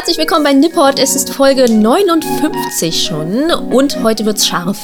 [0.00, 0.98] Herzlich willkommen bei Nipport.
[0.98, 4.78] Es ist Folge 59 schon und heute wird's scharf.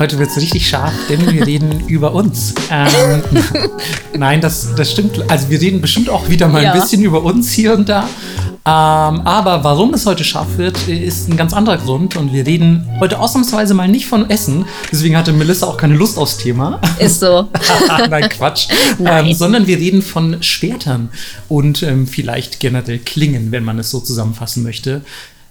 [0.00, 2.52] Heute wird's richtig scharf, denn wir reden über uns.
[2.68, 3.22] Ähm,
[4.18, 5.30] nein, das, das stimmt.
[5.30, 6.72] Also wir reden bestimmt auch wieder mal ja.
[6.72, 8.08] ein bisschen über uns hier und da.
[8.64, 12.16] Ähm, aber warum es heute scharf wird, ist ein ganz anderer Grund.
[12.16, 14.66] Und wir reden heute ausnahmsweise mal nicht von Essen.
[14.92, 16.80] Deswegen hatte Melissa auch keine Lust aufs Thema.
[17.00, 17.48] Ist so.
[18.08, 18.68] Nein, Quatsch.
[18.98, 19.26] Nein.
[19.26, 21.08] Ähm, sondern wir reden von Schwertern
[21.48, 25.02] und ähm, vielleicht generell Klingen, wenn man es so zusammenfassen möchte.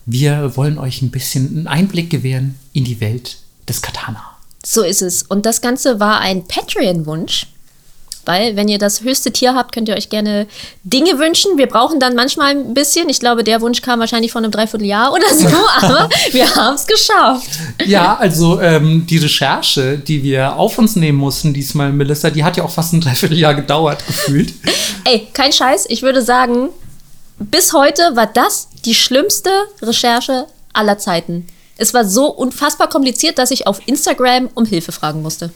[0.05, 4.23] Wir wollen euch ein bisschen einen Einblick gewähren in die Welt des Katana.
[4.65, 5.23] So ist es.
[5.23, 7.47] Und das Ganze war ein Patreon-Wunsch
[8.25, 10.47] weil wenn ihr das höchste Tier habt, könnt ihr euch gerne
[10.83, 11.57] Dinge wünschen.
[11.57, 13.09] Wir brauchen dann manchmal ein bisschen.
[13.09, 15.47] Ich glaube, der Wunsch kam wahrscheinlich von einem Dreivierteljahr oder so,
[15.81, 17.49] aber wir haben es geschafft.
[17.85, 22.57] Ja, also ähm, die Recherche, die wir auf uns nehmen mussten diesmal, Melissa, die hat
[22.57, 24.53] ja auch fast ein Dreivierteljahr gedauert gefühlt.
[25.05, 25.85] Ey, kein Scheiß.
[25.89, 26.69] Ich würde sagen,
[27.39, 29.49] bis heute war das die schlimmste
[29.81, 31.47] Recherche aller Zeiten.
[31.77, 35.51] Es war so unfassbar kompliziert, dass ich auf Instagram um Hilfe fragen musste.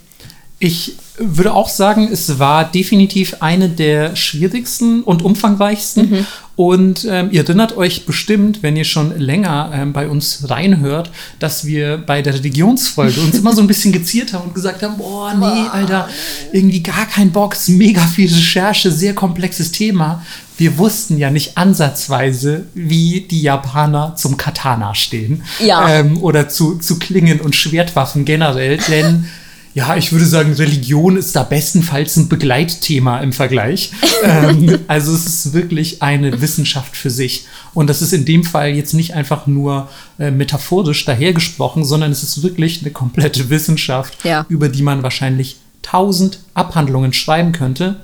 [0.59, 6.09] Ich würde auch sagen, es war definitiv eine der schwierigsten und umfangreichsten.
[6.09, 6.25] Mhm.
[6.55, 11.65] Und ähm, ihr erinnert euch bestimmt, wenn ihr schon länger ähm, bei uns reinhört, dass
[11.65, 15.33] wir bei der Religionsfolge uns immer so ein bisschen geziert haben und gesagt haben, boah,
[15.33, 16.07] nee, Alter,
[16.53, 20.23] irgendwie gar kein Bock, ist mega viel Recherche, sehr komplexes Thema.
[20.57, 25.43] Wir wussten ja nicht ansatzweise, wie die Japaner zum Katana stehen.
[25.59, 25.89] Ja.
[25.89, 29.27] Ähm, oder zu, zu Klingen und Schwertwaffen generell, denn
[29.75, 33.91] ja, ich würde sagen, Religion ist da bestenfalls ein Begleitthema im Vergleich.
[34.23, 37.45] ähm, also es ist wirklich eine Wissenschaft für sich.
[37.73, 42.23] Und das ist in dem Fall jetzt nicht einfach nur äh, metaphorisch dahergesprochen, sondern es
[42.23, 44.45] ist wirklich eine komplette Wissenschaft, ja.
[44.47, 47.97] über die man wahrscheinlich tausend Abhandlungen schreiben könnte.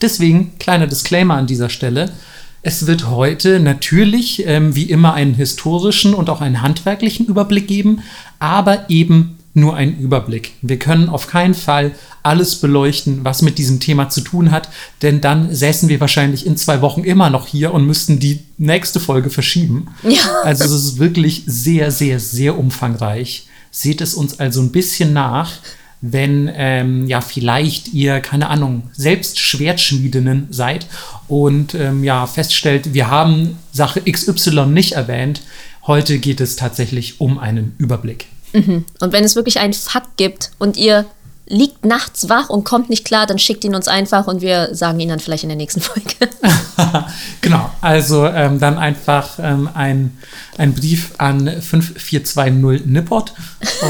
[0.00, 2.12] Deswegen kleiner Disclaimer an dieser Stelle.
[2.62, 8.02] Es wird heute natürlich ähm, wie immer einen historischen und auch einen handwerklichen Überblick geben,
[8.38, 10.52] aber eben nur ein Überblick.
[10.62, 14.68] Wir können auf keinen Fall alles beleuchten, was mit diesem Thema zu tun hat,
[15.02, 19.00] denn dann säßen wir wahrscheinlich in zwei Wochen immer noch hier und müssten die nächste
[19.00, 19.88] Folge verschieben.
[20.02, 20.42] Ja.
[20.44, 23.48] Also es ist wirklich sehr, sehr, sehr umfangreich.
[23.72, 25.52] Seht es uns also ein bisschen nach,
[26.00, 30.86] wenn ähm, ja vielleicht ihr, keine Ahnung, selbst Schwertschmiedinnen seid
[31.28, 35.42] und ähm, ja feststellt, wir haben Sache XY nicht erwähnt.
[35.86, 38.26] Heute geht es tatsächlich um einen Überblick.
[38.52, 38.84] Mhm.
[39.00, 41.06] Und wenn es wirklich einen Fakt gibt und ihr
[41.50, 45.00] liegt nachts wach und kommt nicht klar, dann schickt ihn uns einfach und wir sagen
[45.00, 46.14] ihn dann vielleicht in der nächsten Folge.
[47.40, 50.16] genau, also ähm, dann einfach ähm, ein,
[50.56, 53.32] ein Brief an 5420 Nippot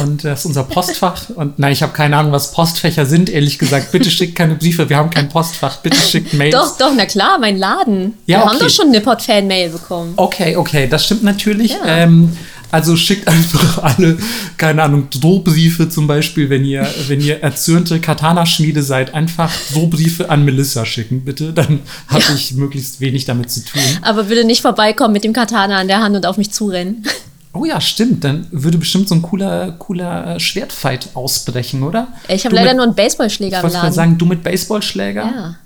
[0.00, 1.28] und das ist unser Postfach.
[1.37, 3.92] Und nein, ich habe keine Ahnung, was Postfächer sind, ehrlich gesagt.
[3.92, 5.78] Bitte schickt keine Briefe, wir haben kein Postfach.
[5.78, 6.54] Bitte schickt Mails.
[6.54, 8.15] Doch, doch, na klar, mein Laden.
[8.27, 8.50] Ja, wir okay.
[8.50, 10.15] haben doch schon Nippot-Fan-Mail bekommen.
[10.16, 11.72] Okay, okay, das stimmt natürlich.
[11.72, 11.84] Ja.
[11.87, 12.37] Ähm,
[12.71, 14.19] also schickt einfach alle,
[14.57, 20.45] keine Ahnung, Drohbriefe zum Beispiel, wenn ihr, wenn ihr erzürnte Katana-Schmiede seid, einfach Drohbriefe an
[20.45, 21.53] Melissa schicken, bitte.
[21.53, 22.35] Dann habe ja.
[22.35, 23.83] ich möglichst wenig damit zu tun.
[24.03, 27.05] Aber bitte nicht vorbeikommen mit dem Katana an der Hand und auf mich zurennen.
[27.53, 28.23] Oh ja, stimmt.
[28.23, 32.09] Dann würde bestimmt so ein cooler, cooler Schwertfight ausbrechen, oder?
[32.29, 33.89] Ich habe leider mit, nur einen Baseballschläger ich im Laden.
[33.89, 35.23] Ich sagen, du mit Baseballschläger?
[35.23, 35.57] Ja.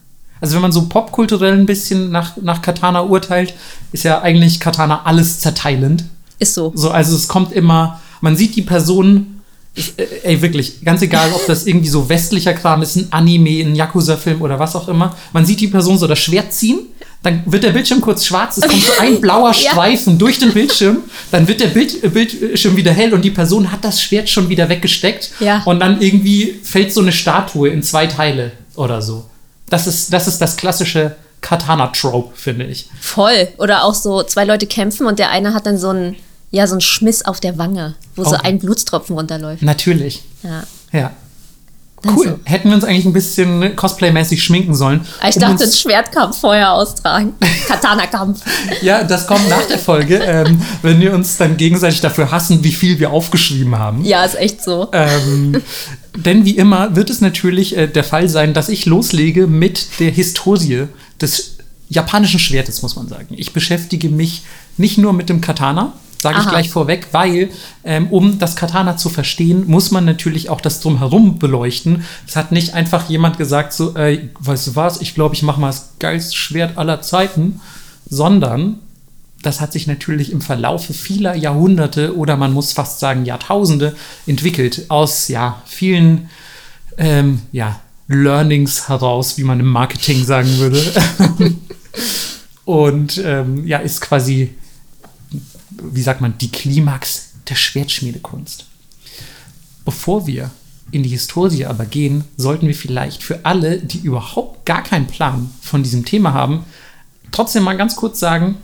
[0.40, 3.54] Also wenn man so popkulturell ein bisschen nach, nach Katana urteilt,
[3.92, 6.04] ist ja eigentlich Katana alles zerteilend.
[6.38, 6.72] Ist so.
[6.74, 9.42] So, also es kommt immer, man sieht die Person,
[9.76, 13.74] äh, ey, wirklich, ganz egal, ob das irgendwie so westlicher Kram ist, ein Anime, ein
[13.74, 15.16] Yakuza-Film oder was auch immer.
[15.32, 16.80] Man sieht die Person so das Schwert ziehen,
[17.24, 20.18] dann wird der Bildschirm kurz schwarz, es kommt so ein blauer Streifen ja.
[20.18, 20.98] durch den Bildschirm,
[21.32, 24.48] dann wird der Bild, äh, Bildschirm wieder hell und die Person hat das Schwert schon
[24.48, 25.32] wieder weggesteckt.
[25.40, 25.62] Ja.
[25.64, 29.24] Und dann irgendwie fällt so eine Statue in zwei Teile oder so.
[29.70, 32.88] Das ist das, ist das klassische Katana-Trope, finde ich.
[33.00, 33.48] Voll.
[33.58, 36.16] Oder auch so zwei Leute kämpfen und der eine hat dann so ein
[36.54, 38.24] ja, so ein Schmiss auf der Wange, wo oh.
[38.24, 39.62] so ein Blutstropfen runterläuft.
[39.62, 40.22] Natürlich.
[40.42, 40.62] Ja.
[40.92, 41.10] Ja.
[42.06, 42.26] Cool.
[42.26, 42.38] So.
[42.44, 45.00] Hätten wir uns eigentlich ein bisschen Cosplay-mäßig schminken sollen.
[45.20, 47.32] Ah, ich um dachte, uns Schwertkampf vorher austragen.
[47.68, 48.42] Katana-Kampf.
[48.82, 52.72] ja, das kommt nach der Folge, ähm, wenn wir uns dann gegenseitig dafür hassen, wie
[52.72, 54.04] viel wir aufgeschrieben haben.
[54.04, 54.88] Ja, ist echt so.
[54.92, 55.62] Ähm,
[56.16, 60.10] denn wie immer wird es natürlich äh, der Fall sein, dass ich loslege mit der
[60.10, 60.88] Historie
[61.20, 61.56] des
[61.88, 63.34] japanischen Schwertes, muss man sagen.
[63.36, 64.42] Ich beschäftige mich
[64.76, 67.50] nicht nur mit dem Katana, Sage ich gleich vorweg, weil
[67.84, 72.04] ähm, um das Katana zu verstehen, muss man natürlich auch das Drumherum beleuchten.
[72.26, 75.60] Es hat nicht einfach jemand gesagt, so, äh, weißt du was, ich glaube, ich mache
[75.60, 77.60] mal das geilste Schwert aller Zeiten,
[78.08, 78.78] sondern
[79.42, 83.94] das hat sich natürlich im Verlaufe vieler Jahrhunderte oder man muss fast sagen Jahrtausende
[84.26, 86.30] entwickelt aus ja vielen
[86.96, 90.82] ähm, ja, Learnings heraus, wie man im Marketing sagen würde.
[92.64, 94.54] Und ähm, ja, ist quasi
[95.82, 98.66] wie sagt man, die Klimax der Schwertschmiedekunst.
[99.84, 100.50] Bevor wir
[100.90, 105.50] in die Historie aber gehen, sollten wir vielleicht für alle, die überhaupt gar keinen Plan
[105.60, 106.64] von diesem Thema haben,
[107.32, 108.56] trotzdem mal ganz kurz sagen,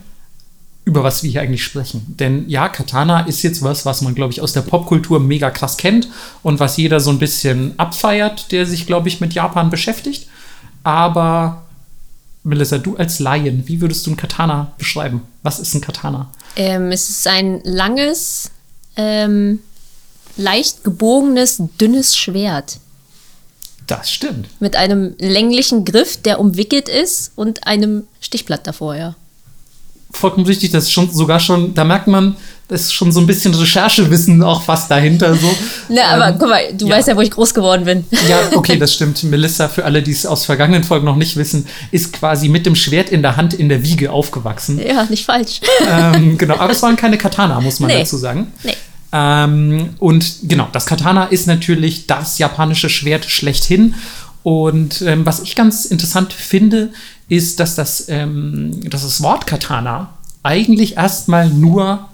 [0.83, 2.15] über was wir hier eigentlich sprechen.
[2.19, 5.77] Denn ja, Katana ist jetzt was, was man, glaube ich, aus der Popkultur mega krass
[5.77, 6.07] kennt
[6.41, 10.27] und was jeder so ein bisschen abfeiert, der sich, glaube ich, mit Japan beschäftigt.
[10.83, 11.63] Aber
[12.43, 15.21] Melissa, du als Laien, wie würdest du ein Katana beschreiben?
[15.43, 16.29] Was ist ein Katana?
[16.55, 18.51] Ähm, es ist ein langes,
[18.95, 19.59] ähm,
[20.37, 22.77] leicht gebogenes, dünnes Schwert.
[23.87, 24.47] Das stimmt.
[24.61, 29.15] Mit einem länglichen Griff, der umwickelt ist und einem Stichblatt davor, ja.
[30.11, 32.35] Vollkommen richtig, das ist schon sogar schon, da merkt man,
[32.71, 35.35] ist schon so ein bisschen Recherchewissen auch fast dahinter.
[35.35, 35.53] So.
[35.89, 36.95] Na, aber ähm, guck mal, du ja.
[36.95, 38.05] weißt ja, wo ich groß geworden bin.
[38.29, 39.21] Ja, okay, das stimmt.
[39.23, 42.75] Melissa, für alle, die es aus vergangenen Folgen noch nicht wissen, ist quasi mit dem
[42.75, 44.79] Schwert in der Hand in der Wiege aufgewachsen.
[44.79, 45.59] Ja, nicht falsch.
[45.83, 47.99] Ähm, genau, aber es waren keine Katana, muss man nee.
[47.99, 48.51] dazu sagen.
[48.63, 48.75] Nee.
[49.11, 53.95] Ähm, und genau, das Katana ist natürlich das japanische Schwert schlechthin.
[54.43, 56.91] Und ähm, was ich ganz interessant finde,
[57.27, 60.13] ist, dass das, ähm, dass das Wort Katana
[60.43, 62.07] eigentlich erstmal nur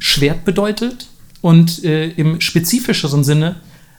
[0.00, 1.06] Schwert bedeutet
[1.40, 3.56] und äh, im spezifischeren Sinne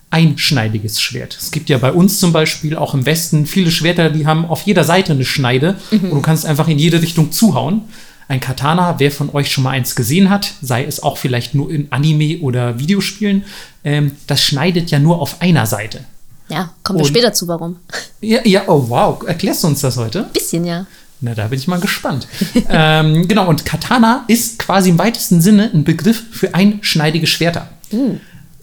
[0.10, 1.38] einschneidiges Schwert.
[1.40, 4.64] Es gibt ja bei uns zum Beispiel auch im Westen viele Schwerter, die haben auf
[4.64, 6.00] jeder Seite eine Schneide mhm.
[6.04, 7.84] und du kannst einfach in jede Richtung zuhauen.
[8.28, 11.72] Ein Katana, wer von euch schon mal eins gesehen hat, sei es auch vielleicht nur
[11.72, 13.46] in Anime oder Videospielen,
[13.84, 16.06] ähm, das schneidet ja nur auf einer Seite.
[16.50, 17.78] Ja, kommen wir später zu, warum.
[18.20, 20.30] Ja, ja, oh wow, erklärst du uns das heute?
[20.34, 20.86] Bisschen, ja.
[21.22, 22.28] Na, da bin ich mal gespannt.
[22.70, 27.70] ähm, genau, und Katana ist quasi im weitesten Sinne ein Begriff für einschneidige Schwerter.
[27.92, 28.18] Mm.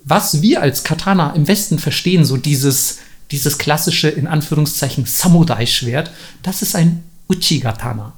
[0.04, 2.98] Was wir als Katana im Westen verstehen, so dieses,
[3.30, 6.10] dieses klassische, in Anführungszeichen, Samurai-Schwert,
[6.42, 8.12] das ist ein Uchigatana.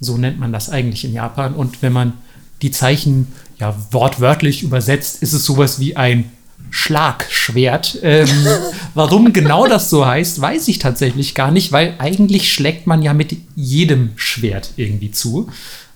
[0.00, 1.54] So nennt man das eigentlich in Japan.
[1.54, 2.14] Und wenn man
[2.62, 6.30] die Zeichen ja wortwörtlich übersetzt, ist es sowas wie ein
[6.76, 7.98] Schlagschwert.
[8.02, 8.28] Ähm,
[8.94, 13.14] warum genau das so heißt, weiß ich tatsächlich gar nicht, weil eigentlich schlägt man ja
[13.14, 15.48] mit jedem Schwert irgendwie zu.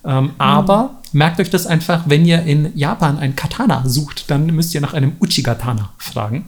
[0.06, 4.74] Ähm, aber merkt euch das einfach, wenn ihr in Japan ein Katana sucht, dann müsst
[4.74, 6.46] ihr nach einem Uchigatana fragen.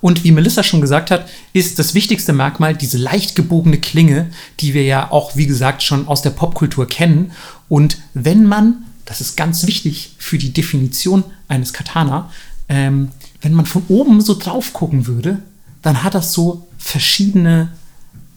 [0.00, 4.74] Und wie Melissa schon gesagt hat, ist das wichtigste Merkmal diese leicht gebogene Klinge, die
[4.74, 7.30] wir ja auch, wie gesagt, schon aus der Popkultur kennen.
[7.68, 12.28] Und wenn man, das ist ganz wichtig für die Definition eines Katana,
[12.68, 13.10] ähm,
[13.40, 15.42] wenn man von oben so drauf gucken würde,
[15.82, 17.72] dann hat das so verschiedene,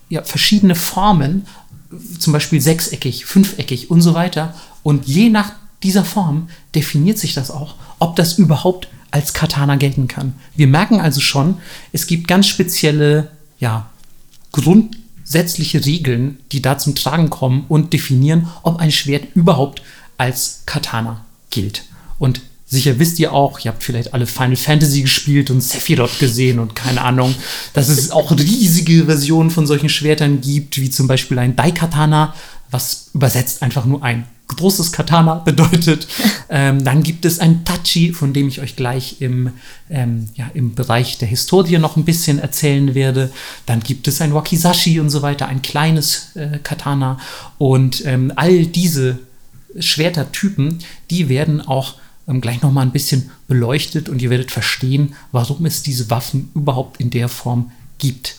[0.09, 1.45] ja, verschiedene Formen,
[2.19, 4.53] zum Beispiel sechseckig, fünfeckig und so weiter.
[4.81, 5.51] Und je nach
[5.83, 10.33] dieser Form definiert sich das auch, ob das überhaupt als Katana gelten kann.
[10.55, 11.57] Wir merken also schon,
[11.91, 13.89] es gibt ganz spezielle, ja,
[14.51, 19.81] grundsätzliche Regeln, die da zum Tragen kommen und definieren, ob ein Schwert überhaupt
[20.17, 21.83] als Katana gilt.
[22.17, 22.41] Und
[22.73, 26.75] Sicher wisst ihr auch, ihr habt vielleicht alle Final Fantasy gespielt und Sephiroth gesehen und
[26.75, 27.35] keine Ahnung,
[27.73, 32.33] dass es auch riesige Versionen von solchen Schwertern gibt, wie zum Beispiel ein Daikatana,
[32.71, 36.07] was übersetzt einfach nur ein großes Katana bedeutet.
[36.49, 39.51] ähm, dann gibt es ein Tachi, von dem ich euch gleich im,
[39.91, 43.31] ähm, ja, im Bereich der Historie noch ein bisschen erzählen werde.
[43.67, 47.19] Dann gibt es ein Wakizashi und so weiter, ein kleines äh, Katana.
[47.59, 49.19] Und ähm, all diese
[49.77, 50.79] Schwertertypen,
[51.11, 55.65] die werden auch ähm, gleich noch mal ein bisschen beleuchtet und ihr werdet verstehen, warum
[55.65, 58.35] es diese Waffen überhaupt in der Form gibt.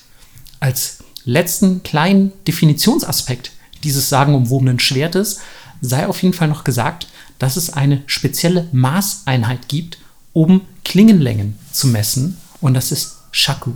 [0.61, 5.41] Als letzten kleinen Definitionsaspekt dieses sagenumwobenen Schwertes
[5.81, 9.99] sei auf jeden Fall noch gesagt, dass es eine spezielle Maßeinheit gibt,
[10.33, 13.73] um Klingenlängen zu messen und das ist Shaku.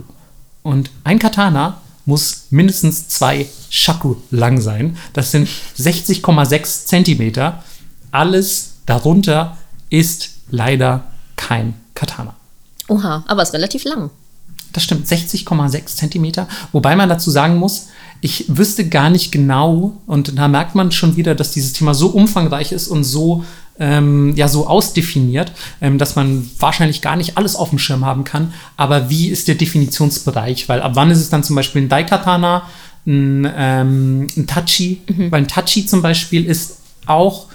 [0.63, 4.97] Und ein Katana muss mindestens zwei Shaku lang sein.
[5.13, 5.47] Das sind
[5.77, 7.63] 60,6 Zentimeter.
[8.11, 9.58] Alles darunter
[9.89, 11.03] ist leider
[11.35, 12.35] kein Katana.
[12.87, 14.09] Oha, aber ist relativ lang.
[14.73, 16.47] Das stimmt, 60,6 Zentimeter.
[16.71, 17.87] Wobei man dazu sagen muss,
[18.21, 22.07] ich wüsste gar nicht genau, und da merkt man schon wieder, dass dieses Thema so
[22.07, 23.45] umfangreich ist und so,
[23.79, 28.25] ähm, ja, so ausdefiniert, ähm, dass man wahrscheinlich gar nicht alles auf dem Schirm haben
[28.25, 28.53] kann.
[28.75, 30.67] Aber wie ist der Definitionsbereich?
[30.67, 32.63] Weil ab wann ist es dann zum Beispiel ein Daikatana,
[33.07, 35.01] ein, ähm, ein Tachi?
[35.07, 35.31] Mhm.
[35.31, 37.45] Weil ein Tachi zum Beispiel ist auch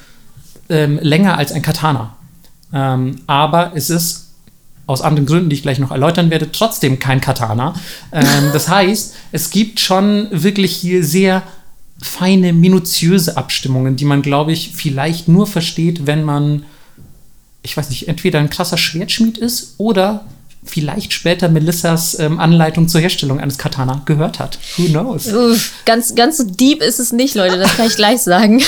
[0.71, 2.17] ähm, länger als ein Katana.
[2.75, 4.33] Ähm, aber es ist
[4.87, 7.75] aus anderen Gründen, die ich gleich noch erläutern werde, trotzdem kein Katana.
[8.13, 11.43] Ähm, das heißt, es gibt schon wirklich hier sehr
[12.03, 16.65] feine, minutiöse Abstimmungen, die man, glaube ich, vielleicht nur versteht, wenn man,
[17.63, 20.27] ich weiß nicht, entweder ein krasser Schwertschmied ist oder
[20.65, 24.59] vielleicht später Melissas ähm, Anleitung zur Herstellung eines Katana gehört hat.
[24.77, 25.33] Who knows?
[25.33, 28.63] Uff, ganz, ganz so deep ist es nicht, Leute, das kann ich gleich sagen.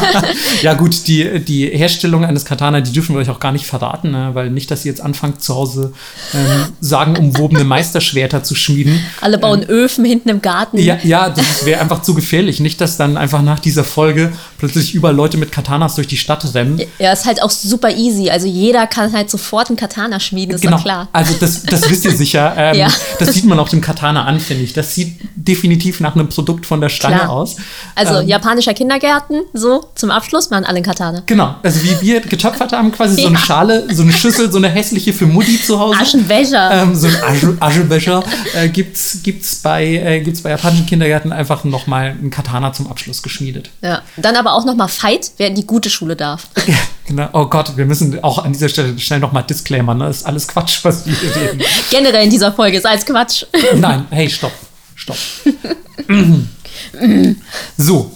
[0.62, 4.10] ja, gut, die, die Herstellung eines Katana, die dürfen wir euch auch gar nicht verraten,
[4.10, 4.30] ne?
[4.34, 5.92] weil nicht, dass ihr jetzt anfangt, zu Hause
[6.34, 9.00] ähm, sagenumwobene Meisterschwerter zu schmieden.
[9.20, 10.78] Alle bauen ähm, Öfen hinten im Garten.
[10.78, 12.60] Ja, ja das wäre einfach zu gefährlich.
[12.60, 16.54] Nicht, dass dann einfach nach dieser Folge plötzlich überall Leute mit Katanas durch die Stadt
[16.54, 16.80] rennen.
[16.98, 18.30] Ja, ist halt auch super easy.
[18.30, 20.76] Also jeder kann halt sofort einen Katana schmieden, ist genau.
[20.76, 21.08] doch klar.
[21.12, 22.54] Also das, das wisst ihr sicher.
[22.60, 22.88] Ähm, Ja.
[23.18, 24.72] Das sieht man auch dem Katana an, finde ich.
[24.72, 27.30] Das sieht definitiv nach einem Produkt von der Stange Klar.
[27.30, 27.56] aus.
[27.94, 31.22] Also Ähm, japanischer Kindergärten, so zum Abschluss machen alle einen Katana.
[31.26, 33.44] Genau, also wie wir getöpfert haben, quasi so eine Ja.
[33.44, 35.98] Schale, so eine Schüssel, so eine hässliche für Mutti zu Hause.
[36.00, 36.70] Aschenbecher.
[36.82, 38.22] Ähm, so ein Asche, Aschebecher
[38.54, 43.22] äh, gibt's, gibt's, bei, äh, gibt's bei japanischen Kindergärten einfach nochmal ein Katana zum Abschluss
[43.22, 43.70] geschmiedet.
[43.82, 44.02] Ja.
[44.16, 46.48] Dann aber auch nochmal Fight, wer in die gute Schule darf.
[46.66, 47.28] Ja, genau.
[47.32, 50.04] Oh Gott, wir müssen auch an dieser Stelle schnell nochmal Disclaimer, ne?
[50.06, 51.14] Das ist alles Quatsch, was wir.
[51.90, 53.44] Generell in dieser Folge ist alles Quatsch.
[53.76, 54.52] Nein, hey, stopp.
[54.94, 55.16] Stopp.
[57.76, 58.10] so,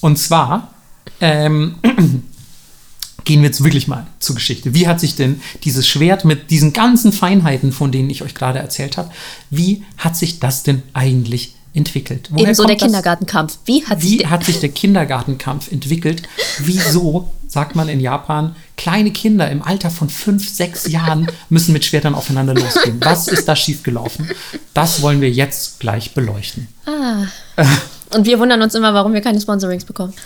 [0.00, 0.74] und zwar
[1.20, 1.76] ähm,
[3.24, 4.74] gehen wir jetzt wirklich mal zur Geschichte.
[4.74, 8.58] Wie hat sich denn dieses Schwert mit diesen ganzen Feinheiten, von denen ich euch gerade
[8.58, 9.10] erzählt habe,
[9.50, 12.28] wie hat sich das denn eigentlich entwickelt?
[12.30, 12.84] Woher Ebenso der das?
[12.84, 13.58] Kindergartenkampf.
[13.64, 16.22] Wie hat sich Wie der, hat sich der Kindergartenkampf entwickelt?
[16.58, 21.84] Wieso, sagt man in Japan, kleine Kinder im Alter von fünf, sechs Jahren müssen mit
[21.84, 22.96] Schwertern aufeinander losgehen?
[23.00, 24.30] Was ist da schiefgelaufen?
[24.72, 26.66] Das wollen wir jetzt gleich beleuchten.
[28.14, 30.12] Und wir wundern uns immer, warum wir keine Sponsorings bekommen.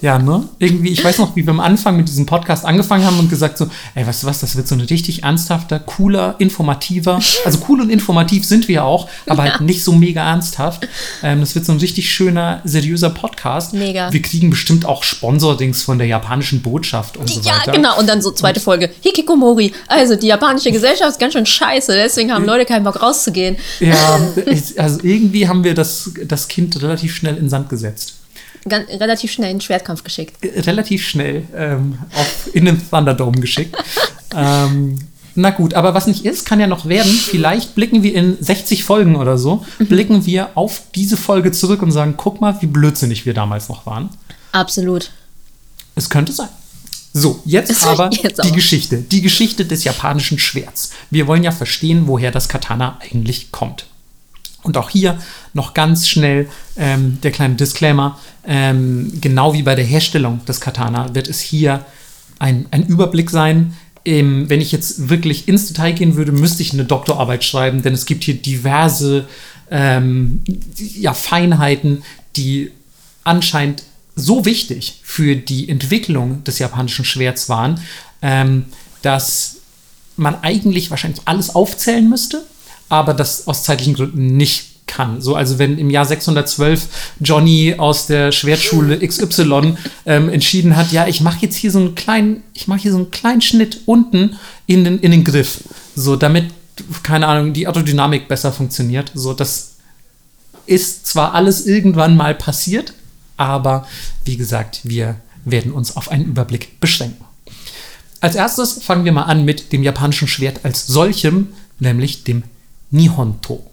[0.00, 0.48] Ja, ne?
[0.58, 3.56] Irgendwie, ich weiß noch, wie wir am Anfang mit diesem Podcast angefangen haben und gesagt
[3.56, 7.80] so, ey, weißt du was, das wird so ein richtig ernsthafter, cooler, informativer, also cool
[7.80, 10.88] und informativ sind wir auch, aber halt nicht so mega ernsthaft.
[11.22, 13.74] Ähm, das wird so ein richtig schöner, seriöser Podcast.
[13.74, 14.12] Mega.
[14.12, 17.70] Wir kriegen bestimmt auch Sponsordings von der japanischen Botschaft und so Ja, weiter.
[17.70, 17.96] genau.
[18.00, 18.90] Und dann so zweite Folge.
[19.02, 19.72] Hikikomori.
[19.86, 21.92] Also die japanische Gesellschaft ist ganz schön scheiße.
[21.94, 23.56] Deswegen haben Leute keinen Bock rauszugehen.
[23.78, 24.18] Ja,
[24.78, 28.14] also irgendwie haben wir das, das Kind relativ schnell in Sand gesetzt.
[28.68, 30.44] Ganz, relativ schnell in den Schwertkampf geschickt.
[30.44, 33.76] Äh, Relativ schnell ähm, auf, in den Thunderdome geschickt.
[34.36, 34.98] ähm,
[35.34, 37.10] na gut, aber was nicht ist, kann ja noch werden.
[37.10, 41.90] Vielleicht blicken wir in 60 Folgen oder so, blicken wir auf diese Folge zurück und
[41.90, 44.10] sagen, guck mal, wie blödsinnig wir damals noch waren.
[44.52, 45.10] Absolut.
[45.94, 46.48] Es könnte sein.
[47.14, 48.52] So, jetzt aber jetzt die.
[48.52, 48.98] Geschichte.
[48.98, 50.90] Die Geschichte des japanischen Schwerts.
[51.10, 53.86] Wir wollen ja verstehen, woher das Katana eigentlich kommt.
[54.62, 55.18] Und auch hier
[55.54, 58.18] noch ganz schnell ähm, der kleine Disclaimer.
[58.46, 61.84] Ähm, genau wie bei der Herstellung des Katana wird es hier
[62.38, 63.76] ein, ein Überblick sein.
[64.04, 67.94] Ähm, wenn ich jetzt wirklich ins Detail gehen würde, müsste ich eine Doktorarbeit schreiben, denn
[67.94, 69.26] es gibt hier diverse
[69.70, 70.42] ähm,
[70.76, 72.02] ja, Feinheiten,
[72.36, 72.70] die
[73.24, 77.80] anscheinend so wichtig für die Entwicklung des japanischen Schwerts waren,
[78.20, 78.66] ähm,
[79.00, 79.56] dass
[80.16, 82.44] man eigentlich wahrscheinlich alles aufzählen müsste,
[82.92, 85.22] aber das aus zeitlichen Gründen nicht kann.
[85.22, 91.06] So, also wenn im Jahr 612 Johnny aus der Schwertschule XY ähm, entschieden hat, ja,
[91.06, 94.38] ich mache jetzt hier so einen kleinen, ich mache hier so einen kleinen Schnitt unten
[94.66, 95.64] in den, in den Griff,
[95.96, 96.50] so damit,
[97.02, 99.10] keine Ahnung, die Aerodynamik besser funktioniert.
[99.14, 99.76] So, das
[100.66, 102.92] ist zwar alles irgendwann mal passiert,
[103.38, 103.86] aber
[104.26, 107.24] wie gesagt, wir werden uns auf einen Überblick beschränken.
[108.20, 112.42] Als erstes fangen wir mal an mit dem japanischen Schwert als solchem, nämlich dem
[112.92, 113.68] Nihon-To.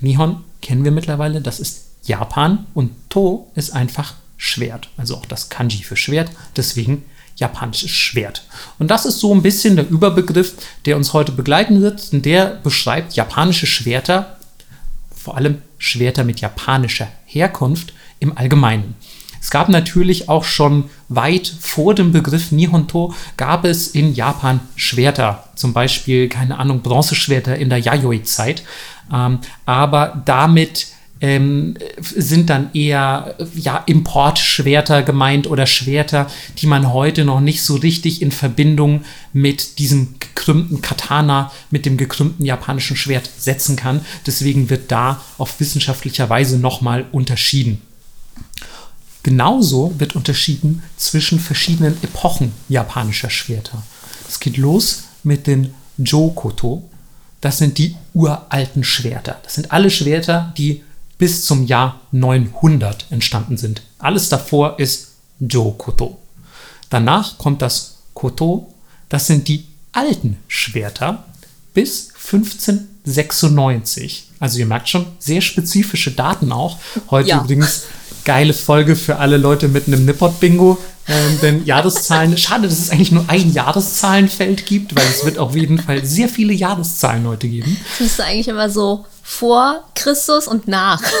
[0.00, 5.48] Nihon kennen wir mittlerweile, das ist Japan und To ist einfach Schwert, also auch das
[5.48, 7.04] Kanji für Schwert, deswegen
[7.36, 8.44] japanisches Schwert.
[8.78, 12.46] Und das ist so ein bisschen der Überbegriff, der uns heute begleiten wird, denn der
[12.62, 14.38] beschreibt japanische Schwerter,
[15.14, 18.94] vor allem Schwerter mit japanischer Herkunft im Allgemeinen.
[19.40, 25.44] Es gab natürlich auch schon weit vor dem Begriff Nihonto gab es in Japan Schwerter,
[25.54, 28.62] zum Beispiel, keine Ahnung, Bronzeschwerter in der Yayoi-Zeit.
[29.12, 30.88] Ähm, aber damit
[31.20, 36.26] ähm, sind dann eher ja, Importschwerter gemeint oder Schwerter,
[36.58, 41.96] die man heute noch nicht so richtig in Verbindung mit diesem gekrümmten Katana, mit dem
[41.96, 44.00] gekrümmten japanischen Schwert setzen kann.
[44.26, 47.82] Deswegen wird da auf wissenschaftlicher Weise nochmal unterschieden.
[49.22, 53.82] Genauso wird unterschieden zwischen verschiedenen Epochen japanischer Schwerter.
[54.28, 56.88] Es geht los mit den Jokoto.
[57.40, 59.38] Das sind die uralten Schwerter.
[59.42, 60.82] Das sind alle Schwerter, die
[61.18, 63.82] bis zum Jahr 900 entstanden sind.
[63.98, 65.08] Alles davor ist
[65.38, 66.18] Jokoto.
[66.88, 68.72] Danach kommt das Koto.
[69.10, 71.24] Das sind die alten Schwerter
[71.74, 74.28] bis 1596.
[74.38, 76.78] Also ihr merkt schon, sehr spezifische Daten auch.
[77.10, 77.42] Heute Ja.
[77.42, 77.82] übrigens
[78.24, 80.78] geile Folge für alle Leute mit einem Nippot-Bingo.
[81.08, 85.56] Ähm, denn Jahreszahlen, schade, dass es eigentlich nur ein Jahreszahlenfeld gibt, weil es wird auf
[85.56, 87.76] jeden Fall sehr viele Jahreszahlen heute geben.
[87.98, 91.02] Das ist eigentlich immer so vor Christus und nach.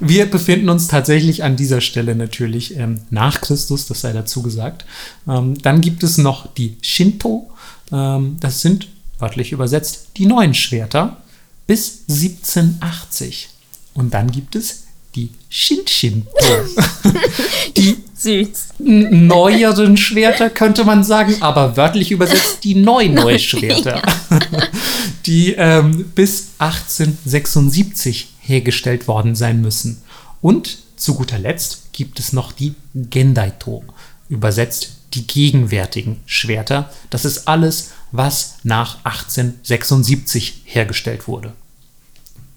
[0.00, 4.84] Wir befinden uns tatsächlich an dieser Stelle natürlich ähm, nach Christus, das sei dazu gesagt.
[5.28, 7.50] Ähm, dann gibt es noch die Shinto.
[7.92, 8.88] Ähm, das sind,
[9.18, 11.18] wörtlich übersetzt, die neuen Schwerter
[11.66, 13.48] bis 1780.
[13.94, 14.83] Und dann gibt es
[15.54, 16.28] die Shinshinto.
[17.76, 18.68] die Süß.
[18.78, 24.02] neueren Schwerter, könnte man sagen, aber wörtlich übersetzt die neu-neu Schwerter,
[25.26, 30.02] die ähm, bis 1876 hergestellt worden sein müssen.
[30.40, 33.84] Und zu guter Letzt gibt es noch die Gendaito,
[34.28, 36.90] übersetzt die gegenwärtigen Schwerter.
[37.10, 41.52] Das ist alles, was nach 1876 hergestellt wurde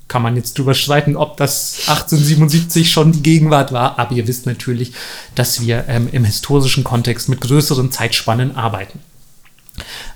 [0.07, 4.45] kann man jetzt drüber streiten, ob das 1877 schon die Gegenwart war, aber ihr wisst
[4.45, 4.93] natürlich,
[5.35, 8.99] dass wir ähm, im historischen Kontext mit größeren Zeitspannen arbeiten.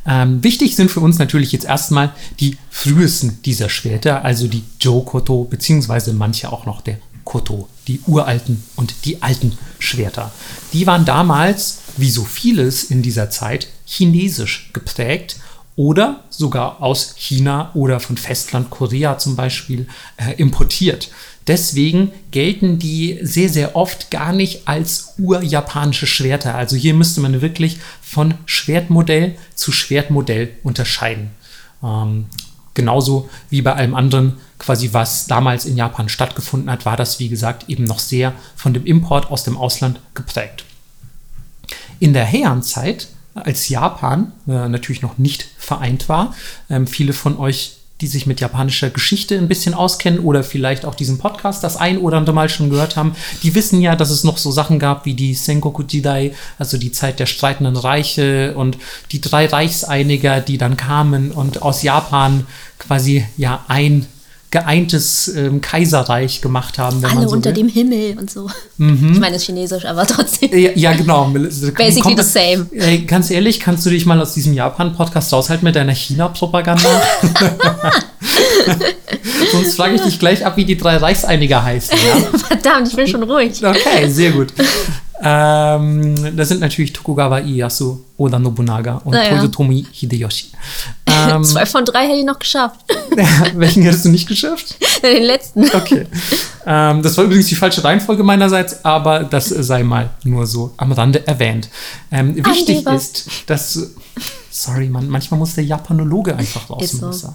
[0.08, 5.44] Ähm, wichtig sind für uns natürlich jetzt erstmal die frühesten dieser Schwerter, also die Jokoto,
[5.44, 10.32] beziehungsweise manche auch noch der Koto, die uralten und die alten Schwerter.
[10.74, 15.38] Die waren damals, wie so vieles in dieser Zeit, chinesisch geprägt
[15.76, 19.88] oder sogar aus China oder von Festland Korea zum Beispiel
[20.18, 21.10] äh, importiert.
[21.48, 26.56] Deswegen gelten die sehr, sehr oft gar nicht als urjapanische Schwerter.
[26.56, 31.32] Also hier müsste man wirklich von Schwertmodell zu Schwertmodell unterscheiden.
[31.84, 32.28] Ähm,
[32.74, 37.30] genauso wie bei allem anderen, quasi was damals in Japan stattgefunden hat, war das, wie
[37.30, 40.66] gesagt, eben noch sehr von dem Import aus dem Ausland geprägt.
[42.00, 46.36] In der Heian-Zeit als Japan äh, natürlich noch nicht vereint war.
[46.70, 50.96] Ähm, viele von euch, die sich mit japanischer Geschichte ein bisschen auskennen oder vielleicht auch
[50.96, 54.24] diesen Podcast das ein oder andere Mal schon gehört haben, die wissen ja, dass es
[54.24, 58.78] noch so Sachen gab wie die Sengoku Jidai, also die Zeit der streitenden Reiche und
[59.12, 62.48] die drei Reichseiniger, die dann kamen und aus Japan
[62.80, 64.08] quasi ja ein
[64.52, 67.04] geeintes ähm, Kaiserreich gemacht haben.
[67.04, 67.56] Alle so unter will.
[67.56, 68.50] dem Himmel und so.
[68.78, 69.14] Mhm.
[69.14, 70.52] Ich meine, es ist Chinesisch, aber trotzdem.
[70.52, 71.26] Ja, ja genau.
[71.34, 72.68] Basically Kommt, the same.
[72.74, 77.02] Ey, ganz ehrlich, kannst du dich mal aus diesem Japan-Podcast raushalten mit deiner China-Propaganda?
[79.52, 81.98] Sonst frage ich dich gleich ab, wie die drei Reichseiniger heißen.
[81.98, 82.16] Ja?
[82.38, 83.66] Verdammt, ich bin schon ruhig.
[83.66, 84.54] Okay, sehr gut.
[85.24, 89.38] Ähm, das sind natürlich Tokugawa Ieyasu, Oda Nobunaga und Naja.
[89.38, 90.48] Toyotomi Hideyoshi.
[91.30, 92.80] Ähm, Zwei von drei hätte ich noch geschafft.
[93.56, 94.76] welchen hättest du nicht geschafft?
[95.04, 95.66] Den letzten.
[95.66, 96.08] Okay.
[96.66, 100.92] Ähm, das war übrigens die falsche Reihenfolge meinerseits, aber das sei mal nur so am
[100.92, 101.70] Rande erwähnt.
[102.12, 102.96] Ähm, wichtig Angeber.
[102.96, 103.92] ist, dass.
[104.50, 107.34] Sorry, man, manchmal muss der Japanologe einfach raus, Ist so.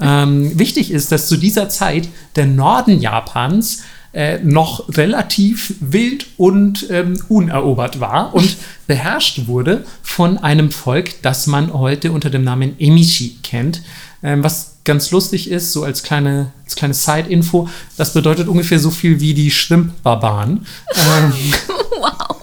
[0.00, 3.82] Ähm, wichtig ist, dass zu dieser Zeit der Norden Japans
[4.12, 11.46] äh, noch relativ wild und ähm, unerobert war und beherrscht wurde von einem Volk, das
[11.46, 13.82] man heute unter dem Namen Emishi kennt.
[14.22, 18.90] Ähm, was ganz lustig ist, so als kleine, als kleine Side-Info, das bedeutet ungefähr so
[18.90, 20.66] viel wie die Schrimp-Barbaren.
[20.94, 21.32] Ähm,
[22.02, 22.36] Wow.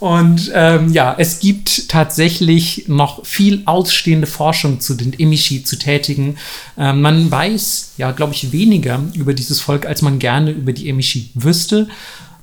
[0.00, 6.36] Und ähm, ja, es gibt tatsächlich noch viel ausstehende Forschung zu den Emishi zu tätigen.
[6.76, 10.88] Ähm, man weiß, ja, glaube ich, weniger über dieses Volk, als man gerne über die
[10.88, 11.88] Emishi wüsste.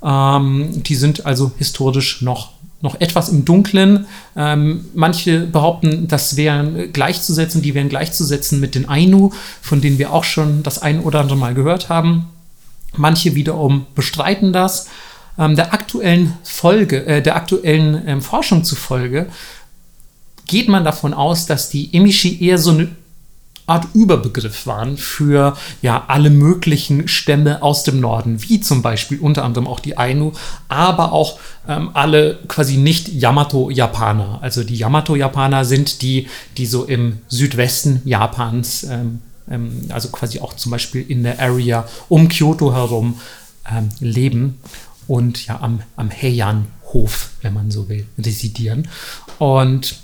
[0.03, 4.07] Ähm, die sind also historisch noch noch etwas im Dunklen.
[4.35, 10.11] Ähm, manche behaupten, das wären gleichzusetzen, die wären gleichzusetzen mit den Ainu, von denen wir
[10.11, 12.27] auch schon das ein oder andere Mal gehört haben.
[12.95, 14.87] Manche wiederum bestreiten das.
[15.41, 19.25] Ähm, der aktuellen Folge, äh, der aktuellen ähm, Forschung zufolge
[20.45, 22.89] geht man davon aus, dass die Emishi eher so eine
[23.65, 29.43] Art Überbegriff waren für ja alle möglichen Stämme aus dem Norden, wie zum Beispiel unter
[29.43, 30.33] anderem auch die Ainu,
[30.67, 34.39] aber auch ähm, alle quasi nicht Yamato-Japaner.
[34.41, 36.27] Also die Yamato-Japaner sind die,
[36.57, 41.87] die so im Südwesten Japans, ähm, ähm, also quasi auch zum Beispiel in der Area
[42.09, 43.19] um Kyoto herum
[43.71, 44.59] ähm, leben
[45.07, 48.87] und ja am, am Heian-Hof, wenn man so will, residieren.
[49.37, 49.95] Und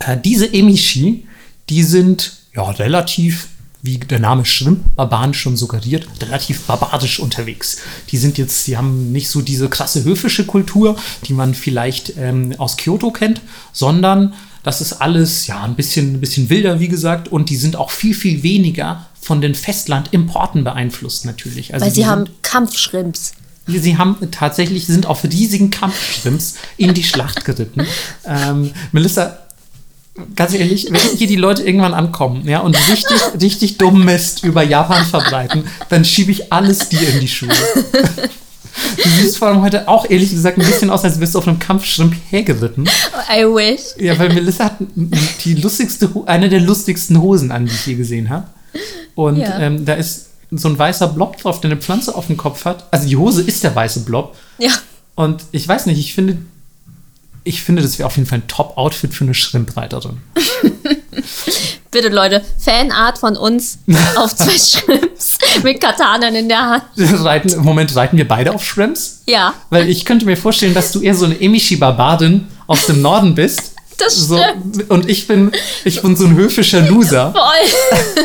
[0.00, 1.26] äh, diese Emishi,
[1.68, 3.48] die sind ja relativ,
[3.82, 7.78] wie der Name Schrimp-Barbaren schon suggeriert, relativ barbarisch unterwegs.
[8.10, 12.54] Die sind jetzt, die haben nicht so diese krasse höfische Kultur, die man vielleicht ähm,
[12.58, 13.40] aus Kyoto kennt,
[13.72, 17.76] sondern das ist alles ja ein bisschen, ein bisschen wilder, wie gesagt, und die sind
[17.76, 21.72] auch viel, viel weniger von den Festlandimporten beeinflusst natürlich.
[21.72, 23.32] Also Weil sie haben Kampfschrimps.
[23.78, 27.86] Sie haben tatsächlich, sind auf riesigen Kampfschrimps in die Schlacht geritten.
[28.26, 29.38] Ähm, Melissa,
[30.36, 34.62] ganz ehrlich, wenn hier die Leute irgendwann ankommen ja, und richtig, richtig dumm Mist über
[34.62, 37.48] Japan verbreiten, dann schiebe ich alles dir in die Schuhe.
[39.02, 41.48] Du siehst vor allem heute auch ehrlich gesagt ein bisschen aus, als wärst du auf
[41.48, 42.88] einem Kampfschrimp hergeritten.
[43.30, 43.80] I wish.
[43.98, 44.76] Ja, weil Melissa hat
[45.44, 48.46] die lustigste, eine der lustigsten Hosen an, die ich je gesehen habe.
[49.14, 49.58] Und Ja.
[49.58, 52.84] ähm, da ist so ein weißer Blob drauf, der eine Pflanze auf dem Kopf hat.
[52.90, 54.36] Also die Hose ist der weiße Blob.
[54.58, 54.72] Ja.
[55.14, 56.38] Und ich weiß nicht, ich finde,
[57.44, 60.18] ich finde, das wäre auf jeden Fall ein Top-Outfit für eine Schrimpreiterin.
[61.90, 63.78] Bitte, Leute, Fanart von uns
[64.16, 66.84] auf zwei Shrimps mit Katanen in der Hand.
[66.96, 69.22] Reiten, Im Moment reiten wir beide auf Shrimps.
[69.26, 73.34] Ja, Weil ich könnte mir vorstellen, dass du eher so eine Emishi-Barbadin aus dem Norden
[73.34, 73.72] bist.
[73.98, 74.88] das So, stimmt.
[74.90, 75.50] und ich bin,
[75.84, 78.24] ich bin so ein höfischer Loser, Voll.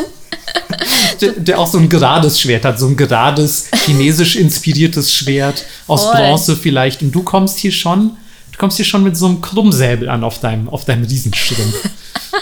[1.18, 6.04] der, der auch so ein gerades Schwert hat, so ein gerades, chinesisch inspiriertes Schwert aus
[6.04, 6.14] Voll.
[6.16, 7.02] Bronze vielleicht.
[7.02, 8.12] Und du kommst hier schon,
[8.52, 11.74] du kommst hier schon mit so einem Krummsäbel an auf deinem, auf deinem Riesenschrimp.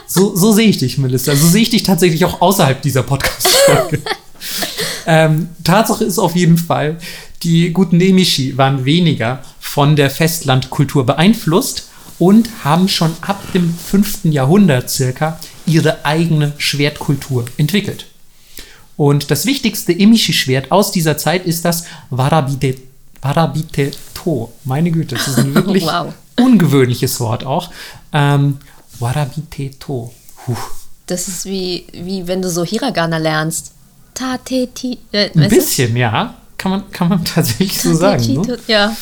[0.06, 1.34] So, so sehe ich dich, Melissa.
[1.34, 4.00] So sehe ich dich tatsächlich auch außerhalb dieser Podcast-Folge.
[5.06, 6.98] ähm, Tatsache ist auf jeden Fall,
[7.42, 14.24] die guten Nemishi waren weniger von der Festlandkultur beeinflusst und haben schon ab dem 5.
[14.24, 18.06] Jahrhundert circa ihre eigene Schwertkultur entwickelt.
[18.96, 22.76] Und das wichtigste Emishi-Schwert aus dieser Zeit ist das Warabite,
[23.22, 24.52] Warabite-To.
[24.64, 26.14] Meine Güte, das ist ein wirklich Wow.
[26.38, 27.70] ungewöhnliches Wort auch.
[28.12, 28.58] Ähm,
[29.00, 30.12] Warabite-To.
[30.44, 30.56] Puh.
[31.06, 33.72] Das ist wie, wie wenn du so Hiragana lernst.
[34.14, 34.98] Tateti.
[35.12, 36.34] Äh, Ein bisschen, ja.
[36.56, 38.40] Kann man, kann man tatsächlich so sagen.
[38.40, 38.58] Ne?
[38.68, 38.96] Ja.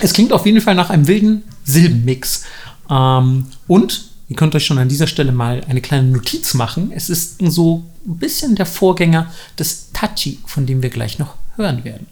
[0.00, 2.44] Es klingt auf jeden Fall nach einem wilden Silbenmix.
[2.90, 6.90] Ähm, und ihr könnt euch schon an dieser Stelle mal eine kleine Notiz machen.
[6.94, 11.84] Es ist so ein bisschen der Vorgänger des Tachi, von dem wir gleich noch hören
[11.84, 12.06] werden.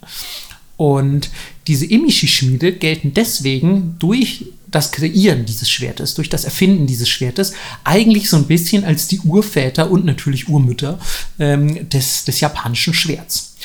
[0.76, 1.30] Und
[1.66, 7.54] diese Emishi-Schmiede gelten deswegen durch das Kreieren dieses Schwertes, durch das Erfinden dieses Schwertes,
[7.84, 10.98] eigentlich so ein bisschen als die Urväter und natürlich Urmütter
[11.38, 13.56] ähm, des, des japanischen Schwerts.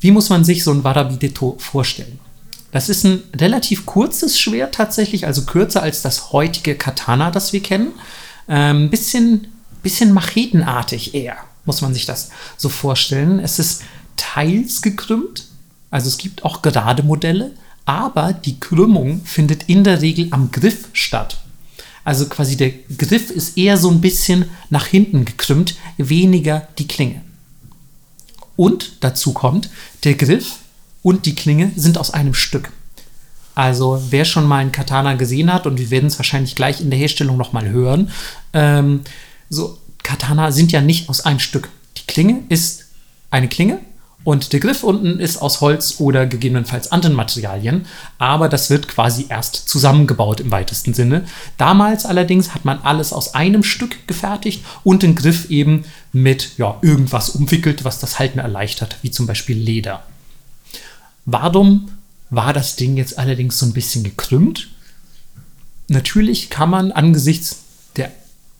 [0.00, 2.18] Wie muss man sich so ein Warabi-Deto vorstellen?
[2.72, 7.62] Das ist ein relativ kurzes Schwert tatsächlich, also kürzer als das heutige Katana, das wir
[7.62, 7.92] kennen.
[8.48, 9.48] Ähm, bisschen,
[9.82, 13.38] bisschen machetenartig eher, muss man sich das so vorstellen.
[13.38, 13.82] Es ist
[14.16, 15.44] teils gekrümmt,
[15.90, 17.52] also es gibt auch gerade Modelle,
[17.84, 21.38] aber die Krümmung findet in der Regel am Griff statt.
[22.04, 27.20] Also quasi der Griff ist eher so ein bisschen nach hinten gekrümmt, weniger die Klinge.
[28.56, 29.68] Und dazu kommt,
[30.04, 30.56] der Griff
[31.02, 32.70] und die Klinge sind aus einem Stück.
[33.54, 36.90] Also wer schon mal einen Katana gesehen hat, und wir werden es wahrscheinlich gleich in
[36.90, 38.10] der Herstellung nochmal hören,
[38.52, 39.02] ähm,
[39.50, 41.68] so Katana sind ja nicht aus einem Stück.
[41.98, 42.86] Die Klinge ist
[43.30, 43.80] eine Klinge
[44.24, 47.86] und der Griff unten ist aus Holz oder gegebenenfalls anderen Materialien,
[48.18, 51.24] aber das wird quasi erst zusammengebaut im weitesten Sinne.
[51.58, 56.78] Damals allerdings hat man alles aus einem Stück gefertigt und den Griff eben mit ja,
[56.82, 60.04] irgendwas umwickelt, was das Halten erleichtert, wie zum Beispiel Leder.
[61.24, 61.90] Warum
[62.30, 64.68] war das Ding jetzt allerdings so ein bisschen gekrümmt?
[65.88, 67.58] Natürlich kann man angesichts
[67.96, 68.10] der,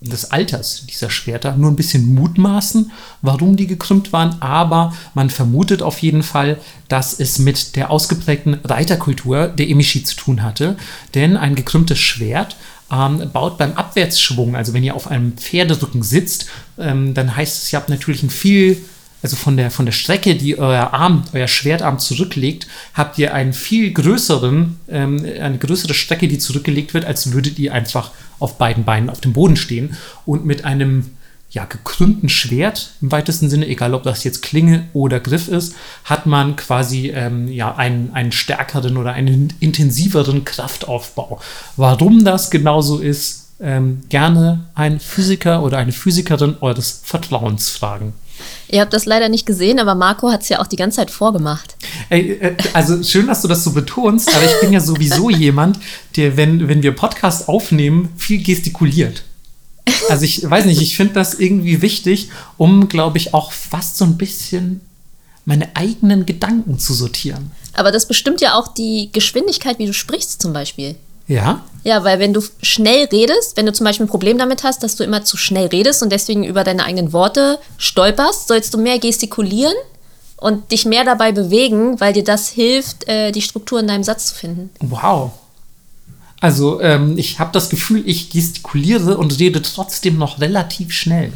[0.00, 5.80] des Alters dieser Schwerter nur ein bisschen mutmaßen, warum die gekrümmt waren, aber man vermutet
[5.80, 10.76] auf jeden Fall, dass es mit der ausgeprägten Reiterkultur der Emishi zu tun hatte,
[11.14, 12.56] denn ein gekrümmtes Schwert
[12.92, 16.46] ähm, baut beim Abwärtsschwung, also wenn ihr auf einem Pferderücken sitzt,
[16.78, 18.84] ähm, dann heißt es, ihr habt natürlich ein viel
[19.22, 23.52] also von der, von der Strecke, die euer Arm, euer Schwertarm zurücklegt, habt ihr einen
[23.52, 28.84] viel größeren, ähm, eine größere Strecke, die zurückgelegt wird, als würdet ihr einfach auf beiden
[28.84, 29.96] Beinen auf dem Boden stehen.
[30.26, 31.10] Und mit einem
[31.52, 36.24] ja, gekrümmten Schwert im weitesten Sinne, egal ob das jetzt Klinge oder Griff ist, hat
[36.24, 41.40] man quasi ähm, ja, einen, einen stärkeren oder einen intensiveren Kraftaufbau.
[41.76, 48.12] Warum das genauso ist, ähm, gerne einen Physiker oder eine Physikerin eures Vertrauens fragen.
[48.68, 51.10] Ihr habt das leider nicht gesehen, aber Marco hat es ja auch die ganze Zeit
[51.10, 51.76] vorgemacht.
[52.08, 55.78] Ey, äh, also schön, dass du das so betonst, aber ich bin ja sowieso jemand,
[56.16, 59.24] der, wenn, wenn wir Podcast aufnehmen, viel gestikuliert.
[60.08, 64.04] Also ich weiß nicht, ich finde das irgendwie wichtig, um, glaube ich, auch fast so
[64.04, 64.80] ein bisschen
[65.44, 67.50] meine eigenen Gedanken zu sortieren.
[67.74, 70.96] Aber das bestimmt ja auch die Geschwindigkeit, wie du sprichst zum Beispiel.
[71.32, 71.64] Ja?
[71.84, 74.94] Ja, weil wenn du schnell redest, wenn du zum Beispiel ein Problem damit hast, dass
[74.94, 78.98] du immer zu schnell redest und deswegen über deine eigenen Worte stolperst, sollst du mehr
[79.00, 79.74] gestikulieren
[80.36, 84.26] und dich mehr dabei bewegen, weil dir das hilft, äh, die Struktur in deinem Satz
[84.26, 84.70] zu finden.
[84.80, 85.32] Wow.
[86.40, 91.32] Also ähm, ich habe das Gefühl, ich gestikuliere und rede trotzdem noch relativ schnell.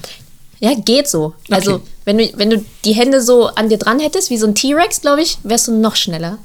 [0.59, 1.35] Ja, geht so.
[1.51, 1.85] Also, Okay.
[2.07, 5.01] wenn du, wenn du die Hände so an dir dran hättest, wie so ein T-Rex,
[5.03, 6.38] glaube ich, wärst du noch schneller.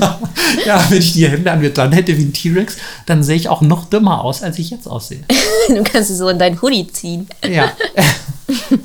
[0.66, 3.48] ja, wenn ich die Hände an mir dran hätte wie ein T-Rex, dann sehe ich
[3.48, 5.24] auch noch dümmer aus, als ich jetzt aussehe.
[5.68, 7.28] du kannst sie so in deinen Hoodie ziehen.
[7.48, 7.72] Ja.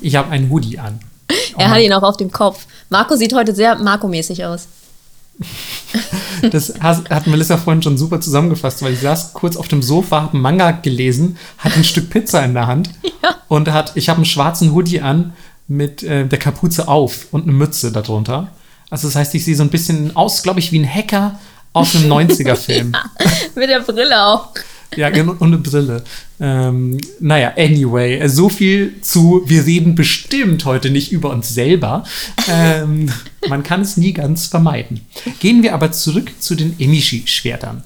[0.02, 1.00] Ich habe einen Hoodie an.
[1.32, 2.66] Oh er hat ihn auch auf dem Kopf.
[2.90, 4.68] Marco sieht heute sehr Marco-mäßig aus.
[6.52, 10.34] Das hat Melissa vorhin schon super zusammengefasst, weil ich saß kurz auf dem Sofa, habe
[10.34, 12.90] einen Manga gelesen, hatte ein Stück Pizza in der Hand
[13.24, 13.36] ja.
[13.48, 15.34] und hat, ich habe einen schwarzen Hoodie an
[15.68, 18.50] mit äh, der Kapuze auf und eine Mütze darunter.
[18.90, 21.40] Also das heißt, ich sehe so ein bisschen aus, glaube ich, wie ein Hacker
[21.72, 22.92] aus einem 90er-Film.
[22.94, 24.50] ja, mit der Brille auch.
[24.96, 26.04] Ja, und eine Brille.
[26.40, 32.04] Ähm, naja, anyway, äh, so viel zu, wir reden bestimmt heute nicht über uns selber.
[32.50, 33.12] Ähm,
[33.48, 35.02] man kann es nie ganz vermeiden.
[35.40, 37.84] Gehen wir aber zurück zu den Emishi-Schwertern.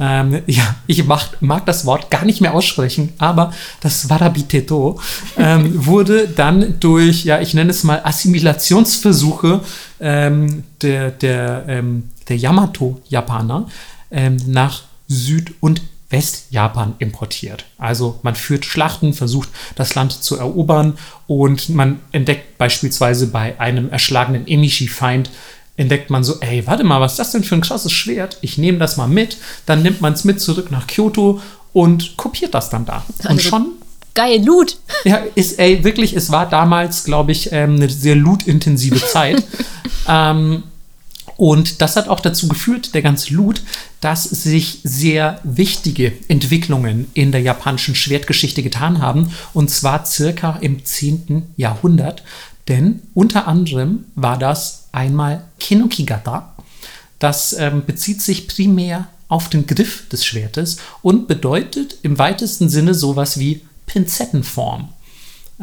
[0.00, 4.98] Ähm, ja, ich mach, mag das Wort gar nicht mehr aussprechen, aber das Warabiteto
[5.36, 9.60] ähm, wurde dann durch, ja, ich nenne es mal Assimilationsversuche
[10.00, 13.68] ähm, der, der, ähm, der Yamato-Japaner
[14.10, 17.64] ähm, nach Süd- und Westjapan importiert.
[17.78, 23.90] Also man führt Schlachten, versucht das Land zu erobern und man entdeckt beispielsweise bei einem
[23.90, 25.30] erschlagenen Emishi-Feind,
[25.76, 28.38] entdeckt man so, ey, warte mal, was ist das denn für ein krasses Schwert?
[28.42, 31.40] Ich nehme das mal mit, dann nimmt man es mit zurück nach Kyoto
[31.72, 33.04] und kopiert das dann da.
[33.20, 33.72] Und also schon
[34.14, 34.76] geil Loot.
[35.04, 39.42] Ja, ist, ey, wirklich, es war damals, glaube ich, ähm, eine sehr loot-intensive Zeit.
[40.08, 40.62] ähm,
[41.42, 43.62] und das hat auch dazu geführt, der ganze Loot,
[44.00, 49.32] dass sich sehr wichtige Entwicklungen in der japanischen Schwertgeschichte getan haben.
[49.52, 51.54] Und zwar circa im 10.
[51.56, 52.22] Jahrhundert.
[52.68, 56.54] Denn unter anderem war das einmal Kinokigata.
[57.18, 62.94] Das ähm, bezieht sich primär auf den Griff des Schwertes und bedeutet im weitesten Sinne
[62.94, 64.90] sowas wie Pinzettenform.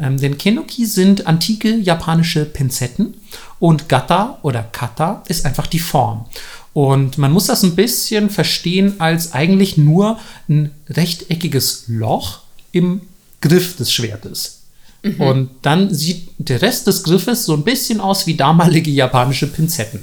[0.00, 3.14] Ähm, denn Kenoki sind antike japanische Pinzetten
[3.58, 6.26] und Gata oder Kata ist einfach die Form.
[6.72, 12.40] Und man muss das ein bisschen verstehen als eigentlich nur ein rechteckiges Loch
[12.72, 13.02] im
[13.40, 14.60] Griff des Schwertes.
[15.02, 15.20] Mhm.
[15.20, 20.00] Und dann sieht der Rest des Griffes so ein bisschen aus wie damalige japanische Pinzetten.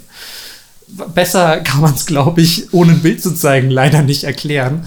[1.13, 4.85] Besser kann man es, glaube ich, ohne ein Bild zu zeigen, leider nicht erklären.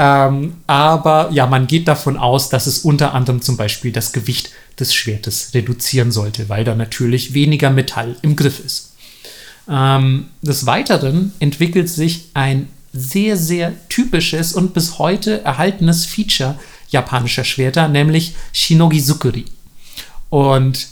[0.00, 4.50] Ähm, aber ja, man geht davon aus, dass es unter anderem zum Beispiel das Gewicht
[4.78, 8.92] des Schwertes reduzieren sollte, weil da natürlich weniger Metall im Griff ist.
[9.68, 16.58] Ähm, des Weiteren entwickelt sich ein sehr, sehr typisches und bis heute erhaltenes Feature
[16.90, 19.46] japanischer Schwerter, nämlich Shinogi Sukuri.
[20.30, 20.88] Und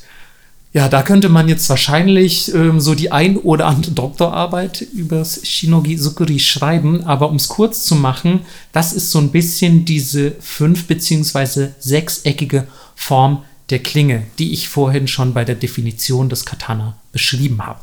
[0.76, 5.96] ja, da könnte man jetzt wahrscheinlich ähm, so die ein oder andere Doktorarbeit über Shinogi
[5.96, 8.40] Sukuri schreiben, aber um es kurz zu machen,
[8.72, 11.68] das ist so ein bisschen diese fünf- bzw.
[11.78, 17.80] sechseckige Form der Klinge, die ich vorhin schon bei der Definition des Katana beschrieben habe.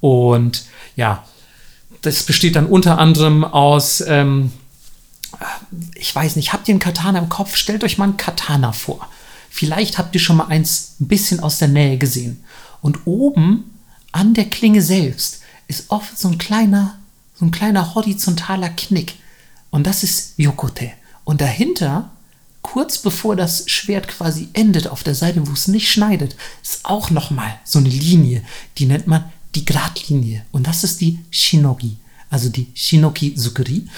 [0.00, 1.24] Und ja,
[2.02, 4.52] das besteht dann unter anderem aus, ähm,
[5.94, 7.56] ich weiß nicht, habt ihr einen Katana im Kopf?
[7.56, 9.08] Stellt euch mal einen Katana vor.
[9.58, 12.44] Vielleicht habt ihr schon mal eins ein bisschen aus der Nähe gesehen.
[12.80, 13.64] Und oben
[14.12, 16.96] an der Klinge selbst ist oft so ein kleiner,
[17.34, 19.16] so ein kleiner horizontaler Knick.
[19.70, 20.92] Und das ist Yokote.
[21.24, 22.12] Und dahinter,
[22.62, 27.10] kurz bevor das Schwert quasi endet auf der Seite, wo es nicht schneidet, ist auch
[27.10, 28.44] nochmal so eine Linie.
[28.78, 29.24] Die nennt man
[29.56, 30.44] die Gradlinie.
[30.52, 31.96] Und das ist die Shinogi,
[32.30, 33.88] also die Shinoki Sukuri.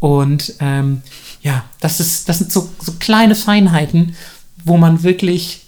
[0.00, 1.02] Und ähm,
[1.42, 4.16] ja, das, ist, das sind so, so kleine Feinheiten,
[4.64, 5.62] wo man wirklich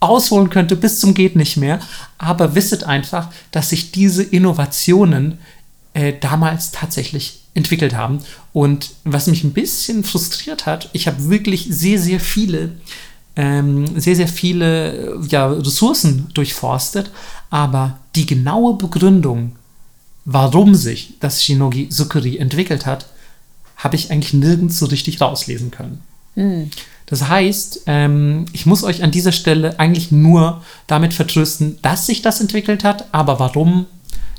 [0.00, 1.80] ausholen könnte bis zum geht nicht mehr.
[2.18, 5.38] Aber wisset einfach, dass sich diese Innovationen
[5.94, 8.18] äh, damals tatsächlich entwickelt haben.
[8.52, 12.72] Und was mich ein bisschen frustriert hat, ich habe wirklich sehr, sehr viele,
[13.34, 17.10] ähm, sehr, sehr viele ja, Ressourcen durchforstet,
[17.50, 19.56] aber die genaue Begründung,
[20.24, 23.06] warum sich das Shinogi Sukuri entwickelt hat,
[23.76, 26.02] habe ich eigentlich nirgends so richtig rauslesen können.
[26.34, 26.70] Mhm.
[27.06, 32.20] Das heißt, ähm, ich muss euch an dieser Stelle eigentlich nur damit vertrösten, dass sich
[32.20, 33.86] das entwickelt hat, aber warum,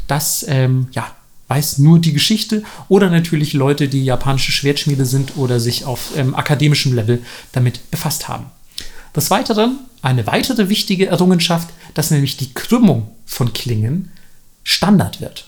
[0.08, 1.08] das ähm, ja,
[1.48, 6.36] weiß nur die Geschichte oder natürlich Leute, die japanische Schwertschmiede sind oder sich auf ähm,
[6.36, 7.22] akademischem Level
[7.54, 8.48] damit befasst haben.
[9.16, 14.12] Des Weiteren eine weitere wichtige Errungenschaft, dass nämlich die Krümmung von Klingen
[14.64, 15.48] Standard wird.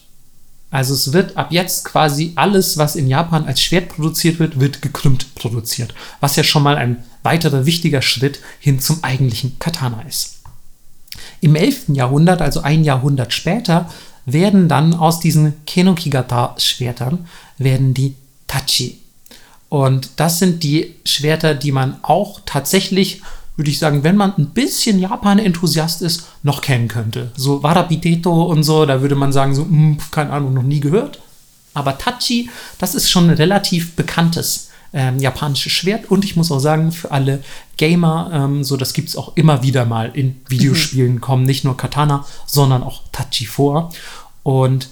[0.71, 4.81] Also es wird ab jetzt quasi alles, was in Japan als Schwert produziert wird, wird
[4.81, 5.93] gekrümmt produziert.
[6.19, 10.39] Was ja schon mal ein weiterer wichtiger Schritt hin zum eigentlichen Katana ist.
[11.41, 11.89] Im 11.
[11.89, 13.89] Jahrhundert, also ein Jahrhundert später,
[14.25, 17.27] werden dann aus diesen Kenokigata-Schwertern
[17.57, 18.15] werden die
[18.47, 18.99] Tachi.
[19.69, 23.21] Und das sind die Schwerter, die man auch tatsächlich
[23.59, 27.31] würde ich sagen, wenn man ein bisschen Japan-Enthusiast ist, noch kennen könnte.
[27.35, 30.79] So Warabiteto und so, da würde man sagen, so, mh, hm, keine Ahnung, noch nie
[30.79, 31.19] gehört.
[31.73, 36.09] Aber Tachi, das ist schon ein relativ bekanntes ähm, japanisches Schwert.
[36.09, 37.43] Und ich muss auch sagen, für alle
[37.77, 41.21] Gamer, ähm, so das gibt es auch immer wieder mal in Videospielen, mhm.
[41.21, 43.91] kommen nicht nur Katana, sondern auch Tachi vor.
[44.43, 44.89] Und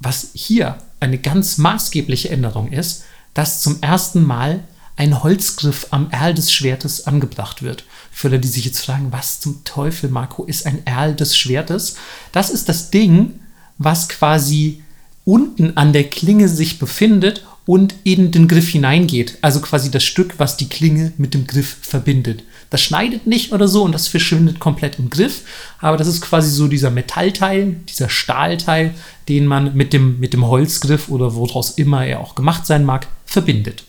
[0.00, 4.64] was hier eine ganz maßgebliche Änderung ist, dass zum ersten Mal
[4.96, 7.84] ein Holzgriff am Erl des Schwertes angebracht wird.
[8.12, 11.96] Für alle, die sich jetzt fragen, was zum Teufel, Marco, ist ein Erl des Schwertes?
[12.30, 13.40] Das ist das Ding,
[13.76, 14.82] was quasi
[15.24, 19.38] unten an der Klinge sich befindet und in den Griff hineingeht.
[19.40, 22.44] Also quasi das Stück, was die Klinge mit dem Griff verbindet.
[22.70, 25.42] Das schneidet nicht oder so und das verschwindet komplett im Griff.
[25.78, 28.92] Aber das ist quasi so dieser Metallteil, dieser Stahlteil,
[29.28, 33.06] den man mit dem, mit dem Holzgriff oder woraus immer er auch gemacht sein mag,
[33.24, 33.84] verbindet.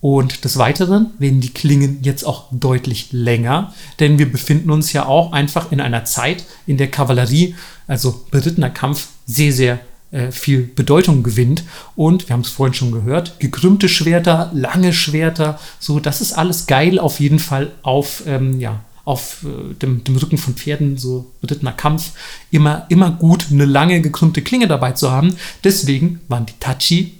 [0.00, 5.06] Und des Weiteren werden die Klingen jetzt auch deutlich länger, denn wir befinden uns ja
[5.06, 7.56] auch einfach in einer Zeit, in der Kavallerie,
[7.88, 11.64] also berittener Kampf, sehr, sehr äh, viel Bedeutung gewinnt.
[11.96, 16.66] Und wir haben es vorhin schon gehört, gekrümmte Schwerter, lange Schwerter, so, das ist alles
[16.66, 21.30] geil auf jeden Fall auf, ähm, ja, auf äh, dem, dem, Rücken von Pferden, so
[21.40, 22.12] berittener Kampf,
[22.50, 25.36] immer, immer gut, eine lange gekrümmte Klinge dabei zu haben.
[25.64, 27.14] Deswegen waren die Tachi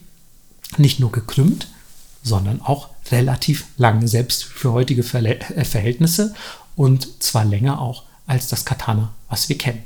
[0.77, 1.69] nicht nur gekrümmt,
[2.23, 6.35] sondern auch relativ lang, selbst für heutige äh, Verhältnisse
[6.77, 9.83] und zwar länger auch als das Katana, was wir kennen.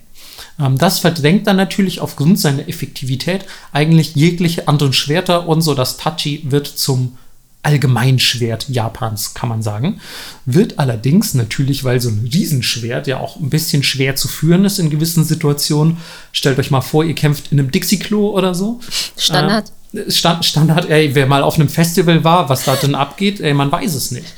[0.60, 5.96] Ähm, das verdrängt dann natürlich aufgrund seiner Effektivität eigentlich jegliche anderen Schwerter und so das
[5.96, 7.16] Tachi wird zum
[7.64, 10.00] Allgemeinschwert Japans, kann man sagen.
[10.46, 14.80] Wird allerdings natürlich, weil so ein Riesenschwert ja auch ein bisschen schwer zu führen ist
[14.80, 15.98] in gewissen Situationen.
[16.32, 18.80] Stellt euch mal vor, ihr kämpft in einem Dixie-Klo oder so.
[19.16, 19.70] Standard.
[19.92, 23.54] Äh, Stand, Standard, ey, wer mal auf einem Festival war, was da denn abgeht, ey,
[23.54, 24.34] man weiß es nicht.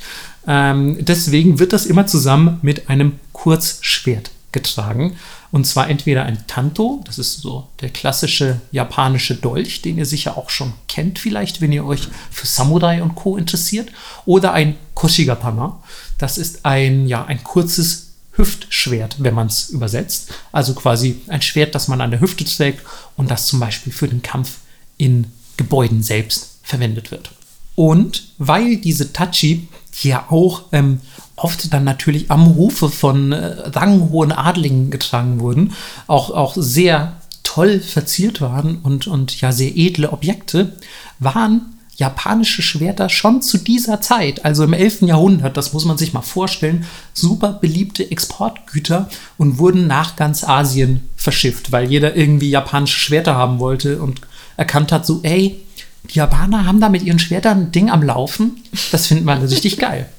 [0.47, 5.15] Ähm, deswegen wird das immer zusammen mit einem Kurzschwert getragen.
[5.51, 10.37] Und zwar entweder ein Tanto, das ist so der klassische japanische Dolch, den ihr sicher
[10.37, 13.37] auch schon kennt, vielleicht, wenn ihr euch für Samurai und Co.
[13.37, 13.89] interessiert,
[14.25, 15.81] oder ein Koshigatana.
[16.17, 20.33] Das ist ein, ja, ein kurzes Hüftschwert, wenn man es übersetzt.
[20.51, 22.81] Also quasi ein Schwert, das man an der Hüfte trägt
[23.15, 24.57] und das zum Beispiel für den Kampf
[24.97, 25.27] in
[25.57, 27.31] Gebäuden selbst verwendet wird.
[27.75, 31.01] Und weil diese Tachi hier auch ähm,
[31.45, 35.73] oft dann natürlich am Hofe von äh, ranghohen Adligen getragen wurden,
[36.07, 40.73] auch, auch sehr toll verziert waren und, und ja sehr edle Objekte,
[41.19, 41.61] waren
[41.97, 45.03] japanische Schwerter schon zu dieser Zeit, also im 11.
[45.03, 51.07] Jahrhundert, das muss man sich mal vorstellen, super beliebte Exportgüter und wurden nach ganz Asien
[51.15, 54.21] verschifft, weil jeder irgendwie japanische Schwerter haben wollte und
[54.57, 55.63] erkannt hat, so, ey,
[56.09, 58.63] die Japaner haben da mit ihren Schwertern ein Ding am Laufen.
[58.91, 60.09] Das finden wir richtig geil.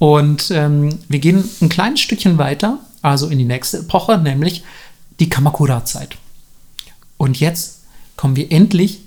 [0.00, 4.64] Und ähm, wir gehen ein kleines Stückchen weiter, also in die nächste Epoche, nämlich
[5.20, 6.16] die Kamakura-Zeit.
[7.18, 7.80] Und jetzt
[8.16, 9.02] kommen wir endlich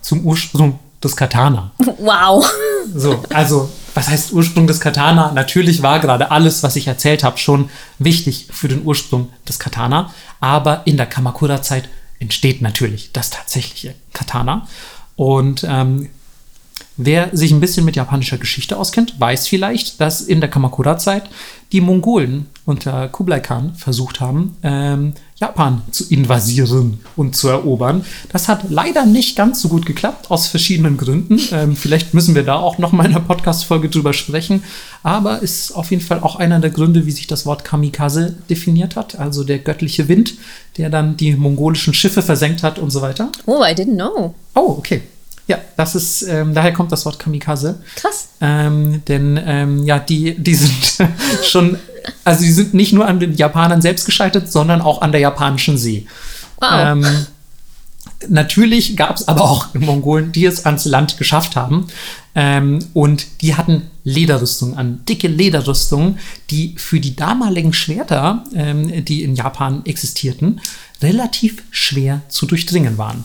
[0.00, 1.70] zum Ursprung des Katana.
[1.98, 2.50] Wow.
[2.94, 5.32] So, also, was heißt Ursprung des Katana?
[5.32, 10.14] Natürlich war gerade alles, was ich erzählt habe, schon wichtig für den Ursprung des Katana.
[10.40, 14.66] Aber in der Kamakura-Zeit entsteht natürlich das tatsächliche Katana.
[15.14, 16.08] Und ähm,
[16.98, 21.30] wer sich ein bisschen mit japanischer Geschichte auskennt, weiß vielleicht, dass in der Kamakura-Zeit
[21.72, 28.04] die Mongolen unter Kublai Khan versucht haben, ähm, Japan zu invasieren und zu erobern.
[28.30, 31.40] Das hat leider nicht ganz so gut geklappt, aus verschiedenen Gründen.
[31.52, 34.64] Ähm, vielleicht müssen wir da auch noch mal in einer Podcast-Folge drüber sprechen.
[35.02, 38.96] Aber ist auf jeden Fall auch einer der Gründe, wie sich das Wort Kamikaze definiert
[38.96, 40.34] hat, also der göttliche Wind,
[40.76, 43.30] der dann die mongolischen Schiffe versenkt hat und so weiter.
[43.46, 44.34] Oh, I didn't know.
[44.54, 45.02] Oh, okay.
[45.48, 47.80] Ja, das ist, ähm, daher kommt das Wort Kamikaze.
[47.96, 48.28] Krass.
[48.40, 51.08] Ähm, denn ähm, ja, die, die sind
[51.42, 51.78] schon,
[52.22, 55.78] also die sind nicht nur an den Japanern selbst gescheitert, sondern auch an der japanischen
[55.78, 56.06] See.
[56.60, 56.70] Wow.
[56.72, 57.26] Ähm,
[58.28, 61.86] natürlich gab es aber auch Mongolen, die es ans Land geschafft haben.
[62.34, 66.18] Ähm, und die hatten Lederrüstungen an, dicke Lederrüstungen,
[66.50, 70.60] die für die damaligen Schwerter, ähm, die in Japan existierten,
[71.00, 73.24] relativ schwer zu durchdringen waren.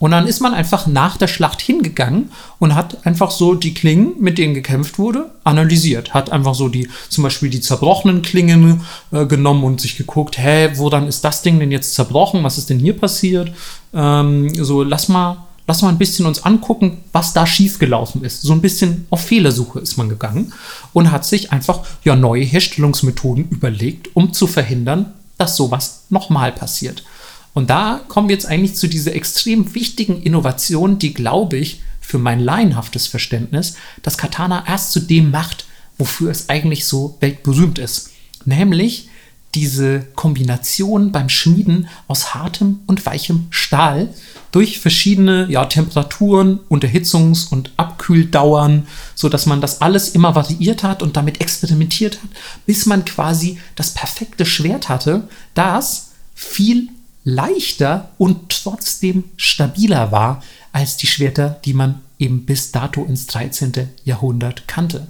[0.00, 4.14] Und dann ist man einfach nach der Schlacht hingegangen und hat einfach so die Klingen,
[4.18, 6.14] mit denen gekämpft wurde, analysiert.
[6.14, 8.80] Hat einfach so die, zum Beispiel die zerbrochenen Klingen
[9.12, 12.42] äh, genommen und sich geguckt, hä, wo dann ist das Ding denn jetzt zerbrochen?
[12.42, 13.52] Was ist denn hier passiert?
[13.92, 18.40] Ähm, so, lass mal, lass mal ein bisschen uns angucken, was da schiefgelaufen ist.
[18.40, 20.54] So ein bisschen auf Fehlersuche ist man gegangen
[20.94, 27.04] und hat sich einfach ja neue Herstellungsmethoden überlegt, um zu verhindern, dass sowas nochmal passiert.
[27.52, 32.18] Und da kommen wir jetzt eigentlich zu dieser extrem wichtigen Innovation, die, glaube ich, für
[32.18, 35.66] mein laienhaftes Verständnis das Katana erst zu dem macht,
[35.98, 38.10] wofür es eigentlich so weltberühmt ist.
[38.44, 39.08] Nämlich
[39.54, 44.14] diese Kombination beim Schmieden aus hartem und weichem Stahl
[44.52, 51.16] durch verschiedene ja, Temperaturen, Unterhitzungs- und Abkühldauern, sodass man das alles immer variiert hat und
[51.16, 52.30] damit experimentiert hat,
[52.66, 56.88] bis man quasi das perfekte Schwert hatte, das viel
[57.24, 60.42] leichter und trotzdem stabiler war
[60.72, 63.88] als die Schwerter, die man eben bis dato ins 13.
[64.04, 65.06] Jahrhundert kannte.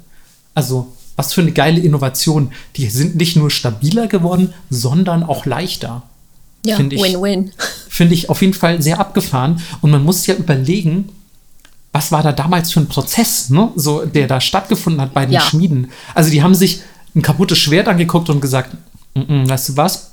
[0.55, 2.51] Also was für eine geile Innovation.
[2.77, 6.03] Die sind nicht nur stabiler geworden, sondern auch leichter.
[6.65, 7.53] Ja, Finde ich- Win-Win.
[7.91, 9.61] Finde ich auf jeden Fall sehr abgefahren.
[9.83, 11.11] Und man muss ja überlegen,
[11.93, 13.71] was war da damals für ein Prozess, ne?
[13.77, 15.41] so, der da stattgefunden hat bei den Ja.
[15.43, 15.91] Schmieden.
[16.15, 16.81] Also die haben sich
[17.15, 18.75] ein kaputtes Schwert angeguckt und gesagt,
[19.15, 20.10] "Mm, mm, weißt du was,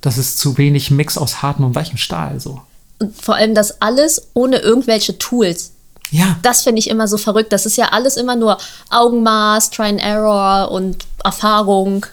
[0.00, 2.40] das ist zu wenig Mix aus hartem und weichem Stahl.
[2.40, 2.60] So.
[2.98, 5.72] Und vor allem das alles ohne irgendwelche Tools.
[6.10, 7.52] Ja, Das finde ich immer so verrückt.
[7.52, 8.56] Das ist ja alles immer nur
[8.90, 12.06] Augenmaß, Try and Error und Erfahrung.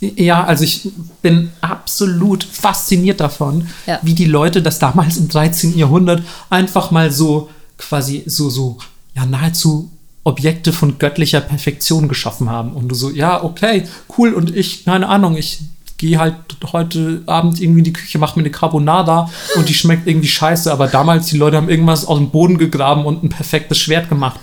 [0.00, 0.88] Ja, also ich
[1.22, 3.98] bin absolut fasziniert davon, Ja.
[4.02, 5.76] wie die Leute das damals im 13.
[5.78, 8.76] Jahrhundert einfach mal so quasi so, so,
[9.14, 9.90] ja, nahezu
[10.24, 12.74] Objekte von göttlicher Perfektion geschaffen haben.
[12.74, 14.34] Und du so, ja, okay, cool.
[14.34, 15.60] Und ich, keine Ahnung, ich
[15.98, 16.36] gehe halt
[16.72, 20.72] heute Abend irgendwie in die Küche, mache mir eine Carbonara und die schmeckt irgendwie scheiße.
[20.72, 24.40] Aber damals, die Leute haben irgendwas aus dem Boden gegraben und ein perfektes Schwert gemacht.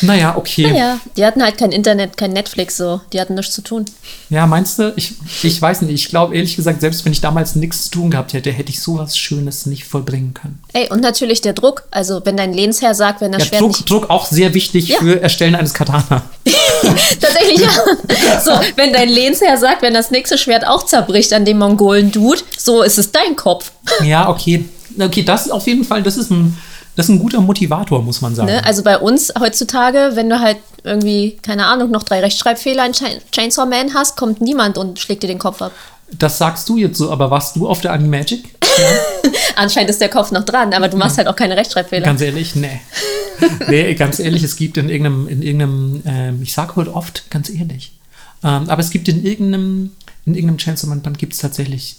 [0.00, 0.70] Naja, okay.
[0.70, 3.00] Naja, die hatten halt kein Internet, kein Netflix so.
[3.12, 3.84] Die hatten nichts zu tun.
[4.30, 4.92] Ja, meinst du?
[4.96, 5.94] Ich, ich weiß nicht.
[5.94, 8.80] Ich glaube ehrlich gesagt, selbst wenn ich damals nichts zu tun gehabt hätte, hätte ich
[8.80, 10.62] sowas Schönes nicht vollbringen können.
[10.72, 11.84] Ey, und natürlich der Druck.
[11.90, 13.90] Also, wenn dein Lehnsherr sagt, wenn das Ja, Schwert Druck, nicht.
[13.90, 14.98] Druck auch sehr wichtig Ja.
[14.98, 16.22] für Erstellen eines Katana.
[17.20, 18.40] Tatsächlich, ja.
[18.40, 22.82] So, wenn dein Lehnsherr sagt, wenn das nächste Schwert auch zerbricht an dem Mongolen-Dude, so
[22.82, 23.72] ist es dein Kopf.
[24.04, 24.64] ja, okay.
[25.00, 26.56] Okay, das ist auf jeden Fall, das ist ein,
[26.96, 28.50] das ist ein guter Motivator, muss man sagen.
[28.50, 28.64] Ne?
[28.64, 33.18] Also bei uns heutzutage, wenn du halt irgendwie, keine Ahnung, noch drei Rechtschreibfehler in Chain
[33.30, 35.72] Chainsaw Man hast, kommt niemand und schlägt dir den Kopf ab.
[36.10, 38.44] Das sagst du jetzt so, aber warst du auf der Animagic?
[39.56, 42.04] Anscheinend ist der Kopf noch dran, aber du machst halt auch keine Rechtschreibfehler.
[42.04, 42.80] Ganz ehrlich, nee.
[43.68, 47.48] nee, ganz ehrlich, es gibt in irgendeinem, in irgendeinem ähm, ich sage heute oft, ganz
[47.48, 47.92] ehrlich,
[48.44, 49.92] ähm, aber es gibt in irgendeinem,
[50.26, 51.96] in irgendeinem Chainsaw Man Band gibt es tatsächlich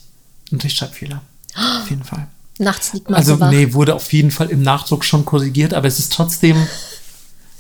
[0.51, 1.21] einen Rechtschreibfehler.
[1.55, 2.27] Auf jeden Fall.
[2.60, 5.88] Nachts liegt man Also, so nee, wurde auf jeden Fall im Nachdruck schon korrigiert, aber
[5.88, 6.56] es ist trotzdem,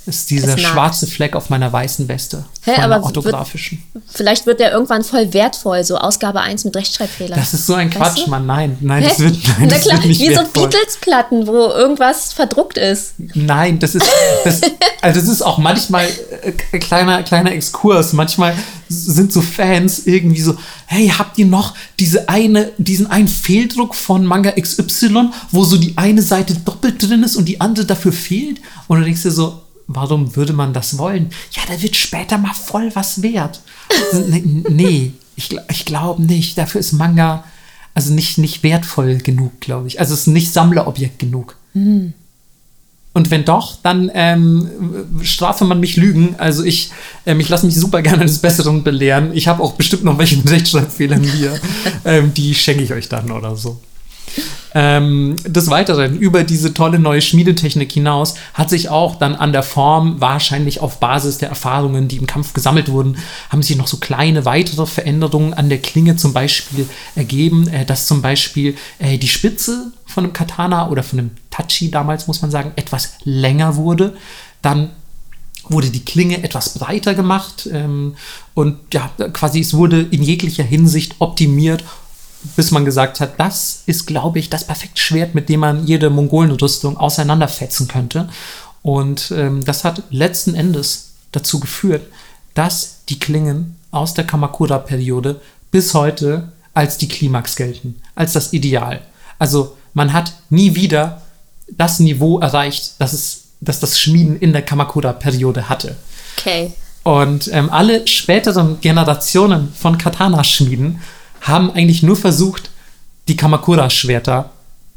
[0.05, 0.73] ist dieser Es nagt.
[0.73, 2.45] schwarze Fleck auf meiner weißen Weste.
[2.63, 3.83] Hä, von aber der wird- orthografischen.
[4.11, 7.39] Vielleicht wird der irgendwann voll wertvoll, so Ausgabe 1 mit Rechtschreibfehlern.
[7.39, 8.29] Das ist so ein Weißt Quatsch, du?
[8.29, 8.45] Mann.
[8.45, 9.09] Nein, nein, Hä?
[9.09, 10.67] das wird, nein, Na das klar, wird nicht wie so wertvoll.
[10.69, 13.13] Beatles-Platten, wo irgendwas verdruckt ist.
[13.33, 14.05] Nein, das ist,
[14.43, 14.61] das,
[15.01, 16.07] also das ist auch manchmal
[16.71, 18.13] äh, kleiner, kleiner Exkurs.
[18.13, 18.53] Manchmal
[18.89, 24.25] sind so Fans irgendwie so, hey, habt ihr noch diese eine, diesen einen Fehldruck von
[24.25, 28.59] Manga XY, wo so die eine Seite doppelt drin ist und die andere dafür fehlt?
[28.87, 29.62] Und du denkst dir so,
[29.95, 31.29] warum würde man das wollen?
[31.51, 33.61] Ja, da wird später mal voll was wert.
[34.11, 36.57] N- nee, ich, ich glaube nicht.
[36.57, 37.43] Dafür ist Manga
[37.95, 39.99] also nicht, nicht wertvoll genug, glaube ich.
[39.99, 41.55] Also es ist nicht Sammlerobjekt genug.
[43.13, 44.67] Und wenn doch, dann ähm,
[45.21, 46.35] strafe man mich Lügen.
[46.39, 46.89] Also ich,
[47.27, 49.31] ähm, ich lasse mich super gerne des Besseren belehren.
[49.35, 51.59] Ich habe auch bestimmt noch welche mit Rechtschreibfehlern hier.
[52.05, 53.79] ähm, die schenke ich euch dann oder so.
[54.75, 59.61] Ähm, des Weiteren, über diese tolle neue Schmiedetechnik hinaus, hat sich auch dann an der
[59.61, 63.17] Form, wahrscheinlich auf Basis der Erfahrungen, die im Kampf gesammelt wurden,
[63.49, 68.07] haben sich noch so kleine weitere Veränderungen an der Klinge zum Beispiel ergeben, äh, dass
[68.07, 72.49] zum Beispiel äh, die Spitze von einem Katana oder von einem Tachi damals, muss man
[72.49, 74.15] sagen, etwas länger wurde.
[74.63, 74.89] Dann
[75.69, 78.15] wurde die Klinge etwas breiter gemacht ähm,
[78.53, 81.83] und ja, quasi es wurde in jeglicher Hinsicht optimiert,
[82.55, 86.09] bis man gesagt hat, das ist, glaube ich, das perfekte Schwert, mit dem man jede
[86.09, 88.29] Mongolenrüstung auseinanderfetzen könnte.
[88.81, 92.05] Und ähm, das hat letzten Endes dazu geführt,
[92.53, 95.39] dass die Klingen aus der Kamakura-Periode
[95.71, 99.01] bis heute als die Klimax gelten, als das Ideal.
[99.39, 101.21] Also man hat nie wieder
[101.69, 105.95] das Niveau erreicht, das, es, das das Schmieden in der Kamakura-Periode hatte.
[106.37, 106.73] Okay.
[107.03, 111.01] Und ähm, alle späteren Generationen von Katana-Schmieden
[111.43, 112.71] haben eigentlich nur versucht,
[113.27, 114.51] die Kamakura-Schwerter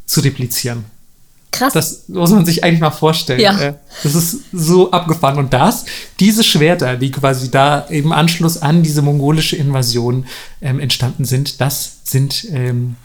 [0.06, 0.84] zu replizieren.
[1.50, 1.72] Krass.
[1.72, 3.40] Das muss man sich eigentlich mal vorstellen.
[3.40, 3.58] Ja.
[3.58, 5.38] Äh, Das ist so abgefahren.
[5.38, 5.84] Und das,
[6.20, 10.26] diese Schwerter, die quasi da im Anschluss an diese mongolische Invasion
[10.60, 12.96] ähm, entstanden sind, das sind, ähm,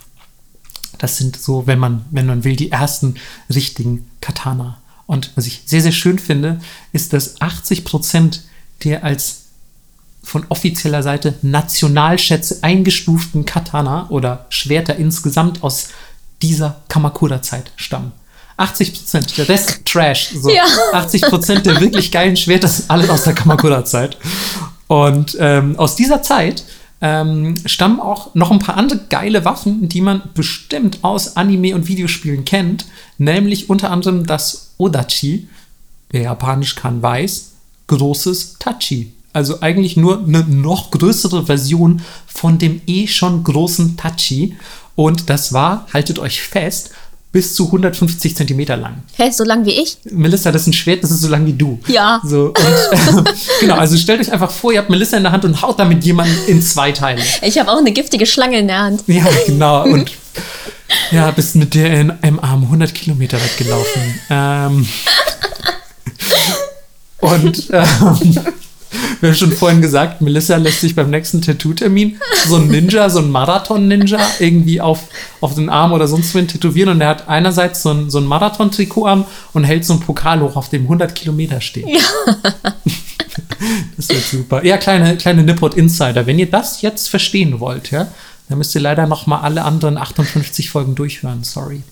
[0.98, 3.14] das sind so, wenn man, wenn man will, die ersten
[3.52, 4.78] richtigen Katana.
[5.06, 6.60] Und was ich sehr, sehr schön finde,
[6.92, 8.42] ist, dass 80 Prozent
[8.84, 9.41] der als
[10.22, 15.88] von offizieller Seite Nationalschätze eingestuften Katana oder Schwerter insgesamt aus
[16.40, 18.12] dieser Kamakura-Zeit stammen.
[18.56, 20.30] 80 Prozent, der Rest Trash.
[20.34, 20.50] So.
[20.50, 20.64] Ja.
[20.92, 24.16] 80 Prozent der wirklich geilen Schwerter sind alle aus der Kamakura-Zeit.
[24.86, 26.64] Und ähm, aus dieser Zeit
[27.00, 31.88] ähm, stammen auch noch ein paar andere geile Waffen, die man bestimmt aus Anime und
[31.88, 32.86] Videospielen kennt,
[33.18, 35.48] nämlich unter anderem das Odachi,
[36.10, 37.52] wer Japanisch kann, weiß,
[37.88, 39.12] großes Tachi.
[39.32, 44.56] Also eigentlich nur eine noch größere Version von dem eh schon großen Tachi.
[44.94, 46.90] Und das war, haltet euch fest,
[47.32, 49.02] bis zu 150 Zentimeter lang.
[49.16, 49.96] Hä, so lang wie ich?
[50.10, 51.80] Melissa, das ist ein Schwert, das ist so lang wie du.
[51.88, 52.20] Ja.
[52.22, 55.46] So, und, äh, genau, also stellt euch einfach vor, ihr habt Melissa in der Hand
[55.46, 57.22] und haut damit jemanden in zwei Teile.
[57.40, 59.04] Ich habe auch eine giftige Schlange in der Hand.
[59.06, 59.84] Ja, genau.
[59.84, 60.12] Und
[61.10, 64.20] ja, bist mit der in einem Arm 100 Kilometer weit gelaufen.
[64.28, 64.86] Ähm,
[67.20, 68.38] und ähm,
[69.20, 73.20] wir haben schon vorhin gesagt, Melissa lässt sich beim nächsten Tattoo-Termin so ein Ninja, so
[73.20, 75.08] ein Marathon-Ninja irgendwie auf,
[75.40, 76.90] auf den Arm oder sonst wohin tätowieren.
[76.90, 80.40] Und der hat einerseits so ein, so ein Marathon-Trikot an und hält so einen Pokal
[80.40, 81.86] hoch, auf dem 100 Kilometer steht.
[81.88, 82.00] Ja.
[83.96, 84.64] das wird super.
[84.64, 86.26] Ja, kleine, kleine Nippot-Insider.
[86.26, 88.08] Wenn ihr das jetzt verstehen wollt, ja,
[88.48, 91.44] dann müsst ihr leider noch mal alle anderen 58 Folgen durchhören.
[91.44, 91.82] Sorry.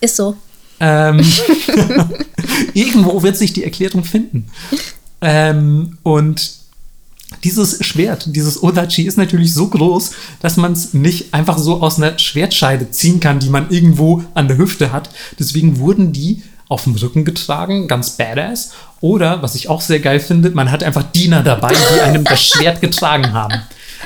[0.00, 0.36] Ist so.
[0.80, 1.20] Ähm,
[2.74, 4.46] irgendwo wird sich die Erklärung finden.
[5.20, 6.60] Ähm, und
[7.44, 10.10] dieses Schwert, dieses Odachi ist natürlich so groß,
[10.40, 14.48] dass man es nicht einfach so aus einer Schwertscheide ziehen kann, die man irgendwo an
[14.48, 15.10] der Hüfte hat.
[15.38, 18.72] Deswegen wurden die auf dem Rücken getragen, ganz badass.
[19.00, 22.42] Oder, was ich auch sehr geil finde, man hat einfach Diener dabei, die einem das
[22.42, 23.60] Schwert getragen haben.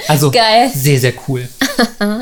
[0.09, 0.71] Also Geil.
[0.75, 1.49] sehr, sehr cool.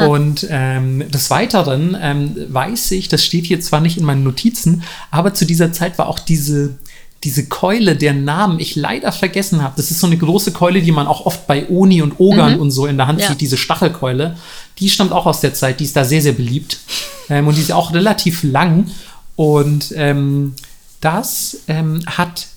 [0.09, 4.82] Und ähm, des Weiteren ähm, weiß ich, das steht hier zwar nicht in meinen Notizen,
[5.11, 6.74] aber zu dieser Zeit war auch diese,
[7.25, 9.75] diese Keule, deren Namen ich leider vergessen habe.
[9.77, 12.70] Das ist so eine große Keule, die man auch oft bei Oni und Ogern und
[12.70, 13.29] so in der Hand Ja.
[13.29, 14.37] sieht, diese Stachelkeule.
[14.79, 16.79] Die stammt auch aus der Zeit, die ist da sehr, sehr beliebt.
[17.29, 18.91] Ähm, und die ist auch relativ lang.
[19.37, 20.55] Und ähm,
[21.01, 22.49] das ähm, hat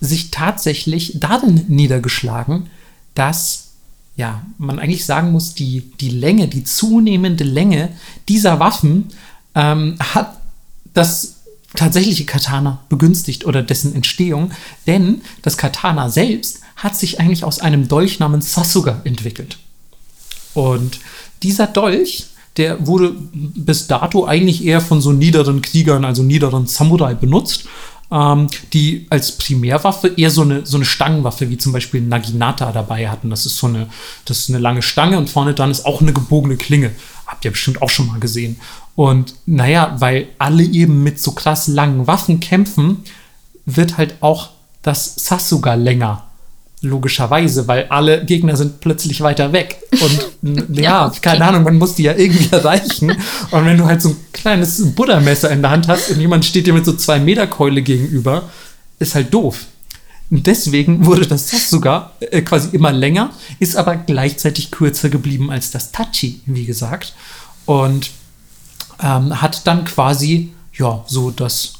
[0.00, 2.68] sich tatsächlich darin niedergeschlagen,
[3.14, 3.68] dass
[4.16, 7.90] ja, man eigentlich sagen muss, die, die Länge, die zunehmende Länge
[8.28, 9.08] dieser Waffen
[9.54, 10.36] ähm, hat
[10.94, 11.36] das
[11.74, 14.50] tatsächliche Katana begünstigt oder dessen Entstehung,
[14.86, 19.58] denn das Katana selbst hat sich eigentlich aus einem Dolch namens Sasuga entwickelt.
[20.54, 20.98] Und
[21.42, 27.14] dieser Dolch, der wurde bis dato eigentlich eher von so niederen Kriegern, also niederen Samurai
[27.14, 27.64] benutzt,
[28.10, 33.08] ähm, die als Primärwaffe eher so eine, so eine Stangenwaffe wie zum Beispiel Naginata dabei
[33.08, 33.30] hatten.
[33.30, 33.88] Das ist so eine,
[34.24, 36.92] das ist eine lange Stange und vorne dran ist auch eine gebogene Klinge.
[37.26, 38.60] Habt ihr bestimmt auch schon mal gesehen.
[38.96, 43.04] Und naja, weil alle eben mit so krass langen Waffen kämpfen,
[43.64, 44.50] wird halt auch
[44.82, 46.29] das Sasuga länger.
[46.82, 49.82] Logischerweise, weil alle Gegner sind plötzlich weiter weg.
[50.00, 51.18] Und ja, okay.
[51.20, 53.10] keine Ahnung, man muss die ja irgendwie erreichen.
[53.50, 56.66] Und wenn du halt so ein kleines Buddha-Messer in der Hand hast und jemand steht
[56.66, 58.44] dir mit so zwei Meter Keule gegenüber,
[58.98, 59.66] ist halt doof.
[60.30, 65.72] Und deswegen wurde das Sasuga äh, quasi immer länger, ist aber gleichzeitig kürzer geblieben als
[65.72, 67.14] das Tachi, wie gesagt.
[67.66, 68.10] Und
[69.02, 71.74] ähm, hat dann quasi, ja, so das,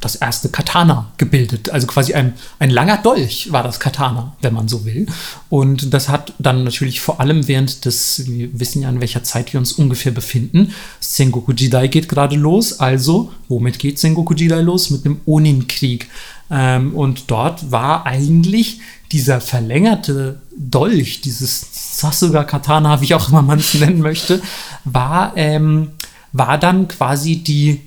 [0.00, 1.70] das erste Katana gebildet.
[1.70, 5.06] Also quasi ein, ein langer Dolch war das Katana, wenn man so will.
[5.48, 9.52] Und das hat dann natürlich vor allem während des, wir wissen ja, in welcher Zeit
[9.52, 10.72] wir uns ungefähr befinden.
[11.00, 12.80] Sengoku Jidai geht gerade los.
[12.80, 14.90] Also, womit geht Sengoku Jidai los?
[14.90, 16.08] Mit dem Onin-Krieg.
[16.50, 18.80] Ähm, und dort war eigentlich
[19.12, 24.42] dieser verlängerte Dolch, dieses Sasuga Katana, wie auch immer man es nennen möchte,
[24.84, 25.90] war, ähm,
[26.32, 27.80] war dann quasi die,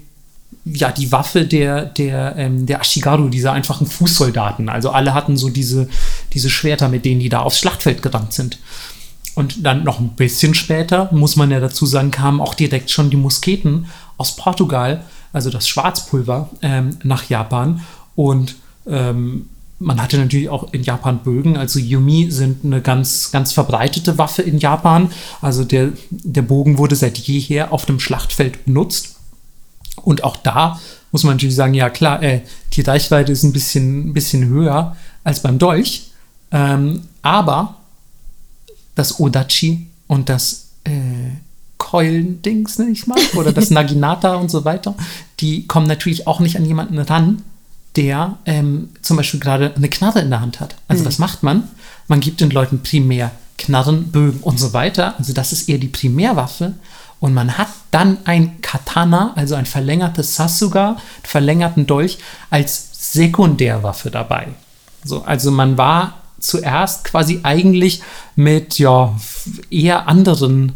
[0.73, 4.69] ja, die Waffe der, der, ähm, der Ashigaru, dieser einfachen Fußsoldaten.
[4.69, 5.87] Also alle hatten so diese,
[6.33, 8.59] diese Schwerter, mit denen die da aufs Schlachtfeld gerannt sind.
[9.35, 13.09] Und dann noch ein bisschen später, muss man ja dazu sagen, kamen auch direkt schon
[13.09, 13.85] die Musketen
[14.17, 17.81] aus Portugal, also das Schwarzpulver, ähm, nach Japan.
[18.15, 18.55] Und
[18.87, 19.47] ähm,
[19.79, 21.55] man hatte natürlich auch in Japan Bögen.
[21.55, 25.11] Also Yumi sind eine ganz, ganz verbreitete Waffe in Japan.
[25.41, 29.16] Also der, der Bogen wurde seit jeher auf dem Schlachtfeld benutzt.
[30.03, 30.79] Und auch da
[31.11, 32.41] muss man natürlich sagen, ja klar, äh,
[32.73, 36.11] die Reichweite ist ein bisschen, ein bisschen höher als beim Dolch.
[36.51, 37.75] Ähm, aber
[38.95, 41.31] das Odachi und das äh,
[41.77, 44.95] Keulendings, nenne ich mal, oder das Naginata und so weiter,
[45.39, 47.43] die kommen natürlich auch nicht an jemanden ran,
[47.95, 50.75] der ähm, zum Beispiel gerade eine Knarre in der Hand hat.
[50.87, 51.63] Also was macht man?
[52.07, 55.15] Man gibt den Leuten primär Knarren, Bögen und so weiter.
[55.17, 56.73] Also das ist eher die Primärwaffe.
[57.19, 64.49] Und man hat dann ein Katana, also ein verlängertes Sasuga, verlängerten Dolch, als Sekundärwaffe dabei.
[65.03, 68.01] So, also man war zuerst quasi eigentlich
[68.35, 69.15] mit ja
[69.71, 70.73] eher anderen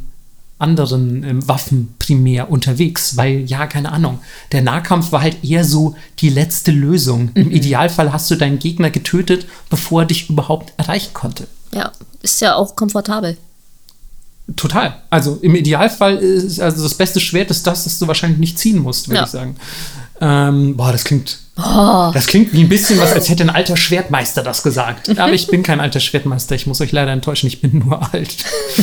[0.61, 4.19] anderen ähm, Waffen primär unterwegs, weil ja, keine Ahnung,
[4.51, 7.31] der Nahkampf war halt eher so die letzte Lösung.
[7.33, 11.47] Im Idealfall hast du deinen Gegner getötet, bevor er dich überhaupt erreichen konnte.
[11.73, 13.37] Ja, ist ja auch komfortabel.
[14.55, 14.95] Total.
[15.09, 18.79] Also im Idealfall ist also das beste Schwert ist das, das du wahrscheinlich nicht ziehen
[18.79, 19.23] musst, würde Ja.
[19.25, 19.55] ich sagen.
[20.19, 21.39] Ähm, boah, das klingt.
[21.55, 25.09] Das klingt wie ein bisschen was, als hätte ein alter Schwertmeister das gesagt.
[25.19, 28.35] Aber ich bin kein alter Schwertmeister, ich muss euch leider enttäuschen, ich bin nur alt.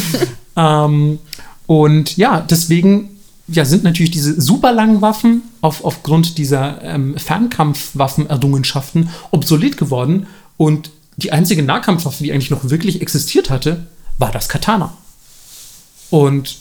[0.56, 1.18] ähm,
[1.66, 3.10] Und ja, deswegen
[3.46, 10.26] ja, sind natürlich diese super langen Waffen auf, aufgrund dieser ähm, Fernkampfwaffen-Errungenschaften obsolet geworden.
[10.56, 13.86] Und die einzige Nahkampfwaffe, die eigentlich noch wirklich existiert hatte,
[14.18, 14.92] war das Katana.
[16.10, 16.58] Und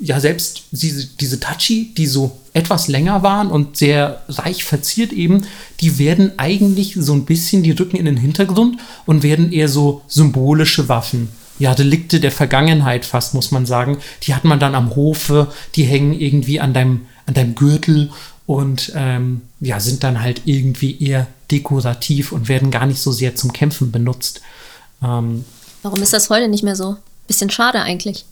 [0.00, 5.44] ja, selbst diese, diese Tachi, die so etwas länger waren und sehr reich verziert eben,
[5.80, 10.02] die werden eigentlich so ein bisschen, die rücken in den Hintergrund und werden eher so
[10.06, 11.28] symbolische Waffen.
[11.58, 13.98] Ja, Delikte der Vergangenheit fast, muss man sagen.
[14.22, 18.10] Die hat man dann am Hofe, die hängen irgendwie an deinem, an deinem Gürtel
[18.46, 23.34] und ähm, ja, sind dann halt irgendwie eher dekorativ und werden gar nicht so sehr
[23.34, 24.40] zum Kämpfen benutzt.
[25.02, 25.44] Ähm,
[25.82, 26.96] Warum ist das heute nicht mehr so?
[27.26, 28.24] Bisschen schade eigentlich.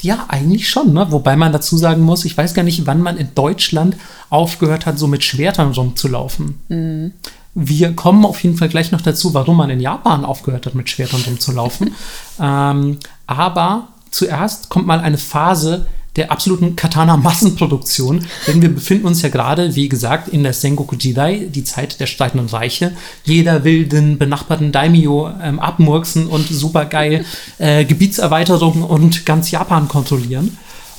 [0.00, 1.06] Ja, eigentlich schon, ne?
[1.10, 3.96] Wobei man dazu sagen muss, ich weiß gar nicht, wann man in Deutschland
[4.30, 6.60] aufgehört hat, so mit Schwertern rumzulaufen.
[6.68, 7.12] Mhm.
[7.54, 10.90] Wir kommen auf jeden Fall gleich noch dazu, warum man in Japan aufgehört hat, mit
[10.90, 11.94] Schwertern rumzulaufen.
[12.40, 15.86] ähm, aber zuerst kommt mal eine Phase,
[16.16, 18.26] der absoluten Katana-Massenproduktion.
[18.46, 22.06] Denn wir befinden uns ja gerade, wie gesagt, in der Sengoku Jidai, die Zeit der
[22.06, 22.92] streitenden Reiche.
[23.24, 27.24] Jeder will den benachbarten Daimyo ähm, abmurksen und supergeil
[27.58, 30.56] äh, Gebietserweiterungen und ganz Japan kontrollieren.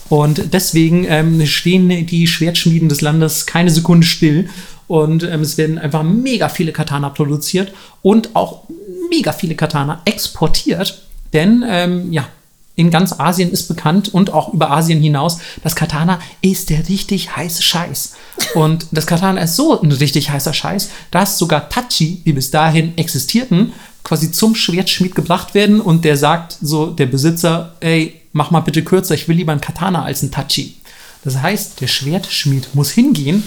[0.09, 4.49] Und deswegen ähm, stehen die Schwertschmieden des Landes keine Sekunde still.
[4.87, 8.63] Und ähm, es werden einfach mega viele Katana produziert und auch
[9.09, 11.03] mega viele Katana exportiert.
[11.33, 12.29] Denn ähm, ja,
[12.77, 17.35] in ganz Asien ist bekannt und auch über Asien hinaus, das Katana ist der richtig
[17.35, 18.13] heiße Scheiß.
[18.53, 22.95] Und das Katana ist so ein richtig heißer Scheiß, dass sogar Tachi, die bis dahin
[22.97, 23.73] existierten,
[24.03, 28.83] quasi zum Schwertschmied gebracht werden und der sagt so, der Besitzer, ey, mach mal bitte
[28.83, 30.77] kürzer, ich will lieber ein Katana als ein Tachi.
[31.23, 33.43] Das heißt, der Schwertschmied muss hingehen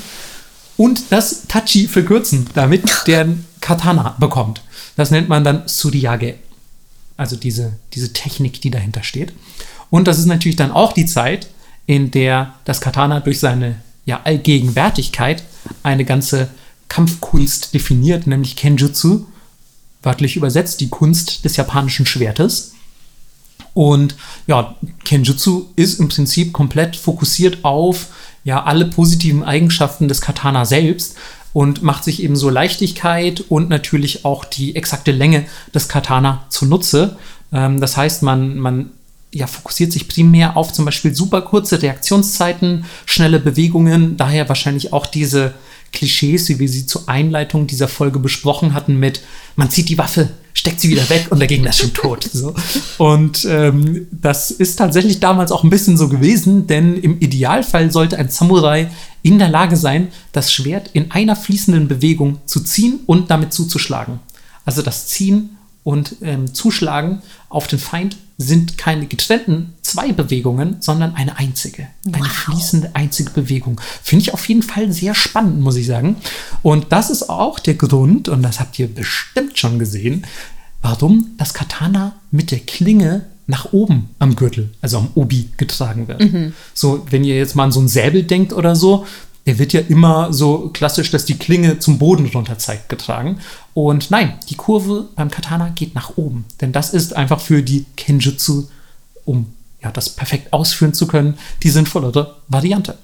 [0.76, 3.28] und das Tachi verkürzen, damit der
[3.61, 4.61] Katana bekommt.
[4.97, 6.35] Das nennt man dann Suriage
[7.20, 9.34] also diese, diese Technik, die dahinter steht.
[9.90, 11.48] Und das ist natürlich dann auch die Zeit,
[11.84, 15.42] in der das Katana durch seine ja, Allgegenwärtigkeit
[15.82, 16.48] eine ganze
[16.88, 19.26] Kampfkunst definiert, nämlich Kenjutsu,
[20.02, 22.72] wörtlich übersetzt die Kunst des japanischen Schwertes.
[23.74, 24.16] Und
[24.46, 28.06] ja, Kenjutsu ist im Prinzip komplett fokussiert auf
[28.44, 31.16] ja alle positiven Eigenschaften des Katana selbst
[31.53, 37.16] und macht sich eben so Leichtigkeit und natürlich auch die exakte Länge des Katana zunutze.
[37.53, 38.90] Ähm, das heißt, man, man
[39.32, 45.07] ja, fokussiert sich primär auf zum Beispiel super kurze Reaktionszeiten, schnelle Bewegungen, daher wahrscheinlich auch
[45.07, 45.55] diese
[45.92, 49.22] Klischees, wie wir sie zur Einleitung dieser Folge besprochen hatten, mit
[49.57, 52.28] man zieht die Waffe, steckt sie wieder weg und der Gegner ist schon tot.
[52.32, 52.55] So.
[52.98, 58.18] Und ähm, das ist tatsächlich damals auch ein bisschen so gewesen, denn im Idealfall sollte
[58.18, 58.90] ein Samurai
[59.22, 64.20] in der Lage sein, das Schwert in einer fließenden Bewegung zu ziehen und damit zuzuschlagen.
[64.64, 71.14] Also das Ziehen und ähm, Zuschlagen auf den Feind sind keine getrennten zwei Bewegungen, sondern
[71.14, 71.89] eine einzige.
[72.07, 72.28] Eine wow.
[72.28, 73.81] fließende einzige Bewegung.
[74.03, 76.16] Finde ich auf jeden Fall sehr spannend, muss ich sagen.
[76.62, 80.26] Und das ist auch der Grund, und das habt ihr bestimmt schon gesehen,
[80.81, 86.20] warum das Katana mit der Klinge nach oben am Gürtel, also am Obi, getragen wird.
[86.20, 86.55] Mhm.
[86.72, 89.07] So, wenn ihr jetzt mal an so einen Säbel denkt oder so,
[89.47, 93.41] der wird ja immer so klassisch, dass die Klinge zum Boden runter zeigt, getragen.
[93.74, 96.45] Und nein, die Kurve beim Katana geht nach oben.
[96.61, 98.68] Denn das ist einfach für die Kenjutsu,
[99.24, 102.99] um ja, das perfekt ausführen zu können, die sinnvollere Variante.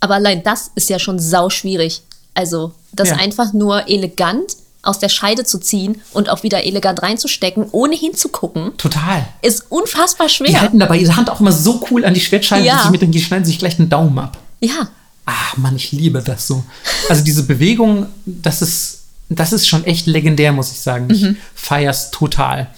[0.00, 2.02] Aber allein das ist ja schon sau schwierig.
[2.34, 3.16] Also, das ja.
[3.16, 8.76] einfach nur elegant aus der Scheide zu ziehen und auch wieder elegant reinzustecken, ohne hinzugucken.
[8.78, 9.26] Total.
[9.42, 10.48] Ist unfassbar schwer.
[10.48, 12.76] Die halten dabei ihre Hand auch immer so cool an die Schwertscheide, ja.
[12.76, 14.38] dass sie mit den, die schneiden sich gleich den Daumen ab.
[14.60, 14.88] Ja.
[15.30, 16.64] Ach Mann, ich liebe das so.
[17.10, 21.08] Also diese Bewegung, das ist, das ist schon echt legendär, muss ich sagen.
[21.10, 21.36] Ich mhm.
[21.54, 22.68] feier's total.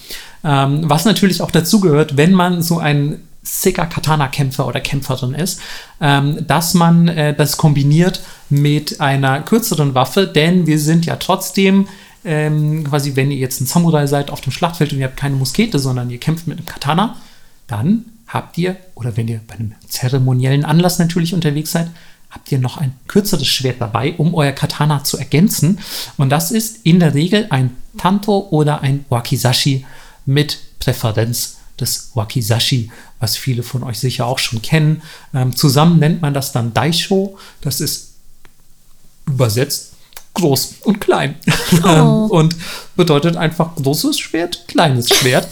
[0.42, 5.60] Ähm, was natürlich auch dazu gehört, wenn man so ein sicker Katana-Kämpfer oder Kämpferin ist,
[6.00, 11.86] ähm, dass man äh, das kombiniert mit einer kürzeren Waffe, denn wir sind ja trotzdem
[12.24, 15.36] ähm, quasi, wenn ihr jetzt ein Samurai seid auf dem Schlachtfeld und ihr habt keine
[15.36, 17.14] Muskete, sondern ihr kämpft mit einem Katana,
[17.68, 21.88] dann habt ihr, oder wenn ihr bei einem zeremoniellen Anlass natürlich unterwegs seid,
[22.30, 25.80] habt ihr noch ein kürzeres Schwert dabei, um euer Katana zu ergänzen.
[26.16, 29.84] Und das ist in der Regel ein Tanto oder ein Wakizashi
[30.26, 35.02] mit Präferenz des Wakizashi, was viele von euch sicher auch schon kennen.
[35.34, 37.38] Ähm, zusammen nennt man das dann Daisho.
[37.62, 38.10] Das ist
[39.26, 39.94] übersetzt
[40.34, 41.36] groß und klein.
[41.84, 42.26] Oh.
[42.30, 42.56] und
[42.96, 45.48] bedeutet einfach großes Schwert, kleines Schwert.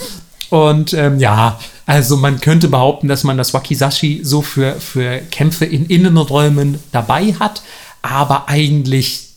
[0.51, 5.65] und ähm, ja, also man könnte behaupten, dass man das Wakizashi so für, für Kämpfe
[5.65, 7.63] in Innenräumen dabei hat,
[8.03, 9.31] aber eigentlich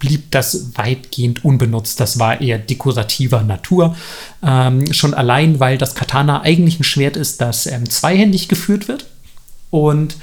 [0.00, 1.98] blieb das weitgehend unbenutzt.
[2.00, 3.96] Das war eher dekorativer Natur.
[4.42, 9.06] Ähm, schon allein, weil das Katana eigentlich ein Schwert ist, das ähm, zweihändig geführt wird.
[9.70, 10.16] Und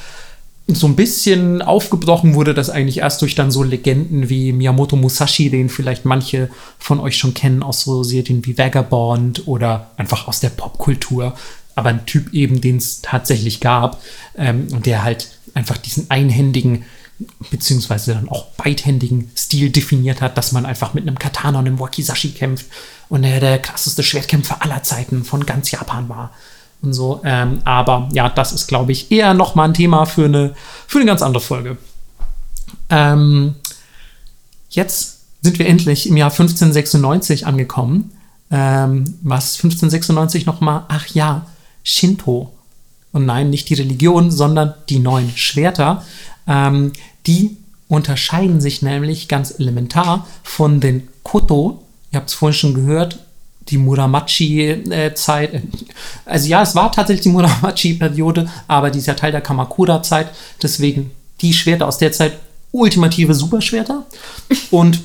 [0.67, 5.49] so ein bisschen aufgebrochen wurde das eigentlich erst durch dann so Legenden wie Miyamoto Musashi,
[5.49, 10.39] den vielleicht manche von euch schon kennen aus so Serien wie Vagabond oder einfach aus
[10.39, 11.34] der Popkultur.
[11.76, 14.01] Aber ein Typ eben, den es tatsächlich gab
[14.38, 16.86] ähm, und der halt einfach diesen einhändigen
[17.49, 21.80] beziehungsweise dann auch beidhändigen Stil definiert hat, dass man einfach mit einem Katana und einem
[21.80, 22.65] Wakizashi kämpft
[23.09, 26.32] und er der krasseste Schwertkämpfer aller Zeiten von ganz Japan war
[26.82, 27.22] und so.
[27.24, 30.55] Ähm, aber ja, das ist, glaube ich, eher nochmal ein Thema für eine,
[30.88, 31.78] für eine ganz andere Folge.
[32.89, 33.55] Ähm,
[34.69, 38.11] jetzt sind wir endlich im Jahr 1596 angekommen.
[38.49, 40.86] Ähm, was 1596 nochmal?
[40.88, 41.45] Ach ja,
[41.84, 42.51] Shinto.
[43.11, 46.05] Und nein, nicht die Religion, sondern die neuen Schwerter.
[46.47, 46.93] Ähm,
[47.27, 47.57] die
[47.88, 51.84] unterscheiden sich nämlich ganz elementar von den Koto.
[52.11, 53.19] Ihr habt es vorhin schon gehört,
[53.67, 55.61] die Muramachi-Zeit.
[56.25, 60.29] Also ja, es war tatsächlich die Muramachi-Periode, aber die ist ja Teil der Kamakura-Zeit.
[60.61, 61.11] Deswegen
[61.41, 62.38] die Schwerter aus der Zeit
[62.71, 64.05] ultimative Superschwerter.
[64.71, 65.01] Und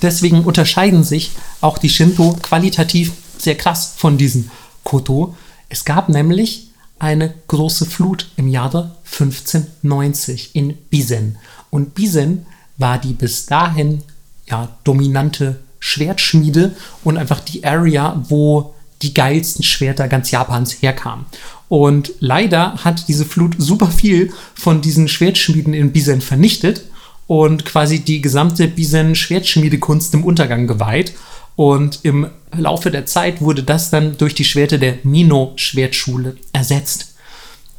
[0.00, 4.50] deswegen unterscheiden sich auch die Shinto qualitativ sehr krass von diesen
[4.84, 5.34] Koto.
[5.68, 11.38] Es gab nämlich eine große Flut im Jahre 1590 in Bisen.
[11.70, 12.46] Und Bisen
[12.78, 14.02] war die bis dahin
[14.46, 21.26] ja, dominante Schwertschmiede und einfach die Area, wo die geilsten Schwerter ganz Japans herkamen.
[21.68, 26.84] Und leider hat diese Flut super viel von diesen Schwertschmieden in Bisen vernichtet
[27.32, 31.14] und quasi die gesamte Bisen Schwertschmiedekunst im Untergang geweiht.
[31.56, 37.14] Und im Laufe der Zeit wurde das dann durch die Schwerter der Mino-Schwertschule ersetzt.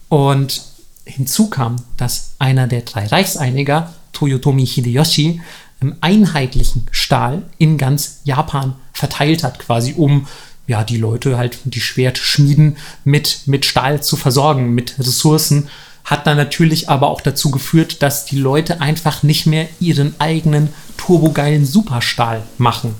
[0.09, 0.63] Und
[1.05, 5.39] hinzu kam, dass einer der drei Reichseiniger, Toyotomi Hideyoshi,
[5.81, 10.25] im einheitlichen Stahl in ganz Japan verteilt hat, quasi um
[10.65, 15.69] ja, die Leute halt, die Schwertschmieden mit, mit Stahl zu versorgen, mit Ressourcen,
[16.03, 20.69] hat dann natürlich aber auch dazu geführt, dass die Leute einfach nicht mehr ihren eigenen
[20.97, 22.95] turbogeilen Superstahl machen.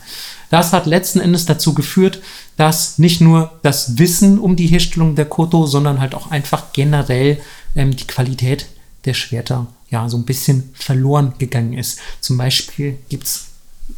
[0.49, 2.22] Das hat letzten Endes dazu geführt,
[2.58, 7.41] dass nicht nur das Wissen um die Herstellung der Koto, sondern halt auch einfach generell
[7.76, 8.68] ähm, die Qualität
[9.06, 11.99] der Schwerter ja so ein bisschen verloren gegangen ist.
[12.22, 13.47] Zum Beispiel gibt es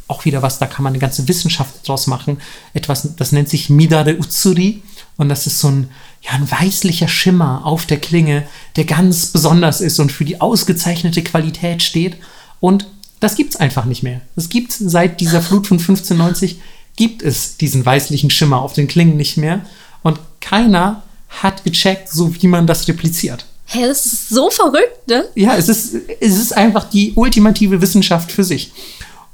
[0.08, 2.38] auch wieder was, da kann man eine ganze Wissenschaft draus machen.
[2.74, 4.82] Etwas, das nennt sich Midare Utsuri
[5.16, 5.90] und das ist so ein,
[6.26, 11.22] ja, ein weißlicher Schimmer auf der Klinge, der ganz besonders ist und für die ausgezeichnete
[11.22, 12.16] Qualität steht.
[12.60, 12.86] Und
[13.20, 14.20] das gibt es einfach nicht mehr.
[14.34, 16.60] Es gibt seit dieser Flut von 1590
[16.96, 19.64] gibt es diesen weißlichen Schimmer auf den Klingen nicht mehr
[20.02, 23.46] und keiner hat gecheckt, so wie man das repliziert.
[23.66, 25.24] Hä, hey, das ist so verrückt, ne?
[25.34, 28.72] Ja, es ist, es ist einfach die ultimative Wissenschaft für sich.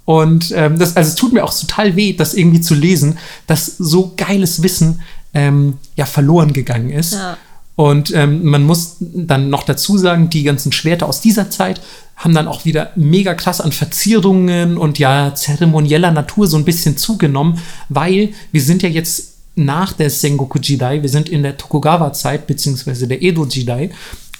[0.04, 3.76] Und ähm, das, also es tut mir auch total weh, das irgendwie zu lesen, dass
[3.78, 5.02] so geiles Wissen
[5.34, 7.14] ähm, ja verloren gegangen ist.
[7.14, 7.36] Ja.
[7.74, 11.80] Und ähm, man muss dann noch dazu sagen, die ganzen Schwerter aus dieser Zeit
[12.16, 16.96] haben dann auch wieder mega krass an Verzierungen und ja zeremonieller Natur so ein bisschen
[16.96, 17.58] zugenommen,
[17.88, 23.08] weil wir sind ja jetzt nach der Sengoku Jidai, wir sind in der Tokugawa-Zeit beziehungsweise
[23.08, 23.90] der Edo Jidai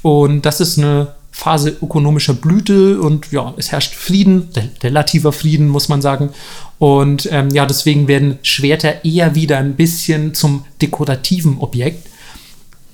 [0.03, 4.51] und das ist eine Phase ökonomischer Blüte und ja, es herrscht Frieden,
[4.83, 6.31] relativer Frieden, muss man sagen.
[6.79, 12.07] Und ähm, ja, deswegen werden Schwerter eher wieder ein bisschen zum dekorativen Objekt.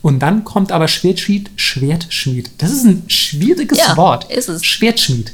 [0.02, 2.50] Und dann kommt aber Schwertschmied, Schwertschmied.
[2.58, 4.30] Das ist ein schwieriges ja, Wort.
[4.30, 4.64] Ist es.
[4.64, 5.32] Schwertschmied.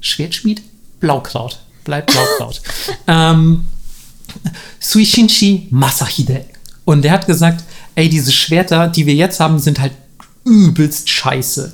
[0.00, 0.62] Schwertschmied,
[0.98, 1.60] Blaukraut.
[1.84, 2.62] Bleibt Blaukraut.
[3.06, 3.66] ähm,
[4.80, 6.46] Suishinshi Masahide.
[6.86, 9.92] Und der hat gesagt, ey, diese Schwerter, die wir jetzt haben, sind halt
[10.46, 11.72] übelst scheiße.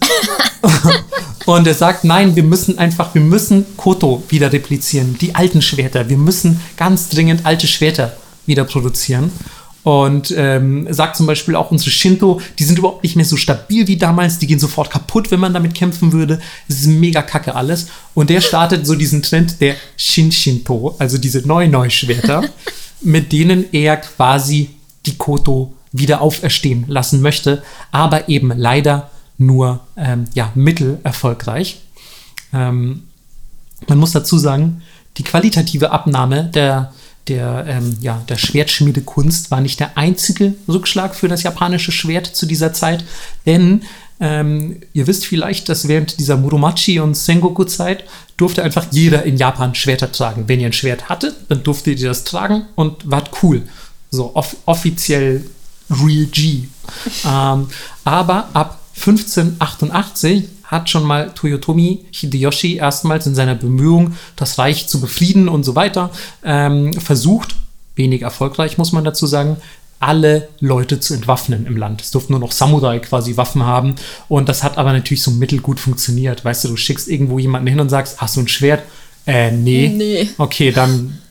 [1.47, 6.09] und er sagt, nein, wir müssen einfach, wir müssen Koto wieder replizieren, die alten Schwerter.
[6.09, 8.16] Wir müssen ganz dringend alte Schwerter
[8.47, 9.31] wieder produzieren.
[9.85, 13.89] Und ähm, sagt zum Beispiel auch unsere Shinto, die sind überhaupt nicht mehr so stabil
[13.89, 16.41] wie damals, die gehen sofort kaputt, wenn man damit kämpfen würde.
[16.68, 17.89] Es ist mega kacke alles.
[18.14, 22.45] Und der startet so diesen Trend der Shin-Shinto, also diese Neu-Neu-Schwerter,
[23.01, 24.70] mit denen er quasi
[25.05, 31.80] die Koto wieder auferstehen lassen möchte, aber eben leider nur ähm, ja, mittelerfolgreich.
[32.53, 33.05] Ähm,
[33.88, 34.82] man muss dazu sagen,
[35.18, 36.93] die qualitative Abnahme der
[37.28, 42.47] der, ähm, ja, der Schwertschmiedekunst war nicht der einzige Rückschlag für das japanische Schwert zu
[42.47, 43.05] dieser Zeit,
[43.47, 43.82] denn
[44.20, 48.05] ähm, ihr wisst vielleicht, dass während dieser Muromachi- und Sengoku-Zeit
[48.36, 50.45] durfte einfach jeder in Japan Schwerter tragen.
[50.47, 53.62] Wenn ihr ein Schwert hattet, dann durftet ihr das tragen und wart cool.
[54.11, 55.45] So off offiziell
[55.93, 56.64] Real G.
[57.26, 57.68] ähm,
[58.05, 65.01] aber ab 1588 hat schon mal Toyotomi Hideyoshi erstmals in seiner Bemühung, das Reich zu
[65.01, 66.11] befrieden und so weiter,
[66.45, 67.57] ähm, versucht,
[67.95, 69.59] wenig erfolgreich muss man dazu sagen,
[70.03, 72.01] alle Leute zu entwaffnen im Land.
[72.01, 73.95] Es durften nur noch Samurai quasi Waffen haben.
[74.28, 76.45] Und das hat aber natürlich so mittelgut funktioniert.
[76.45, 78.82] Weißt du, du schickst irgendwo jemanden hin und sagst, hast du ein Schwert?
[79.26, 79.88] Äh, nee.
[79.88, 80.28] Nee.
[80.38, 81.22] Okay, dann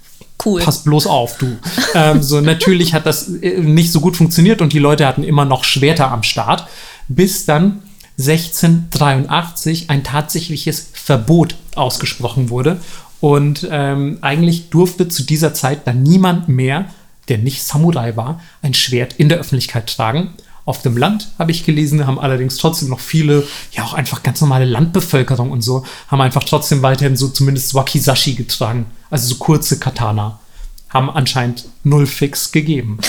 [0.44, 0.62] Cool.
[0.62, 1.58] pass bloß auf, du.
[1.94, 5.46] ähm, so natürlich hat das äh, nicht so gut funktioniert und die Leute hatten immer
[5.46, 6.68] noch Schwerter am Start,
[7.08, 7.84] bis dann
[8.18, 12.80] 1683 ein tatsächliches Verbot ausgesprochen wurde.
[13.20, 16.86] Und ähm, eigentlich durfte zu dieser Zeit dann niemand mehr,
[17.28, 20.32] der nicht Samurai war, ein Schwert in der Öffentlichkeit tragen.
[20.72, 24.40] Auf dem Land, habe ich gelesen, haben allerdings trotzdem noch viele, ja auch einfach ganz
[24.40, 28.86] normale Landbevölkerung und so, haben einfach trotzdem weiterhin so zumindest Wakizashi getragen.
[29.10, 30.40] Also so kurze Katana.
[30.88, 33.00] Haben anscheinend null Fix gegeben.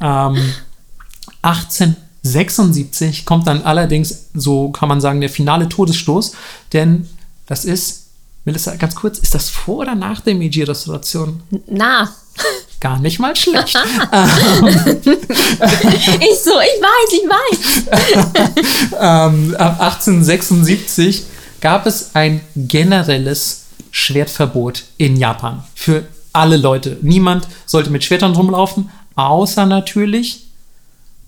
[0.00, 0.52] Ähm,
[1.42, 6.32] 1876 kommt dann allerdings, so kann man sagen, der finale Todesstoß,
[6.72, 7.08] denn
[7.46, 8.08] das ist,
[8.44, 11.40] Melissa, ganz kurz, ist das vor oder nach der Meiji-Restauration?
[11.68, 12.12] Na,
[12.80, 13.68] Gar nicht mal schlecht.
[16.20, 17.86] ich so, ich weiß, ich weiß.
[19.00, 21.24] ähm, ab 1876
[21.60, 26.04] gab es ein generelles Schwertverbot in Japan für
[26.34, 26.98] alle Leute.
[27.00, 30.46] Niemand sollte mit Schwertern rumlaufen, außer natürlich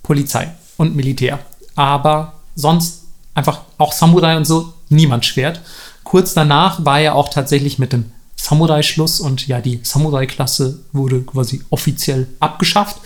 [0.03, 1.39] Polizei und Militär.
[1.75, 5.61] Aber sonst einfach auch Samurai und so, niemand Schwert.
[6.05, 11.61] Kurz danach war er auch tatsächlich mit dem Samurai-Schluss und ja, die Samurai-Klasse wurde quasi
[11.71, 12.97] offiziell abgeschafft.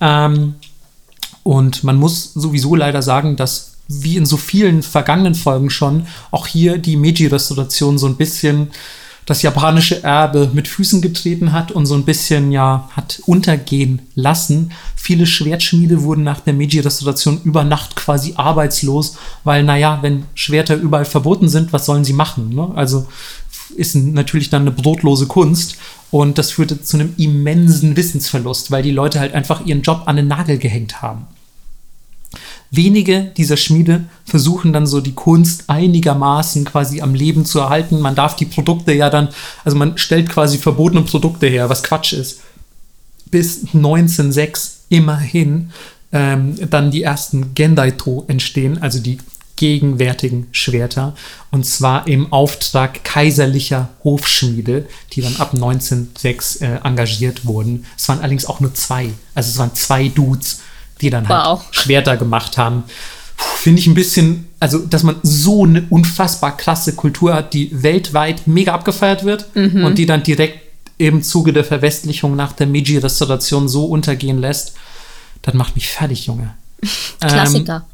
[0.00, 0.54] Ähm,
[1.42, 6.46] und man muss sowieso leider sagen, dass wie in so vielen vergangenen Folgen schon auch
[6.46, 8.70] hier die Meiji-Restauration so ein bisschen
[9.26, 14.72] das japanische Erbe mit Füßen getreten hat und so ein bisschen ja hat untergehen lassen.
[14.96, 21.04] Viele Schwertschmiede wurden nach der Meiji-Restauration über Nacht quasi arbeitslos, weil naja, wenn Schwerter überall
[21.04, 22.54] verboten sind, was sollen sie machen?
[22.54, 22.70] Ne?
[22.74, 23.06] Also
[23.76, 25.76] ist natürlich dann eine brotlose Kunst
[26.10, 30.16] und das führte zu einem immensen Wissensverlust, weil die Leute halt einfach ihren Job an
[30.16, 31.26] den Nagel gehängt haben.
[32.72, 38.00] Wenige dieser Schmiede versuchen dann so die Kunst einigermaßen quasi am Leben zu erhalten.
[38.00, 39.28] Man darf die Produkte ja dann,
[39.64, 42.40] also man stellt quasi verbotene Produkte her, was Quatsch ist.
[43.30, 45.70] Bis 1906 immerhin
[46.12, 49.18] ähm, dann die ersten Gendaito entstehen, also die
[49.60, 51.14] gegenwärtigen Schwerter.
[51.50, 57.84] Und zwar im Auftrag kaiserlicher Hofschmiede, die dann ab 1906 äh, engagiert wurden.
[57.96, 59.10] Es waren allerdings auch nur zwei.
[59.34, 60.60] Also es waren zwei Dudes,
[61.02, 61.64] die dann halt Wow.
[61.72, 62.84] Schwerter gemacht haben.
[63.36, 68.46] Finde ich ein bisschen, also dass man so eine unfassbar krasse Kultur hat, die weltweit
[68.46, 70.58] mega abgefeiert wird und die dann direkt
[70.96, 74.72] im Zuge der Verwestlichung nach der Meiji-Restauration so untergehen lässt.
[75.42, 76.54] Das macht mich fertig, Junge.
[77.20, 77.84] Klassiker.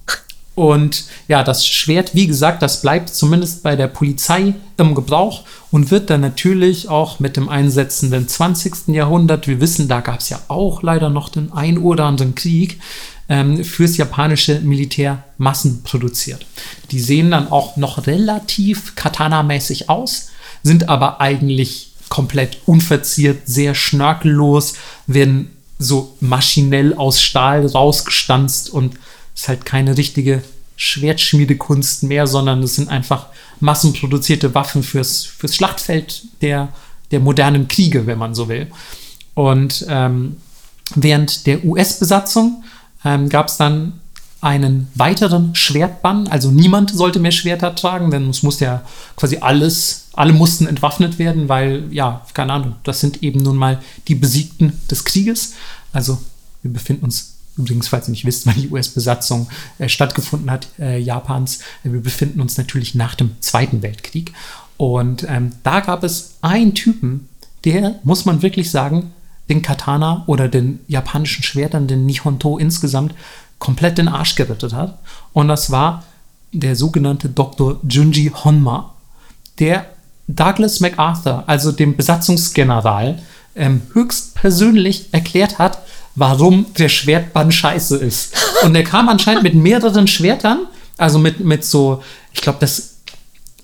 [0.56, 5.90] Und ja, das Schwert, wie gesagt, das bleibt zumindest bei der Polizei im Gebrauch und
[5.90, 8.88] wird dann natürlich auch mit dem einsetzenden 20.
[8.88, 12.80] Jahrhundert, wir wissen, da gab es ja auch leider noch den ein oder anderen Krieg,
[13.28, 16.46] ähm, fürs japanische Militär massenproduziert.
[16.90, 20.30] Die sehen dann auch noch relativ katana-mäßig aus,
[20.62, 24.72] sind aber eigentlich komplett unverziert, sehr schnörkellos,
[25.06, 28.94] werden so maschinell aus Stahl rausgestanzt und
[29.36, 30.42] ist halt keine richtige
[30.76, 33.26] Schwertschmiedekunst mehr, sondern es sind einfach
[33.60, 36.68] massenproduzierte Waffen fürs, fürs Schlachtfeld der,
[37.10, 38.66] der modernen Kriege, wenn man so will.
[39.34, 40.36] Und ähm,
[40.94, 42.64] während der US-Besatzung
[43.04, 44.00] ähm, gab es dann
[44.40, 46.28] einen weiteren Schwertbann.
[46.28, 48.82] Also niemand sollte mehr Schwerter tragen, denn es musste ja
[49.16, 53.80] quasi alles, alle mussten entwaffnet werden, weil, ja, keine Ahnung, das sind eben nun mal
[54.08, 55.54] die Besiegten des Krieges.
[55.92, 56.18] Also
[56.62, 59.48] wir befinden uns übrigens, falls ihr nicht wisst, wann die US-Besatzung
[59.78, 64.32] äh, stattgefunden hat, äh, Japans, äh, wir befinden uns natürlich nach dem Zweiten Weltkrieg.
[64.76, 67.28] Und ähm, da gab es einen Typen,
[67.64, 69.12] der, muss man wirklich sagen,
[69.48, 73.14] den Katana oder den japanischen Schwertern, den Nihonto insgesamt,
[73.58, 74.98] komplett den Arsch gerettet hat.
[75.32, 76.04] Und das war
[76.52, 77.80] der sogenannte Dr.
[77.88, 78.94] Junji Honma,
[79.58, 79.86] der
[80.28, 83.22] Douglas MacArthur, also dem Besatzungsgeneral,
[83.54, 85.80] ähm, höchstpersönlich erklärt hat,
[86.16, 88.34] warum der Schwertbann scheiße ist.
[88.64, 92.02] Und er kam anscheinend mit mehreren Schwertern, also mit, mit so,
[92.32, 92.96] ich glaube, das,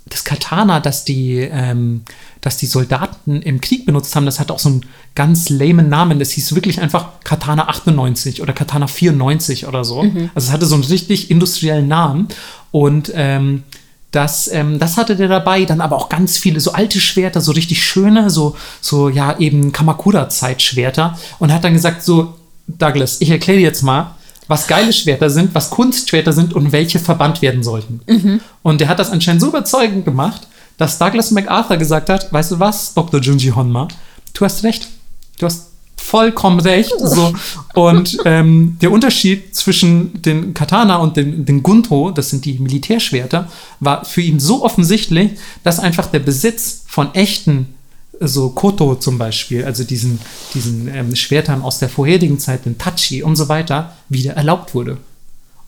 [0.07, 2.03] das Katana, das die, ähm,
[2.43, 6.19] das die Soldaten im Krieg benutzt haben, das hat auch so einen ganz lamen Namen.
[6.19, 10.01] Das hieß wirklich einfach Katana 98 oder Katana 94 oder so.
[10.35, 12.29] Also es hatte so einen richtig industriellen Namen.
[12.71, 13.63] Und ähm,
[14.13, 17.53] das, ähm, das hatte der dabei, dann aber auch ganz viele so alte Schwerter, so
[17.53, 22.35] richtig schöne, so, so ja, eben Kamakura-Zeitschwerter und hat dann gesagt: So,
[22.67, 24.15] Douglas, ich erkläre dir jetzt mal,
[24.49, 28.01] was geile Schwerter sind, was Kunstschwerter sind und welche verbannt werden sollten.
[28.63, 30.47] Und der hat das anscheinend so überzeugend gemacht,
[30.77, 33.21] dass Douglas MacArthur gesagt hat, weißt du was, Dr.
[33.21, 33.89] Junji Honma,
[34.35, 34.89] du hast recht.
[35.39, 36.93] Du hast vollkommen recht.
[36.99, 37.33] So.
[37.75, 43.49] Und ähm, der Unterschied zwischen den Katana und den, den Gunto, das sind die Militärschwerter,
[43.81, 45.33] war für ihn so offensichtlich,
[45.65, 47.75] dass einfach der Besitz von echten
[48.29, 50.21] so Koto zum Beispiel, also diesen,
[50.55, 54.93] diesen ähm, Schwertern aus der vorherigen Zeit, den Tachi und so weiter, wieder erlaubt wurde.
[54.93, 54.99] Und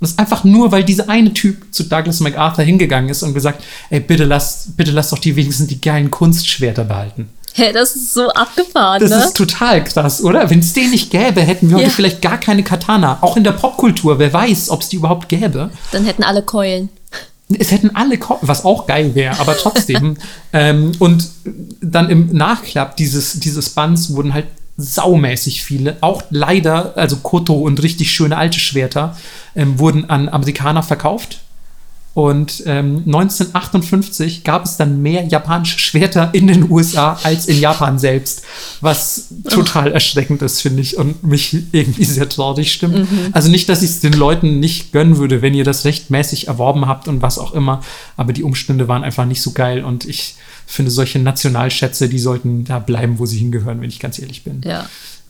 [0.01, 3.63] das ist einfach nur, weil dieser eine Typ zu Douglas MacArthur hingegangen ist und gesagt,
[3.91, 7.29] ey, bitte lass, bitte lass doch die wenigstens die geilen Kunstschwerter behalten.
[7.57, 9.25] Hä, das ist so abgefahren, Das ne?
[9.25, 10.51] ist total krass, oder?
[10.51, 11.93] Wenn es den nicht gäbe, hätten wir heute Ja.
[11.93, 13.19] vielleicht gar keine Katana.
[13.21, 15.71] Auch in der Popkultur, wer weiß, ob es die überhaupt gäbe.
[15.93, 16.89] Dann hätten alle Keulen.
[17.59, 20.16] Es hätten alle, was auch geil wäre, aber trotzdem.
[20.53, 21.28] ähm, und
[21.80, 27.82] dann im Nachklapp dieses, dieses Bands wurden halt saumäßig viele, auch leider, also Koto und
[27.82, 29.16] richtig schöne alte Schwerter,
[29.55, 31.40] ähm, wurden an Amerikaner verkauft.
[32.15, 37.99] Und ähm, 1958 gab es dann mehr japanische Schwerter in den USA als in Japan
[37.99, 38.45] selbst,
[38.81, 43.09] was total erschreckend ist, finde ich, und mich irgendwie sehr traurig stimmt.
[43.33, 46.87] Also nicht, dass ich es den Leuten nicht gönnen würde, wenn ihr das rechtmäßig erworben
[46.87, 47.83] habt und was auch immer,
[48.17, 50.37] aber die Umstände waren einfach nicht so geil und ich
[50.67, 54.62] finde solche Nationalschätze, die sollten da bleiben, wo sie hingehören, wenn ich ganz ehrlich bin.
[54.65, 54.87] Ja.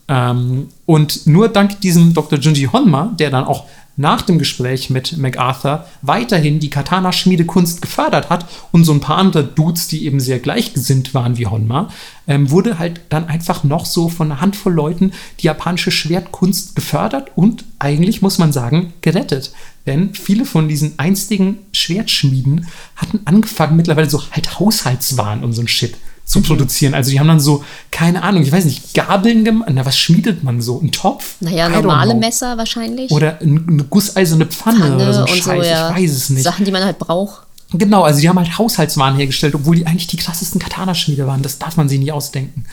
[0.07, 2.37] Ähm, und nur dank diesem Dr.
[2.37, 3.65] Junji Honma, der dann auch
[3.97, 9.43] nach dem Gespräch mit MacArthur weiterhin die Katana-Schmiedekunst gefördert hat und so ein paar andere
[9.43, 11.89] Dudes, die eben sehr gleichgesinnt waren wie Honma,
[12.27, 17.31] ähm, wurde halt dann einfach noch so von einer Handvoll Leuten die japanische Schwertkunst gefördert
[17.35, 19.53] und eigentlich, muss man sagen, gerettet.
[19.85, 25.67] Denn viele von diesen einstigen Schwertschmieden hatten angefangen, mittlerweile so halt Haushaltswaren und so ein
[25.67, 25.95] Shit
[26.25, 26.93] zu produzieren.
[26.95, 29.69] Also die haben dann so, keine Ahnung, ich weiß nicht, Gabeln gemacht.
[29.71, 30.79] Na, was schmiedet man so?
[30.81, 31.35] Ein Topf?
[31.39, 32.15] Naja, I normale.
[32.15, 33.11] Messer wahrscheinlich.
[33.11, 35.89] Oder ein- eine gusseiserne Pfanne, Pfanne oder so ein und so, Scheiß, ja.
[35.91, 36.43] ich weiß es nicht.
[36.43, 37.43] Sachen, die man halt braucht.
[37.73, 41.41] Genau, also die haben halt Haushaltswaren hergestellt, obwohl die eigentlich die krassesten Katana-Schmiede waren.
[41.41, 42.65] Das darf man sich nie ausdenken.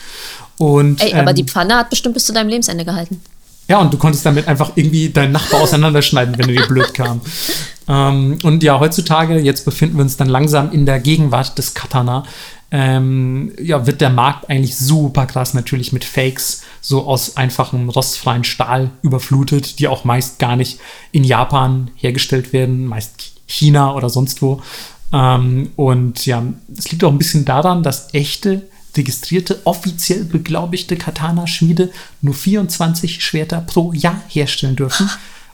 [0.57, 3.19] Und, Ey, aber ähm, die Pfanne hat bestimmt bis zu deinem Lebensende gehalten.
[3.67, 7.21] ja, und du konntest damit einfach irgendwie deinen Nachbar auseinanderschneiden, wenn er dir blöd kam.
[7.85, 12.23] Ähm, und ja, heutzutage, jetzt befinden wir uns dann langsam in der Gegenwart des Katana.
[12.75, 18.43] Ähm, ja, wird der Markt eigentlich super krass natürlich mit Fakes, so aus einfachem rostfreien
[18.43, 20.79] Stahl überflutet, die auch meist gar nicht
[21.11, 24.59] in Japan hergestellt werden, meist China oder sonst wo.
[25.13, 26.43] Ähm, und ja,
[26.75, 28.63] es liegt auch ein bisschen daran, dass echte
[28.97, 35.11] registrierte, offiziell beglaubigte Katana-Schmiede nur 24 Schwerter pro Jahr herstellen dürfen,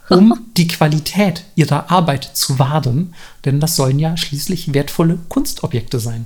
[0.10, 3.14] um die Qualität ihrer Arbeit zu wahren.
[3.44, 6.26] Denn das sollen ja schließlich wertvolle Kunstobjekte sein.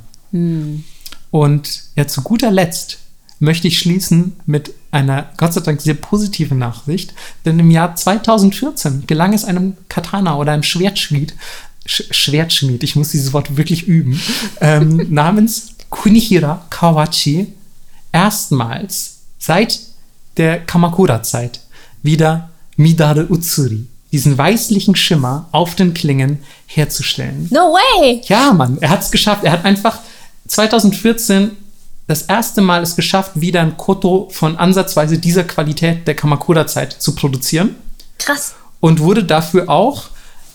[1.32, 3.00] Und ja, zu guter Letzt
[3.40, 7.14] möchte ich schließen mit einer Gott sei Dank sehr positiven Nachricht,
[7.46, 11.36] denn im Jahr 2014 gelang es einem Katana oder einem Schwertschmied,
[11.86, 14.20] Sch Schwertschmied, ich muss dieses Wort wirklich üben,
[14.62, 17.48] ähm, namens Kunihira Kawachi
[18.12, 19.80] erstmals seit
[20.38, 21.60] der Kamakura-Zeit
[22.02, 27.48] wieder Midare Utsuri, diesen weißlichen Schimmer auf den Klingen herzustellen.
[27.52, 28.22] No way!
[28.26, 29.44] Ja, Mann, er hat es geschafft.
[29.44, 30.00] Er hat einfach
[30.48, 31.52] 2014
[32.08, 37.16] das erste Mal es geschafft, wieder ein Koto von ansatzweise dieser Qualität der Kamakura-Zeit zu
[37.16, 37.76] produzieren
[38.18, 38.56] Krass.
[38.80, 40.06] und wurde dafür auch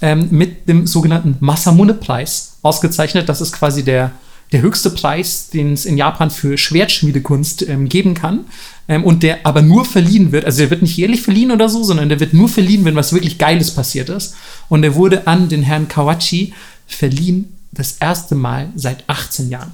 [0.00, 3.28] ähm, mit dem sogenannten Masamune-Preis ausgezeichnet.
[3.28, 4.12] Das ist quasi der,
[4.52, 8.44] der höchste Preis, den es in Japan für Schwertschmiedekunst ähm, geben kann.
[8.86, 11.82] Ähm, und der aber nur verliehen wird, also der wird nicht jährlich verliehen oder so,
[11.82, 14.34] sondern der wird nur verliehen, wenn was wirklich Geiles passiert ist.
[14.68, 16.52] Und der wurde an den Herrn Kawachi
[16.86, 19.72] verliehen das erste Mal seit 18 Jahren.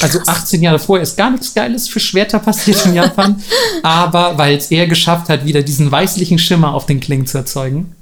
[0.00, 3.40] Also 18 Jahre vorher ist gar nichts Geiles für Schwerter passiert in Japan,
[3.82, 7.94] aber weil es er geschafft hat, wieder diesen weißlichen Schimmer auf den Klingen zu erzeugen,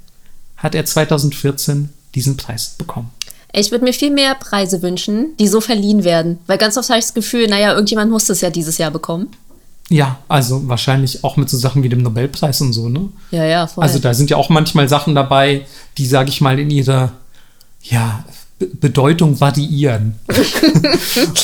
[0.57, 3.11] hat er 2014 diesen Preis bekommen.
[3.53, 6.39] Ich würde mir viel mehr Preise wünschen, die so verliehen werden.
[6.47, 9.27] Weil ganz oft habe ich das Gefühl, naja, irgendjemand muss das ja dieses Jahr bekommen.
[9.89, 13.09] Ja, also wahrscheinlich auch mit so Sachen wie dem Nobelpreis und so, ne?
[13.31, 13.83] Ja, ja, voll.
[13.83, 15.65] Also da sind ja auch manchmal Sachen dabei,
[15.97, 17.11] die, sage ich mal, in ihrer
[17.83, 18.23] ja,
[18.79, 20.15] Bedeutung variieren.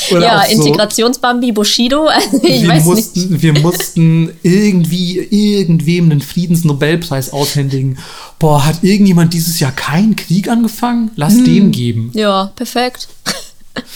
[0.10, 2.08] Ja, so, Integrationsbambi Bushido.
[2.08, 2.96] Also ich wir weiß nicht.
[3.16, 7.98] mussten, wir mussten irgendwie irgendwem einen Friedensnobelpreis aushändigen.
[8.40, 11.12] Boah, hat irgendjemand dieses Jahr keinen Krieg angefangen?
[11.16, 11.44] Lass Hm.
[11.46, 12.12] dem geben.
[12.14, 13.10] Ja, perfekt.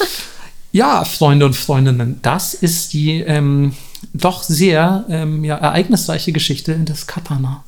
[0.73, 3.73] Ja, Freunde und Freundinnen, das ist die ähm,
[4.13, 7.65] doch sehr ähm, ja, ereignisreiche Geschichte des Katana.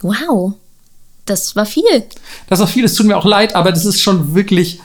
[0.00, 0.54] Wow.
[1.26, 2.04] Das war viel.
[2.48, 4.80] Das auch viel, es tut mir auch leid, aber das ist schon wirklich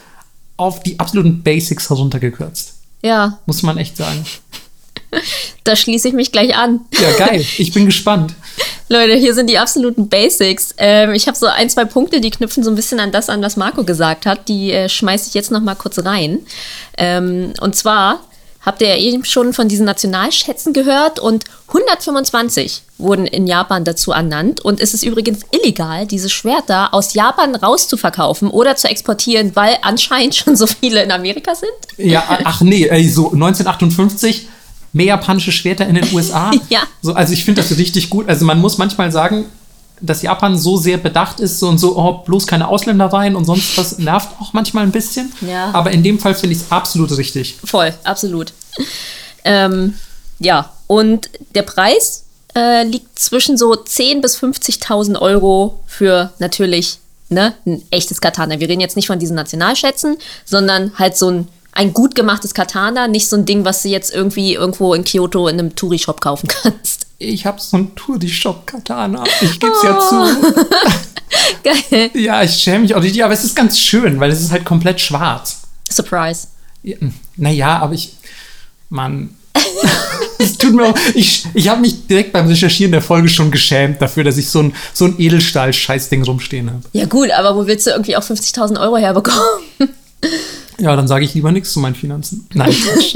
[0.58, 2.74] auf die absoluten Basics heruntergekürzt.
[3.02, 4.26] Ja, Muss man echt sagen.
[5.64, 6.82] da schließe ich mich gleich an.
[7.00, 7.46] Ja, geil.
[7.58, 8.36] Ich bin gespannt.
[8.90, 10.76] Leute, hier sind die absoluten Basics.
[10.78, 13.42] Ähm, ich habe so ein, zwei Punkte, die knüpfen so ein bisschen an das an,
[13.42, 14.48] was Marco gesagt hat.
[14.50, 16.40] Die äh, schmeiße ich jetzt noch mal kurz rein.
[16.98, 18.20] Ähm, und zwar
[18.66, 24.12] habt ihr ja eben schon von diesen Nationalschätzen gehört und 125 wurden in Japan dazu
[24.12, 24.62] ernannt.
[24.62, 30.36] Und es ist übrigens illegal, diese Schwerter aus Japan rauszuverkaufen oder zu exportieren, weil anscheinend
[30.36, 31.72] schon so viele in Amerika sind.
[31.98, 34.48] Ja, ach nee, ey, so 1958
[34.94, 36.52] mehr japanische Schwerter in den USA.
[36.70, 36.82] Ja.
[37.02, 38.28] So, also ich finde das richtig gut.
[38.30, 39.46] Also man muss manchmal sagen,
[40.02, 43.46] dass Japan so sehr bedacht ist so und so, oh, bloß keine Ausländer rein und
[43.46, 45.32] sonst was nervt auch manchmal ein bisschen.
[45.42, 45.72] Ja.
[45.74, 47.58] Aber in dem Fall finde ich es absolut richtig.
[47.64, 48.54] Voll, absolut.
[49.44, 49.96] Ähm,
[50.40, 52.26] ja, und der Preis
[52.56, 57.00] äh, liegt zwischen so 10.000 bis 50.000 Euro für natürlich
[57.30, 58.60] ne, ein echtes Katana.
[58.60, 63.08] Wir reden jetzt nicht von diesen Nationalschätzen, sondern halt so ein, ein gut gemachtes Katana,
[63.08, 66.48] nicht so ein Ding, was du jetzt irgendwie irgendwo in Kyoto in einem Touri-Shop kaufen
[66.64, 67.08] kannst.
[67.22, 69.24] Ich habe so einen Touri-Shop-Katana.
[69.42, 70.16] Ich gebe es ja zu.
[71.64, 72.10] Geil.
[72.16, 73.24] Ja, ich schäme mich auch nicht.
[73.24, 75.62] Aber es ist ganz schön, weil es ist halt komplett schwarz.
[75.90, 76.48] Surprise.
[76.82, 76.98] Ja,
[77.38, 78.16] naja, aber ich.
[78.90, 79.36] Mann.
[80.40, 84.02] es tut mir auch, ich, ich habe mich direkt beim Recherchieren der Folge schon geschämt
[84.02, 86.84] dafür, dass ich so ein, so ein Edelstahl-Scheißding rumstehen habe.
[86.94, 89.42] Ja, gut, aber wo willst du irgendwie auch 50.000 Euro herbekommen?
[90.80, 92.48] Ja, dann sage ich lieber nichts zu meinen Finanzen.
[92.54, 93.16] Nein, Quatsch.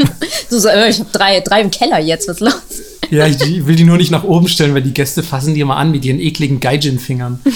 [0.49, 2.84] Du äh, ich habe drei, drei im Keller jetzt, was ist los?
[3.09, 5.77] Ja, ich will die nur nicht nach oben stellen, weil die Gäste fassen die immer
[5.77, 7.39] an mit ihren ekligen Gaijin-Fingern.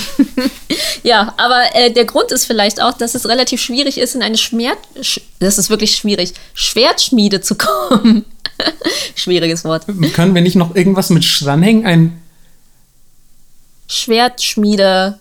[1.03, 4.37] Ja, aber äh, der Grund ist vielleicht auch, dass es relativ schwierig ist, in eine
[4.37, 4.77] Schmerz...
[5.01, 8.25] Sch das ist wirklich schwierig, Schwertschmiede zu kommen.
[9.15, 9.85] Schwieriges Wort.
[10.13, 11.85] Können wir nicht noch irgendwas mit dranhängen?
[11.85, 12.21] Ein,
[13.87, 15.19] Schwertschmiede.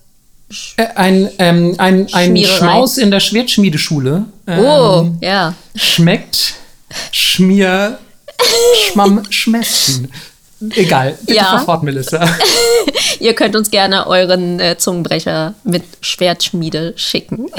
[0.76, 2.36] äh, ein, ähm, ein, ein.
[2.44, 4.24] Schmaus in der Schwertschmiedeschule.
[4.46, 5.54] Ähm, Oh, ja.
[5.76, 6.54] Schmeckt
[7.12, 7.98] Schmier
[8.90, 10.10] Schmamm Schmessen.
[10.74, 11.44] Egal, bitte Ja.
[11.44, 12.28] fahr fort, Melissa.
[13.20, 17.46] Ihr könnt uns gerne euren äh, Zungenbrecher mit Schwertschmiede schicken.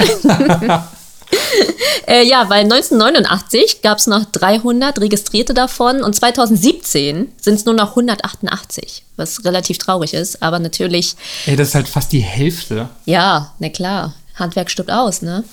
[2.06, 7.74] äh, ja, weil 1989 gab es noch 300 Registrierte davon und 2017 sind es nur
[7.74, 10.42] noch 188, was relativ traurig ist.
[10.42, 11.14] Aber natürlich,
[11.46, 12.88] Ey, das ist halt fast die Hälfte.
[13.06, 15.44] ja, na klar, Handwerk stirbt aus, ne?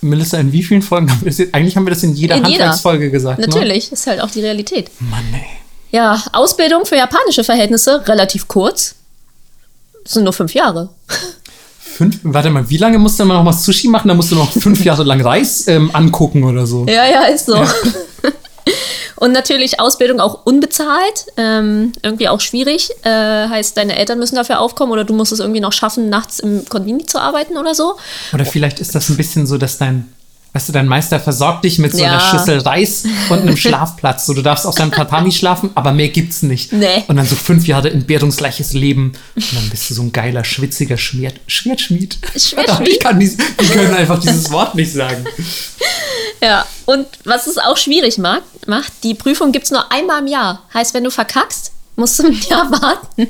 [0.00, 1.54] Melissa, in wie vielen Folgen haben wir das jetzt?
[1.54, 2.64] Eigentlich haben wir das in jeder In jeder.
[2.64, 3.38] Handwerksfolge gesagt.
[3.38, 4.90] Natürlich, ist halt auch die Realität.
[5.00, 5.08] Ne?
[5.10, 5.46] Mann, ey.
[5.90, 8.96] Ja, Ausbildung für japanische Verhältnisse relativ kurz.
[10.04, 10.90] Das sind nur fünf Jahre.
[11.80, 14.08] Fünf, warte mal, wie lange musste man noch mal Sushi machen?
[14.08, 16.84] Da musste man noch fünf Jahre lang Reis ähm, angucken oder so.
[16.86, 17.54] Ja, ja, ist so.
[19.16, 21.26] Und natürlich Ausbildung auch unbezahlt.
[21.36, 22.90] Ähm, irgendwie auch schwierig.
[23.02, 26.38] Äh, heißt, deine Eltern müssen dafür aufkommen oder du musst es irgendwie noch schaffen, nachts
[26.38, 27.96] im Konvini zu arbeiten oder so.
[28.32, 30.08] Oder vielleicht ist das ein bisschen so, dass dein,
[30.56, 32.20] weißt du, dein Meister versorgt dich mit so einer Ja.
[32.20, 34.24] Schüssel Reis und einem Schlafplatz.
[34.24, 36.72] So, du darfst auf deinem Tatami schlafen, aber mehr gibt's nicht.
[36.72, 37.04] Nee.
[37.08, 39.12] Und dann so fünf Jahre entbehrungsgleiches Leben.
[39.34, 42.16] Und dann bist du so ein geiler, schwitziger Schmiert, Schwertschmied.
[42.36, 42.88] Schwertschmied?
[42.96, 45.24] Ich kann dies, wir können einfach dieses Wort nicht sagen.
[46.42, 50.26] Ja, und was es auch schwierig macht, macht die Prüfung gibt es nur einmal im
[50.26, 50.62] Jahr.
[50.72, 53.28] Heißt, wenn du verkackst, musst du ein Jahr warten.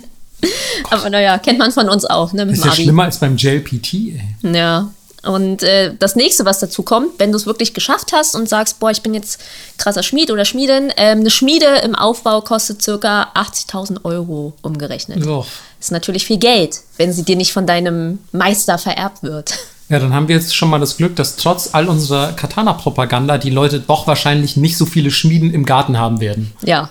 [0.90, 2.44] Aber naja, kennt man von uns auch, ne?
[2.44, 2.82] Mit Das ist ja Abi.
[2.82, 4.22] schlimmer als beim JLPT, ey.
[4.42, 4.90] Ja.
[5.26, 8.78] Und äh, das nächste, was dazu kommt, wenn du es wirklich geschafft hast und sagst,
[8.78, 9.40] boah, ich bin jetzt
[9.76, 15.22] krasser Schmied oder Schmiedin, ähm, eine Schmiede im Aufbau kostet circa 80.000 Euro umgerechnet.
[15.22, 15.44] So.
[15.80, 19.54] Ist natürlich viel Geld, wenn sie dir nicht von deinem Meister vererbt wird.
[19.88, 23.50] Ja, dann haben wir jetzt schon mal das Glück, dass trotz all unserer Katana-Propaganda die
[23.50, 26.52] Leute doch wahrscheinlich nicht so viele Schmieden im Garten haben werden.
[26.62, 26.90] Ja.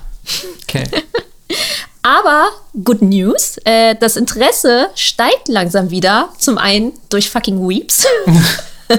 [0.64, 0.84] Okay.
[2.06, 2.50] Aber
[2.84, 6.30] good news, äh, das Interesse steigt langsam wieder.
[6.38, 8.06] Zum einen durch fucking Weeps.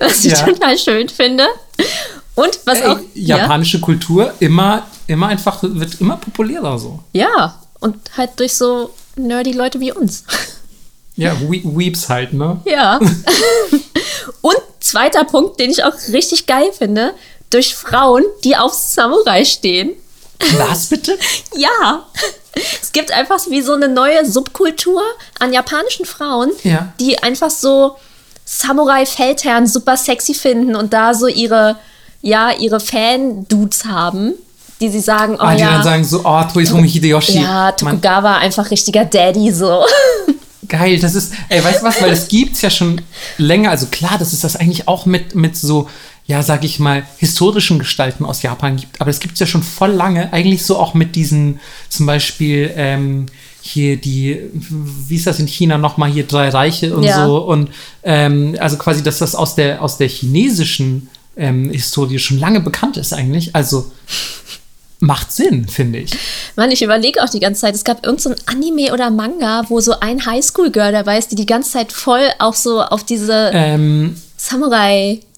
[0.00, 0.46] was ich Ja.
[0.46, 1.44] total schön finde.
[2.34, 2.98] Und was auch.
[2.98, 7.00] Ey, japanische Kultur immer, immer einfach, wird immer populärer so.
[7.12, 10.24] Ja, ja, und halt durch so nerdy Leute wie uns.
[11.16, 12.58] Ja, we Weeps halt, ne?
[12.64, 12.98] Ja.
[14.40, 17.12] und zweiter Punkt, den ich auch richtig geil finde,
[17.50, 19.92] durch Frauen, die auf Samurai stehen.
[20.56, 21.18] Was bitte?
[21.56, 22.04] Ja.
[22.82, 25.02] Es gibt einfach wie so eine neue Subkultur
[25.38, 26.92] an japanischen Frauen, Ja.
[26.98, 27.96] die einfach so
[28.44, 31.76] Samurai-Feldherren super sexy finden und da so ihre,
[32.22, 34.32] ja, ihre Fan-Dudes haben,
[34.80, 37.40] die sie sagen, oh ah, die ja, dann sagen so, oh, Toizomi Hideyoshi.
[37.40, 39.84] ja, Tokugawa einfach richtiger Daddy so.
[40.68, 43.00] geil, das ist, ey, weißt du was, weil es gibt's ja schon
[43.38, 45.88] länger, also klar, dass es das eigentlich auch mit, mit so,
[46.30, 49.90] ja, sag ich mal, historischen Gestalten aus Japan gibt, aber es gibt's ja schon voll
[49.90, 51.58] lange, eigentlich so auch mit diesen,
[51.88, 53.26] zum Beispiel, ähm,
[53.62, 57.26] hier die, wie ist das in China nochmal, hier drei Reiche und Ja.
[57.26, 57.70] so und
[58.04, 62.96] ähm, also quasi, dass das aus der, aus der chinesischen ähm, Historie schon lange bekannt
[62.96, 63.90] ist eigentlich, also
[65.00, 66.12] macht Sinn, finde ich.
[66.54, 69.80] Mann, ich überlege auch die ganze Zeit, es gab irgendein so Anime oder Manga, wo
[69.80, 74.14] so ein Highschool-Girl dabei ist, die die ganze Zeit voll auch so auf diese Ähm,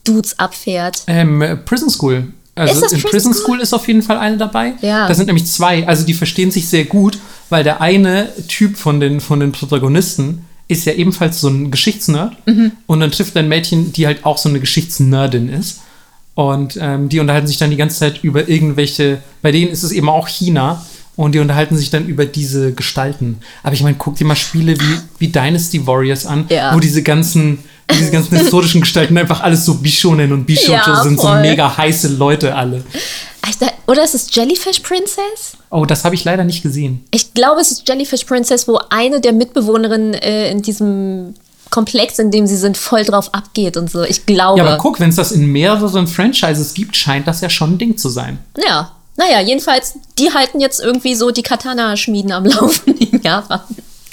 [0.06, 1.02] Samurai-Dudes abfährt.
[1.06, 2.28] ähm, Prison School.
[2.54, 3.42] Also in Prison Prison School?
[3.44, 4.74] School ist auf jeden Fall eine dabei.
[4.82, 5.08] Ja.
[5.08, 5.86] Da sind nämlich zwei.
[5.86, 7.18] Also die verstehen sich sehr gut,
[7.48, 12.34] weil der eine Typ von den, von den Protagonisten ist ja ebenfalls so ein Geschichtsnerd.
[12.46, 12.72] Mhm.
[12.86, 15.80] Und dann trifft er ein Mädchen, die halt auch so eine Geschichtsnerdin ist.
[16.34, 19.92] Und ähm, die unterhalten sich dann die ganze Zeit über irgendwelche, bei denen ist es
[19.92, 20.84] eben auch China.
[21.14, 23.38] Und die unterhalten sich dann über diese Gestalten.
[23.62, 26.74] Aber ich meine, guck dir mal Spiele wie, wie Dynasty Warriors an, Ja.
[26.74, 27.58] wo diese ganzen,
[27.92, 32.08] diese ganzen historischen Gestalten einfach alles so Bishonen und Bishojo Ja, sind, so mega heiße
[32.08, 32.82] Leute alle.
[33.86, 35.56] Oder ist es Jellyfish Princess?
[35.70, 37.04] Oh, das habe ich leider nicht gesehen.
[37.10, 41.34] Ich glaube, es ist Jellyfish Princess, wo eine der Mitbewohnerinnen äh, in diesem
[41.70, 44.02] Komplex, in dem sie sind, voll drauf abgeht und so.
[44.02, 44.58] Ich glaube.
[44.58, 47.78] Ja, aber guck, wenn es das in mehreren Franchises gibt, scheint das ja schon ein
[47.78, 48.38] Ding zu sein.
[48.56, 48.92] Ja.
[49.16, 53.60] Naja, jedenfalls, die halten jetzt irgendwie so die Katana-Schmieden am Laufen in Japan.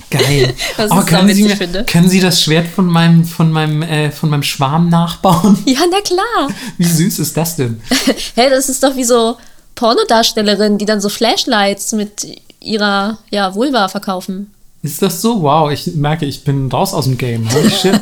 [0.10, 0.54] Geil.
[0.78, 1.84] Was oh, können, Sie sauwitzig mir, finde.
[1.86, 5.58] können Sie das Schwert von meinem, von meinem, äh, von meinem Schwarm nachbauen?
[5.66, 6.50] Ja, na klar.
[6.78, 7.82] Wie süß ist das denn?
[8.36, 9.38] Hä, das ist doch wie so
[9.76, 12.28] Pornodarstellerinnen, die dann so Flashlights mit
[12.60, 14.52] ihrer ja, Vulva verkaufen.
[14.82, 15.42] Ist das so?
[15.44, 17.52] Wow, ich merke, ich bin raus aus dem Game.
[17.54, 18.00] Holy shit.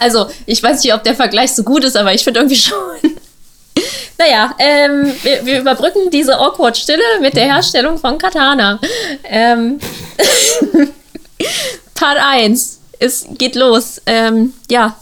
[0.00, 2.76] Also, ich weiß nicht, ob der Vergleich so gut ist, aber ich finde irgendwie schon.
[4.18, 8.78] Naja, ähm, wir, wir überbrücken diese awkward Stille mit der Herstellung von Katana.
[9.24, 9.78] Ähm,
[11.94, 12.80] Part 1.
[12.98, 14.02] Es geht los.
[14.04, 14.94] Ähm, ja,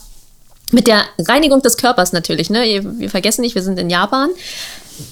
[0.71, 2.51] mit der Reinigung des Körpers natürlich.
[2.51, 2.85] Ne?
[2.99, 4.31] Wir vergessen nicht, wir sind in Japan.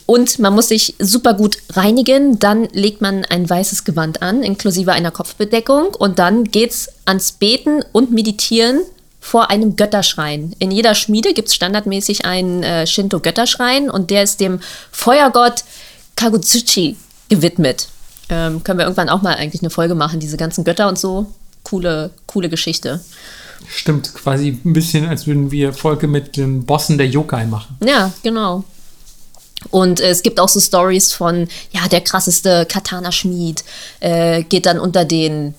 [0.04, 2.38] Und man muss sich super gut reinigen.
[2.38, 5.94] Dann legt man ein weißes Gewand an, inklusive einer Kopfbedeckung.
[5.94, 8.82] Und dann geht's ans Beten und Meditieren
[9.26, 10.54] vor einem Götterschrein.
[10.60, 14.60] In jeder Schmiede gibt es standardmäßig einen äh, Shinto-Götterschrein und der ist dem
[14.92, 15.64] Feuergott
[16.14, 16.96] Kagutsuchi
[17.28, 17.88] gewidmet.
[18.28, 21.26] Ähm, können wir irgendwann auch mal eigentlich eine Folge machen, diese ganzen Götter und so.
[21.64, 23.00] Coole, coole Geschichte.
[23.66, 27.76] Stimmt, quasi ein bisschen, als würden wir Folge mit den Bossen der Yokai machen.
[27.84, 28.62] Ja, genau.
[29.72, 33.64] Und äh, es gibt auch so Stories von, ja, der krasseste Katana-Schmied
[33.98, 35.54] äh, geht dann unter den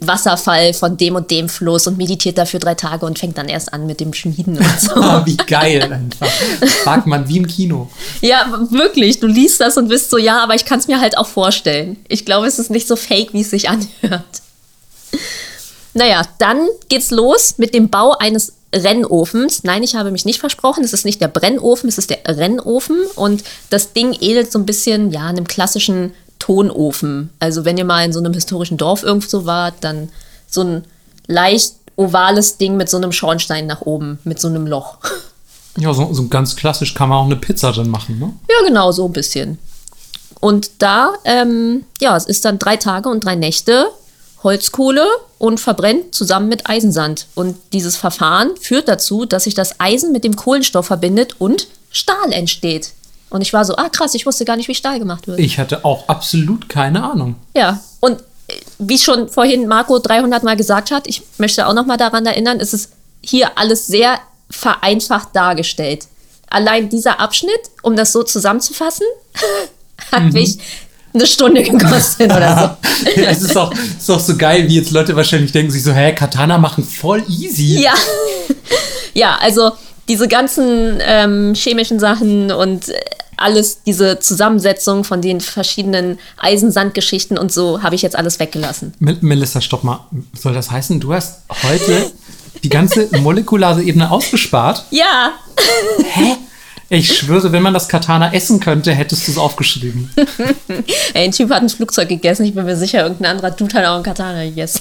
[0.00, 3.72] Wasserfall von dem und dem Fluss und meditiert dafür drei Tage und fängt dann erst
[3.72, 4.94] an mit dem Schmieden und so.
[4.94, 6.30] Ah, wie geil einfach.
[6.82, 7.90] Fragt man wie im Kino.
[8.20, 11.18] ja, wirklich, du liest das und bist so, ja, aber ich kann es mir halt
[11.18, 11.96] auch vorstellen.
[12.08, 14.42] Ich glaube, es ist nicht so fake, wie es sich anhört.
[15.94, 19.62] Naja, dann geht's los mit dem Bau eines Rennofens.
[19.62, 20.82] Nein, ich habe mich nicht versprochen.
[20.82, 22.96] Es ist nicht der Brennofen, es ist der Rennofen.
[23.14, 26.12] Und das Ding ähnelt so ein bisschen, ja, einem klassischen
[26.44, 27.30] Tonofen.
[27.38, 30.10] Also, wenn ihr mal in so einem historischen Dorf irgendwo wart, dann
[30.46, 30.84] so ein
[31.26, 34.98] leicht ovales Ding mit so einem Schornstein nach oben, mit so einem Loch.
[35.76, 38.32] Ja, so, so ganz klassisch kann man auch eine Pizza drin machen, ne?
[38.48, 39.58] Ja, genau, so ein bisschen.
[40.38, 43.90] Und da, ähm, ja, es ist dann drei Tage und drei Nächte
[44.44, 45.04] Holzkohle
[45.38, 47.26] und verbrennt zusammen mit Eisensand.
[47.34, 52.30] Und dieses Verfahren führt dazu, dass sich das Eisen mit dem Kohlenstoff verbindet und Stahl
[52.30, 52.92] entsteht.
[53.34, 55.40] Und ich war so, ah krass, ich wusste gar nicht, wie Stahl gemacht wird.
[55.40, 57.34] Ich hatte auch absolut keine Ahnung.
[57.56, 61.84] Ja, und äh, wie schon vorhin Marco 300 Mal gesagt hat, ich möchte auch noch
[61.84, 62.92] mal daran erinnern, es ist
[63.22, 64.20] hier alles sehr
[64.50, 66.06] vereinfacht dargestellt.
[66.48, 69.06] Allein dieser Abschnitt, um das so zusammenzufassen,
[70.12, 70.58] hat mich
[71.12, 73.20] eine Stunde gekostet oder so.
[73.20, 75.92] Ja, es ist auch, ist auch so geil, wie jetzt Leute wahrscheinlich denken sich so,
[75.92, 77.82] hä, Katana machen voll easy.
[77.82, 77.94] Ja.
[79.14, 79.72] ja, also
[80.08, 83.00] diese ganzen ähm, chemischen Sachen und äh,
[83.36, 88.94] alles, diese Zusammensetzung von den verschiedenen Eisensandgeschichten und so, habe ich jetzt alles weggelassen.
[88.98, 90.00] Mel- Melissa, stopp mal.
[90.38, 92.10] Soll das heißen, du hast heute
[92.62, 94.84] die ganze molekulare Ebene ausgespart?
[94.90, 95.32] Ja,
[96.90, 100.10] Ich schwöre, wenn man das Katana essen könnte, hättest du es aufgeschrieben.
[101.14, 102.44] Ey, ein Typ hat ein Flugzeug gegessen.
[102.44, 104.80] Ich bin mir sicher, irgendein anderer Dude hat auch einen Katana gegessen.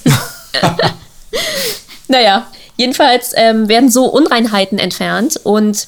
[2.07, 2.47] naja,
[2.77, 5.87] jedenfalls ähm, werden so Unreinheiten entfernt und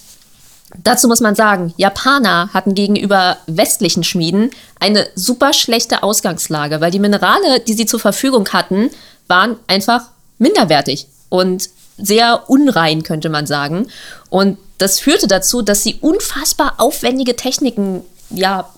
[0.84, 7.00] dazu muss man sagen, Japaner hatten gegenüber westlichen Schmieden eine super schlechte Ausgangslage, weil die
[7.00, 8.90] Minerale, die sie zur Verfügung hatten,
[9.28, 10.06] waren einfach
[10.38, 13.88] minderwertig und sehr unrein, könnte man sagen.
[14.30, 18.70] Und das führte dazu, dass sie unfassbar aufwendige Techniken ja,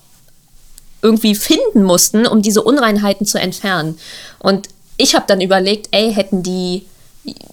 [1.02, 3.98] irgendwie finden mussten, um diese Unreinheiten zu entfernen.
[4.40, 6.86] Und ich habe dann überlegt, ey, hätten die,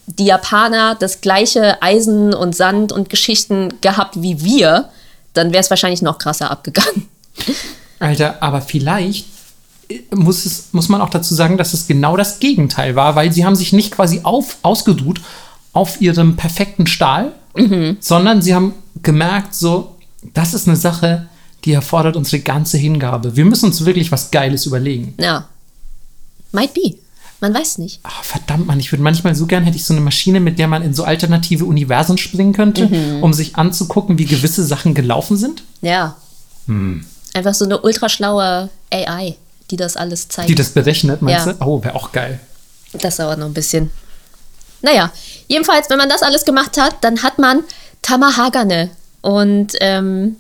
[0.07, 4.91] die Japaner das gleiche Eisen und Sand und Geschichten gehabt wie wir,
[5.33, 7.09] dann wäre es wahrscheinlich noch krasser abgegangen.
[7.99, 9.27] Alter, aber vielleicht
[9.89, 13.33] äh, muss, es, muss man auch dazu sagen, dass es genau das Gegenteil war, weil
[13.33, 15.21] sie haben sich nicht quasi auf, ausgeruht
[15.73, 17.33] auf ihrem perfekten Stahl,
[18.01, 19.97] sondern sie haben gemerkt, so,
[20.33, 21.29] das ist eine Sache,
[21.65, 23.37] die erfordert unsere ganze Hingabe.
[23.37, 25.15] Wir müssen uns wirklich was Geiles überlegen.
[25.19, 25.49] Ja.
[26.53, 26.97] Might be.
[27.45, 28.01] Man weiß nicht.
[28.05, 30.67] Ah, verdammt, man, ich würde manchmal so gern, hätte ich so eine Maschine, mit der
[30.67, 33.23] man in so alternative Universen springen könnte, Mhm.
[33.23, 35.63] um sich anzugucken, wie gewisse Sachen gelaufen sind.
[35.83, 36.17] Ja.
[36.69, 37.05] Hm.
[37.35, 39.37] Einfach so eine ultraschlaue AI,
[39.71, 40.49] die das alles zeigt.
[40.49, 41.53] Die das berechnet, meinst Ja.
[41.53, 41.63] du?
[41.67, 42.41] Oh, wäre auch geil.
[42.95, 43.91] Das dauert noch ein bisschen.
[44.81, 45.13] Naja,
[45.47, 47.63] jedenfalls, wenn man das alles gemacht hat, dann hat man
[48.01, 48.89] Tamahagane.
[49.21, 50.37] Und ähm,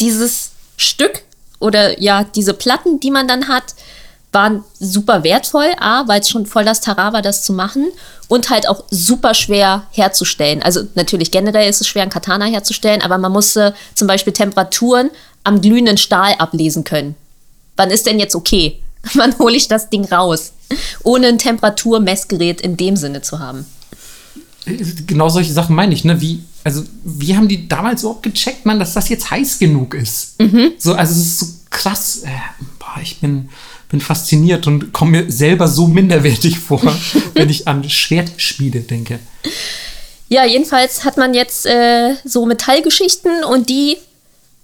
[0.00, 1.22] dieses Stück
[1.60, 3.74] oder ja, diese Platten, die man dann hat,
[4.32, 5.72] waren super wertvoll.
[5.78, 7.88] A, weil es schon voll das Tara war, das zu machen.
[8.28, 10.62] Und halt auch super schwer herzustellen.
[10.62, 15.10] Also natürlich generell ist es schwer, einen Katana herzustellen, aber man musste zum Beispiel Temperaturen
[15.44, 17.14] am glühenden Stahl ablesen können.
[17.76, 18.82] Wann ist denn jetzt okay?
[19.14, 20.52] Wann hole ich das Ding raus?
[21.02, 23.66] Ohne ein Temperaturmessgerät in dem Sinne zu haben.
[24.64, 26.20] Genau solche Sachen meine ich, ne?
[26.20, 30.40] Wie, also, wie haben die damals überhaupt gecheckt, man, dass das jetzt heiß genug ist?
[30.40, 30.72] Mhm.
[30.78, 32.22] So, also, es ist so krass.
[32.24, 32.28] Äh,
[32.78, 33.48] boah, ich bin,
[33.92, 36.80] bin fasziniert und komme mir selber so minderwertig vor,
[37.34, 39.20] wenn ich an Schwertschmiede denke.
[40.28, 43.98] Ja, jedenfalls hat man jetzt äh, so Metallgeschichten und die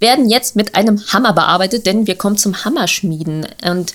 [0.00, 3.46] werden jetzt mit einem Hammer bearbeitet, denn wir kommen zum Hammerschmieden.
[3.64, 3.94] Und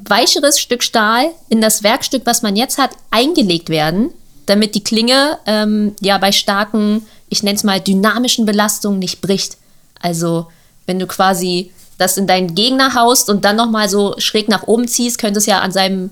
[0.04, 4.10] weicheres Stück Stahl in das Werkstück, was man jetzt hat, eingelegt werden,
[4.46, 9.56] damit die Klinge ähm, ja bei starken, ich nenne es mal dynamischen Belastungen nicht bricht.
[10.00, 10.46] Also
[10.86, 14.86] wenn du quasi das in deinen Gegner haust und dann nochmal so schräg nach oben
[14.86, 16.10] ziehst, könnte es ja an, seinem,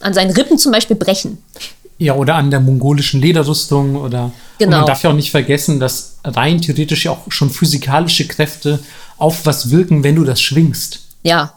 [0.00, 1.38] an seinen Rippen zum Beispiel brechen.
[1.98, 4.32] Ja, oder an der mongolischen Lederrüstung oder.
[4.58, 4.72] Genau.
[4.72, 8.80] Und man darf ja auch nicht vergessen, dass rein theoretisch ja auch schon physikalische Kräfte
[9.16, 11.00] auf was wirken, wenn du das schwingst.
[11.22, 11.54] Ja.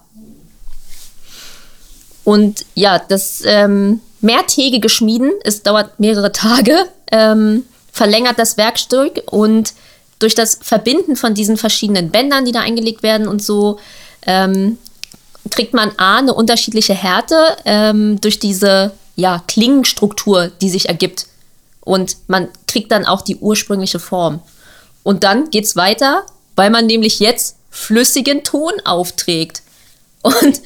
[2.28, 6.76] Und ja, das ähm, mehrtägige Schmieden, es dauert mehrere Tage,
[7.10, 7.64] ähm,
[7.94, 9.74] verlängert das Werkstück und
[10.20, 13.80] durch das Verbinden von diesen verschiedenen Bändern, die da eingelegt werden und so,
[14.26, 14.78] ähm,
[15.52, 21.28] kriegt man A, eine unterschiedliche Härte ähm, durch diese ja, Klingenstruktur, die sich ergibt.
[21.80, 24.42] Und man kriegt dann auch die ursprüngliche Form.
[25.04, 26.26] Und dann geht's weiter,
[26.58, 29.62] weil man nämlich jetzt flüssigen Ton aufträgt.
[30.24, 30.62] Und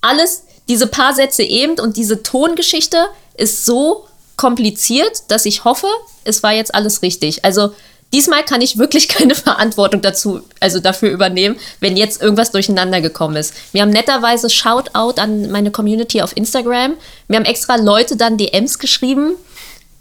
[0.00, 5.86] alles, diese paar Sätze eben und diese Tongeschichte ist so kompliziert, dass ich hoffe,
[6.24, 7.44] es war jetzt alles richtig.
[7.44, 7.72] Also
[8.12, 13.36] diesmal kann ich wirklich keine Verantwortung dazu, also dafür übernehmen, wenn jetzt irgendwas durcheinander gekommen
[13.36, 13.54] ist.
[13.72, 16.94] Wir haben netterweise Shoutout an meine Community auf Instagram.
[17.28, 19.34] Wir haben extra Leute dann DMs geschrieben,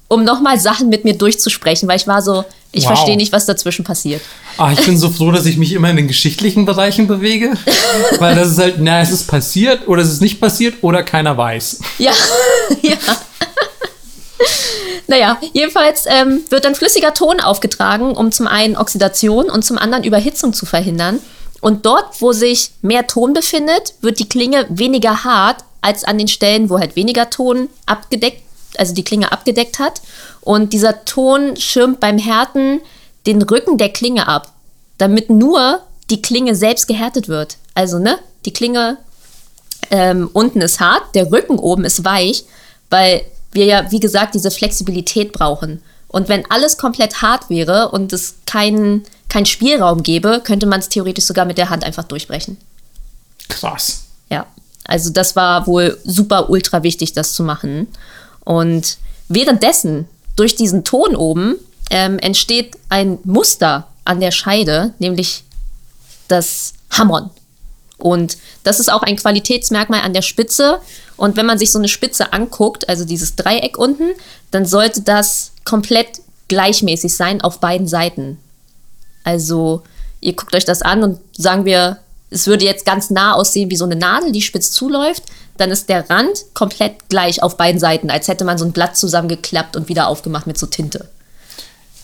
[0.07, 2.93] um nochmal Sachen mit mir durchzusprechen, weil ich war so, ich Wow.
[2.93, 4.21] verstehe nicht, was dazwischen passiert.
[4.57, 7.53] Ah, ich bin so froh, dass ich mich immer in den geschichtlichen Bereichen bewege.
[8.19, 11.35] Weil das ist halt, na, es ist passiert oder es ist nicht passiert oder keiner
[11.37, 11.79] weiß.
[11.99, 12.11] Ja,
[12.81, 12.97] ja.
[15.07, 20.03] Naja, jedenfalls ähm, wird dann flüssiger Ton aufgetragen, um zum einen Oxidation und zum anderen
[20.03, 21.19] Überhitzung zu verhindern.
[21.61, 26.27] Und dort, wo sich mehr Ton befindet, wird die Klinge weniger hart als an den
[26.27, 28.41] Stellen, wo halt weniger Ton abgedeckt,
[28.79, 30.01] also die Klinge abgedeckt hat.
[30.41, 32.81] Und dieser Ton schirmt beim Härten
[33.25, 34.51] den Rücken der Klinge ab,
[34.97, 37.57] damit nur die Klinge selbst gehärtet wird.
[37.73, 38.97] Also, ne, die Klinge
[39.91, 42.45] ähm, unten ist hart, der Rücken oben ist weich,
[42.89, 43.21] weil
[43.51, 45.81] wir ja, wie gesagt, diese Flexibilität brauchen.
[46.07, 50.89] Und wenn alles komplett hart wäre und es keinen keinen Spielraum gäbe, könnte man es
[50.89, 52.57] theoretisch sogar mit der Hand einfach durchbrechen.
[53.49, 54.03] Krass.
[54.29, 54.45] Ja,
[54.85, 57.87] also das war wohl super ultra wichtig, das zu machen.
[58.43, 58.97] Und
[59.29, 61.55] währenddessen, durch diesen Ton oben,
[61.89, 65.43] ähm, entsteht ein Muster an der Scheide, nämlich
[66.27, 67.29] das Hammern.
[67.97, 70.79] Und das ist auch ein Qualitätsmerkmal an der Spitze.
[71.15, 74.09] Und wenn man sich so eine Spitze anguckt, also dieses Dreieck unten,
[74.51, 78.39] dann sollte das komplett gleichmäßig sein auf beiden Seiten.
[79.23, 79.83] Also
[80.19, 81.99] ihr guckt euch das an und sagen wir,
[82.29, 85.23] es würde jetzt ganz nah aussehen wie so eine Nadel, die spitz zuläuft,
[85.57, 88.97] dann ist der Rand komplett gleich auf beiden Seiten, als hätte man so ein Blatt
[88.97, 91.09] zusammengeklappt und wieder aufgemacht mit so Tinte.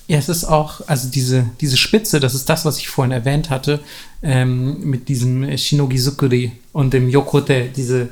[0.07, 3.51] Ja, es ist auch, also diese, diese Spitze, das ist das, was ich vorhin erwähnt
[3.51, 3.79] hatte,
[4.23, 8.09] ähm, mit diesem Shinogizukuri und dem Yokote, diese,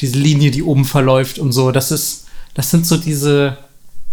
[0.00, 1.72] diese Linie, die oben verläuft und so.
[1.72, 3.56] Das ist, das sind so diese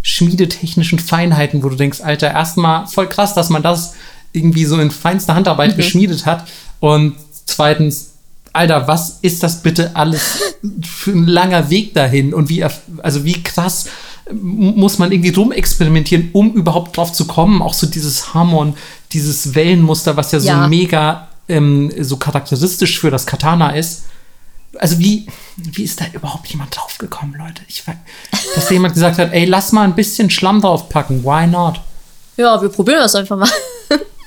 [0.01, 3.95] schmiedetechnischen Feinheiten, wo du denkst, Alter, erstmal voll krass, dass man das
[4.31, 5.77] irgendwie so in feinster Handarbeit mhm.
[5.77, 6.47] geschmiedet hat.
[6.79, 7.15] Und
[7.45, 8.13] zweitens,
[8.57, 10.41] Alter, was ist das bitte alles
[10.83, 12.33] für ein langer Weg dahin?
[12.33, 13.85] Und wie, also wie krass
[14.31, 17.61] muss man irgendwie rumexperimentieren, um überhaupt drauf zu kommen?
[17.61, 18.75] Auch so dieses Harmon,
[19.13, 20.63] dieses Wellenmuster, was ja, ja.
[20.63, 24.03] so mega ähm, so charakteristisch für das Katana ist.
[24.79, 27.61] Also wie, wie ist da überhaupt jemand draufgekommen, Leute?
[27.67, 27.83] Ich,
[28.55, 31.79] dass jemand gesagt hat, ey, lass mal ein bisschen Schlamm draufpacken, why not?
[32.35, 33.49] Ja, wir probieren das einfach mal.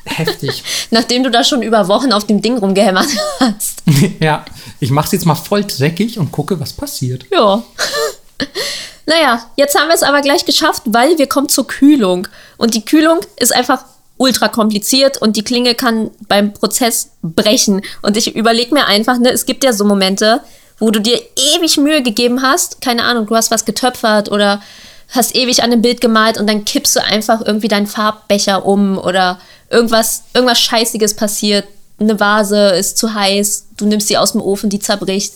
[0.04, 0.62] Heftig.
[0.90, 3.08] Nachdem du da schon über Wochen auf dem Ding rumgehämmert
[3.40, 3.82] hast.
[4.20, 4.44] ja,
[4.80, 7.26] ich mach's jetzt mal voll dreckig und gucke, was passiert.
[7.30, 7.62] Ja.
[9.06, 12.28] naja, jetzt haben wir es aber gleich geschafft, weil wir kommen zur Kühlung.
[12.56, 13.84] Und die Kühlung ist einfach
[14.16, 17.82] ultra kompliziert und die Klinge kann beim Prozess brechen.
[18.02, 20.40] Und ich überlege mir einfach, ne, es gibt ja so Momente,
[20.78, 21.20] wo du dir
[21.56, 24.60] ewig Mühe gegeben hast, keine Ahnung, du hast was getöpfert oder
[25.10, 28.98] hast ewig an dem Bild gemalt und dann kippst du einfach irgendwie deinen Farbbecher um
[28.98, 29.38] oder
[29.68, 31.66] irgendwas, irgendwas Scheißiges passiert.
[31.98, 35.34] Eine Vase ist zu heiß, du nimmst sie aus dem Ofen, die zerbricht.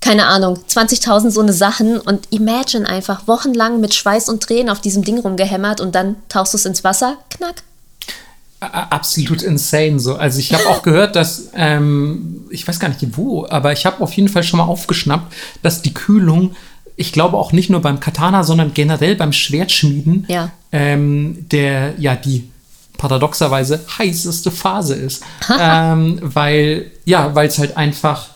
[0.00, 4.80] Keine Ahnung, 20.000 so eine Sachen und imagine einfach wochenlang mit Schweiß und Tränen auf
[4.80, 7.62] diesem Ding rumgehämmert und dann tauchst du es ins Wasser, knack,
[8.72, 10.16] absolut insane so.
[10.16, 14.02] Also ich habe auch gehört, dass, ähm, ich weiß gar nicht wo, aber ich habe
[14.02, 16.56] auf jeden Fall schon mal aufgeschnappt, dass die Kühlung,
[16.96, 20.50] ich glaube auch nicht nur beim Katana, sondern generell beim Schwertschmieden, ja.
[20.72, 22.50] ähm, der, ja, die
[22.96, 25.22] paradoxerweise heißeste Phase ist.
[25.58, 28.28] ähm, weil, ja, weil es halt einfach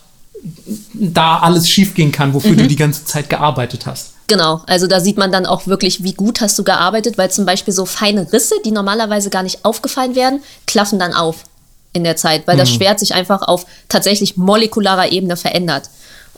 [0.93, 2.57] da alles schiefgehen kann, wofür mhm.
[2.57, 4.13] du die ganze Zeit gearbeitet hast.
[4.27, 7.45] Genau, also da sieht man dann auch wirklich, wie gut hast du gearbeitet, weil zum
[7.45, 11.45] Beispiel so feine Risse, die normalerweise gar nicht aufgefallen werden, klaffen dann auf
[11.93, 12.59] in der Zeit, weil mhm.
[12.59, 15.89] das Schwert sich einfach auf tatsächlich molekularer Ebene verändert.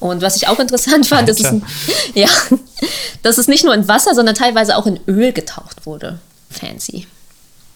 [0.01, 1.45] Und was ich auch interessant fand, ist,
[2.15, 2.27] ja,
[3.21, 6.19] dass es nicht nur in Wasser, sondern teilweise auch in Öl getaucht wurde.
[6.49, 7.07] Fancy.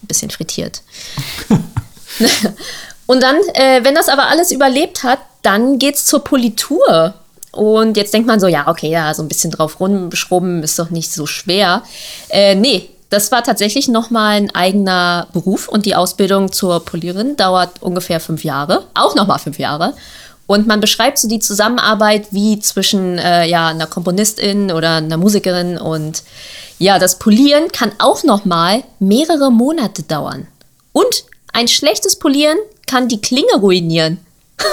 [0.02, 0.82] Ein bisschen frittiert.
[3.06, 7.14] Und dann, äh, wenn das aber alles überlebt hat, dann geht's zur Politur.
[7.52, 10.90] Und jetzt denkt man so, ja, okay, ja, so ein bisschen drauf rumschrubben ist doch
[10.90, 11.84] nicht so schwer.
[12.28, 17.80] Äh, nee, das war tatsächlich nochmal ein eigener Beruf und die Ausbildung zur Polierin dauert
[17.80, 19.94] ungefähr fünf Jahre, auch nochmal fünf Jahre.
[20.46, 25.76] Und man beschreibt so die Zusammenarbeit wie zwischen äh, ja, einer Komponistin oder einer Musikerin
[25.76, 26.22] und
[26.78, 30.46] ja, das Polieren kann auch nochmal mehrere Monate dauern.
[30.92, 34.18] Und ein schlechtes Polieren kann die Klinge ruinieren.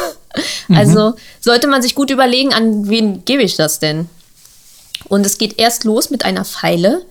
[0.68, 0.78] Mhm.
[0.78, 4.10] Also sollte man sich gut überlegen, an wen gebe ich das denn?
[5.08, 7.06] Und es geht erst los mit einer Pfeile,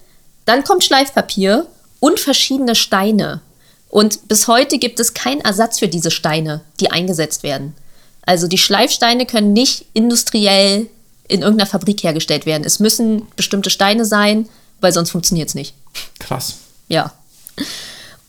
[0.44, 1.66] dann kommt Schleifpapier
[2.00, 3.40] und verschiedene Steine.
[3.88, 7.76] Und bis heute gibt es keinen Ersatz für diese Steine, die eingesetzt werden.
[8.24, 10.86] Also die Schleifsteine können nicht industriell
[11.28, 12.64] in irgendeiner Fabrik hergestellt werden.
[12.64, 14.48] Es müssen bestimmte Steine sein,
[14.80, 15.74] weil sonst funktioniert es nicht.
[16.18, 16.56] Krass.
[16.88, 17.12] Ja.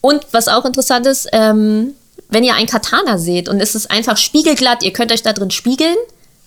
[0.01, 1.93] Und was auch interessant ist, ähm,
[2.29, 5.51] wenn ihr ein Katana seht und es ist einfach spiegelglatt, ihr könnt euch da drin
[5.51, 5.95] spiegeln,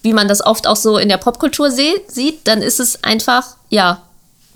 [0.03, 4.03] wie man das oft auch so in der Popkultur sieht, dann ist es einfach, ja,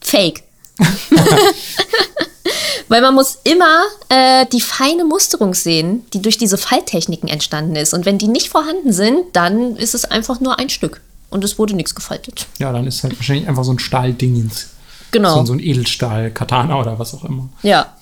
[0.00, 0.42] fake.
[2.88, 7.94] Weil man muss immer äh, die feine Musterung sehen, die durch diese Falltechniken entstanden ist.
[7.94, 11.00] Und wenn die nicht vorhanden sind, dann ist es einfach nur ein Stück.
[11.30, 12.46] Und es wurde nichts gefaltet.
[12.58, 14.68] Ja, dann ist halt wahrscheinlich einfach so ein Stahldingens.
[15.12, 15.38] Genau.
[15.38, 17.48] So, so ein Edelstahl-Katana oder was auch immer.
[17.62, 17.94] Ja.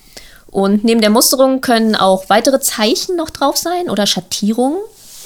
[0.50, 4.78] Und neben der Musterung können auch weitere Zeichen noch drauf sein oder Schattierungen.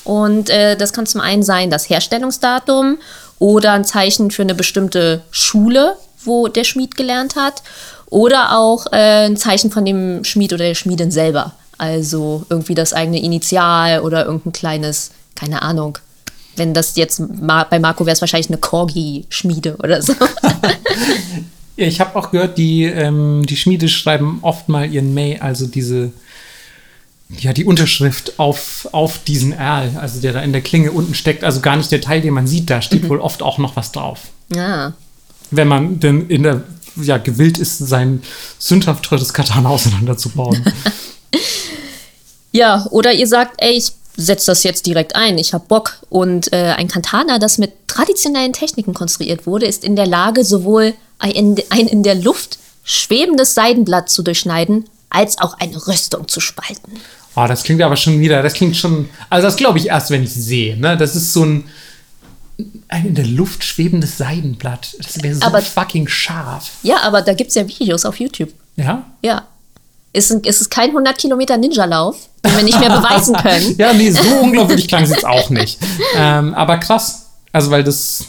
[0.04, 2.98] Und äh, das kann zum einen sein das Herstellungsdatum
[3.38, 7.62] oder ein Zeichen für eine bestimmte Schule, wo der Schmied gelernt hat.
[8.12, 11.52] Oder auch äh, ein Zeichen von dem Schmied oder der Schmiedin selber.
[11.78, 15.96] Also irgendwie das eigene Initial oder irgendein kleines, keine Ahnung.
[16.54, 20.12] Wenn das jetzt bei Marco wäre es wahrscheinlich eine Corgi-Schmiede oder so.
[21.74, 26.12] Ich habe auch gehört, die, ähm, die Schmiede schreiben oft mal ihren May, also diese,
[27.30, 31.44] ja, die Unterschrift auf, auf diesen Erl, also der da in der Klinge unten steckt,
[31.44, 33.08] also gar nicht der Teil, den man sieht, da steht mhm.
[33.08, 34.28] wohl oft auch noch was drauf.
[34.54, 34.92] Ja.
[35.50, 36.62] Wenn man denn in der,
[36.96, 38.22] ja, gewillt ist, sein
[38.58, 40.64] sündhaft teures Katana auseinanderzubauen.
[42.52, 45.98] ja, oder ihr sagt, ey, ich setze das jetzt direkt ein, ich habe Bock.
[46.10, 50.94] Und äh, ein Katana, das mit traditionellen Techniken konstruiert wurde, ist in der Lage, sowohl
[51.18, 57.00] ein, ein in der Luft schwebendes Seidenblatt zu durchschneiden, als auch eine Rüstung zu spalten.
[57.34, 60.22] Oh, das klingt aber schon wieder, das klingt schon, also das glaube ich erst, wenn
[60.22, 60.76] ich sehe.
[60.76, 60.96] Ne?
[60.96, 61.64] Das ist so ein,
[62.88, 64.94] ein in der Luft schwebendes Seidenblatt.
[64.98, 66.70] Das wäre so aber, fucking scharf.
[66.82, 68.52] Ja, aber da gibt es ja Videos auf YouTube.
[68.76, 69.04] Ja?
[69.22, 69.46] Ja.
[70.12, 73.76] ist, ein, ist es kein 100 Kilometer Ninja-Lauf, den wir nicht mehr beweisen können.
[73.78, 75.78] ja, nee, so unglaublich klang es jetzt auch nicht.
[76.16, 77.26] Ähm, aber krass.
[77.52, 78.24] Also, weil das,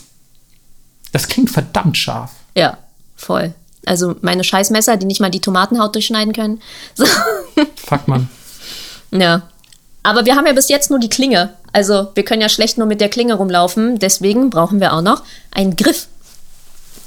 [1.12, 2.32] das klingt verdammt scharf.
[2.56, 2.78] Ja,
[3.16, 3.54] voll.
[3.86, 6.62] Also meine Scheißmesser, die nicht mal die Tomatenhaut durchschneiden können.
[6.96, 7.06] So.
[7.76, 8.30] Fuck, man.
[9.12, 9.44] Ja.
[10.04, 11.54] Aber wir haben ja bis jetzt nur die Klinge.
[11.74, 14.00] Also wir können ja schlecht nur mit der Klinge rumlaufen.
[14.00, 16.08] Deswegen brauchen wir auch noch einen Griff.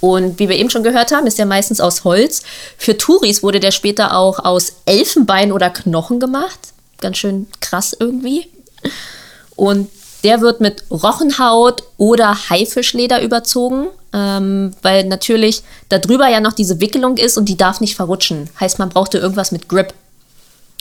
[0.00, 2.42] Und wie wir eben schon gehört haben, ist der meistens aus Holz.
[2.76, 6.58] Für Touris wurde der später auch aus Elfenbein oder Knochen gemacht.
[7.00, 8.48] Ganz schön krass irgendwie.
[9.54, 9.88] Und
[10.22, 17.16] der wird mit Rochenhaut oder Haifischleder überzogen, ähm, weil natürlich darüber ja noch diese Wickelung
[17.16, 18.50] ist und die darf nicht verrutschen.
[18.58, 19.94] Heißt, man brauchte irgendwas mit Grip.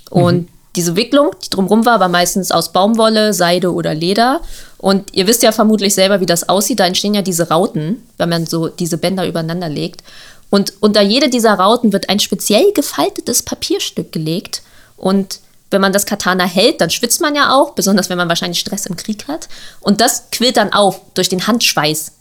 [0.09, 0.47] Und mhm.
[0.75, 4.41] Diese Wicklung, die drumherum war, war meistens aus Baumwolle, Seide oder Leder.
[4.77, 6.79] Und ihr wisst ja vermutlich selber, wie das aussieht.
[6.79, 10.03] Da entstehen ja diese Rauten, wenn man so diese Bänder übereinander legt.
[10.49, 14.61] Und unter jede dieser Rauten wird ein speziell gefaltetes Papierstück gelegt.
[14.97, 15.39] Und
[15.71, 18.85] wenn man das Katana hält, dann schwitzt man ja auch, besonders wenn man wahrscheinlich Stress
[18.85, 19.47] im Krieg hat.
[19.81, 22.11] Und das quillt dann auf durch den Handschweiß.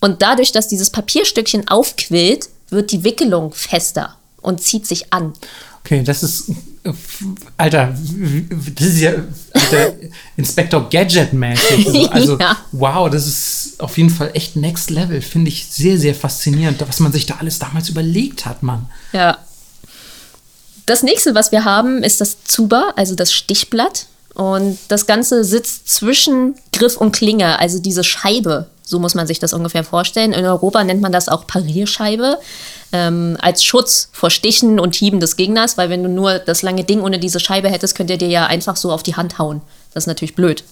[0.00, 5.32] Und dadurch, dass dieses Papierstückchen aufquillt, wird die Wickelung fester und zieht sich an.
[5.84, 6.50] Okay, das ist,
[7.58, 7.94] Alter,
[8.74, 9.12] das ist ja
[9.52, 9.92] Alter,
[10.36, 12.08] Inspector Gadget-mäßig.
[12.10, 12.56] Also, ja.
[12.72, 15.20] wow, das ist auf jeden Fall echt Next Level.
[15.20, 18.88] Finde ich sehr, sehr faszinierend, was man sich da alles damals überlegt hat, Mann.
[19.12, 19.38] Ja,
[20.86, 24.06] das nächste, was wir haben, ist das Zuba, also das Stichblatt.
[24.34, 28.66] Und das Ganze sitzt zwischen Griff und Klinge, also diese Scheibe.
[28.82, 30.32] So muss man sich das ungefähr vorstellen.
[30.32, 32.38] In Europa nennt man das auch Parierscheibe.
[32.96, 36.84] Ähm, als Schutz vor Stichen und Hieben des Gegners, weil wenn du nur das lange
[36.84, 39.62] Ding ohne diese Scheibe hättest, könnt ihr dir ja einfach so auf die Hand hauen.
[39.92, 40.62] Das ist natürlich blöd.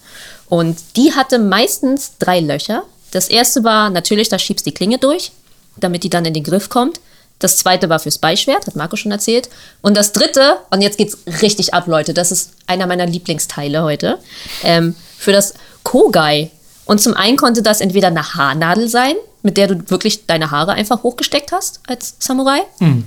[0.49, 2.85] Und die hatte meistens drei Löcher.
[3.11, 5.33] Das erste war natürlich, da schiebst die Klinge durch,
[5.77, 7.01] damit die dann in den Griff kommt.
[7.41, 9.49] Das zweite war fürs Beischwert, hat Marco schon erzählt.
[9.81, 14.19] Und das dritte, und jetzt geht's richtig ab, Leute, das ist einer meiner Lieblingsteile heute,
[14.63, 16.51] ähm, für das Kogai.
[16.85, 20.73] Und zum einen konnte das entweder eine Haarnadel sein, mit der du wirklich deine Haare
[20.73, 22.61] einfach hochgesteckt hast als Samurai.
[22.81, 23.05] Mhm.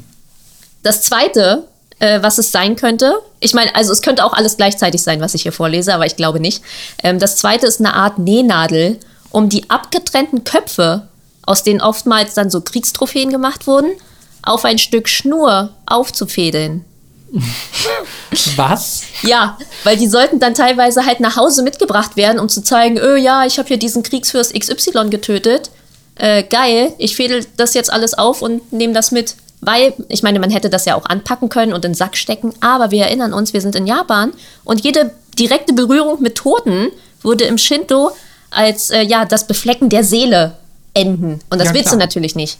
[0.83, 1.67] Das zweite,
[1.99, 5.33] äh, was es sein könnte, ich meine, also es könnte auch alles gleichzeitig sein, was
[5.33, 6.63] ich hier vorlese, aber ich glaube nicht.
[7.03, 8.99] Ähm, das zweite ist eine Art Nähnadel,
[9.31, 11.07] um die abgetrennten Köpfe,
[11.45, 13.91] aus denen oftmals dann so Kriegstrophäen gemacht wurden,
[14.41, 16.85] auf ein Stück Schnur aufzufädeln.
[18.55, 19.03] Was?
[19.23, 23.17] Ja, weil die sollten dann teilweise halt nach Hause mitgebracht werden, um zu zeigen, öh
[23.17, 25.69] ja, ich habe hier diesen Kriegsfürst XY getötet.
[26.15, 29.35] Äh, geil, ich fädel das jetzt alles auf und nehme das mit.
[29.61, 32.53] Weil, ich meine, man hätte das ja auch anpacken können und in den Sack stecken,
[32.59, 34.31] aber wir erinnern uns, wir sind in Japan
[34.63, 36.91] und jede direkte Berührung mit Toten
[37.21, 38.11] würde im Shinto
[38.51, 40.55] als äh, ja das Beflecken der Seele
[40.93, 41.39] enden.
[41.49, 41.97] Und das ja, willst klar.
[41.97, 42.59] du natürlich nicht.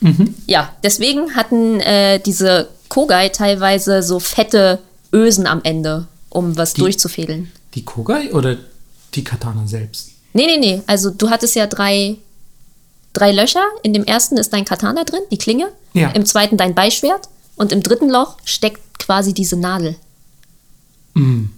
[0.00, 0.34] Mhm.
[0.46, 4.78] Ja, deswegen hatten äh, diese Kogai teilweise so fette
[5.12, 7.50] Ösen am Ende, um was die, durchzufädeln.
[7.74, 8.56] Die Kogai oder
[9.14, 10.10] die Katana selbst?
[10.32, 10.82] Nee, nee, nee.
[10.86, 12.18] Also du hattest ja drei,
[13.12, 13.64] drei Löcher.
[13.82, 15.72] In dem ersten ist dein Katana drin, die Klinge.
[15.92, 16.10] Ja.
[16.10, 17.28] Im zweiten dein Beischwert.
[17.56, 19.96] Und im dritten Loch steckt quasi diese Nadel.
[21.14, 21.50] Mhm.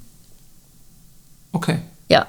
[1.53, 1.81] Okay.
[2.09, 2.29] Ja.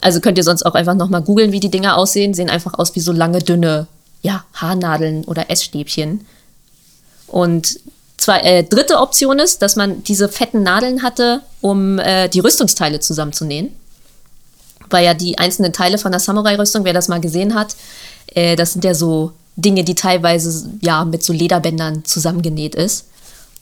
[0.00, 2.34] Also könnt ihr sonst auch einfach nochmal googeln, wie die Dinger aussehen.
[2.34, 3.88] Sehen einfach aus wie so lange, dünne
[4.22, 6.24] ja, Haarnadeln oder Essstäbchen.
[7.26, 7.80] Und
[8.18, 13.00] zwei, äh, dritte Option ist, dass man diese fetten Nadeln hatte, um äh, die Rüstungsteile
[13.00, 13.74] zusammenzunähen.
[14.90, 17.76] Weil ja die einzelnen Teile von der Samurai-Rüstung, wer das mal gesehen hat,
[18.34, 23.06] äh, das sind ja so Dinge, die teilweise ja mit so Lederbändern zusammengenäht ist.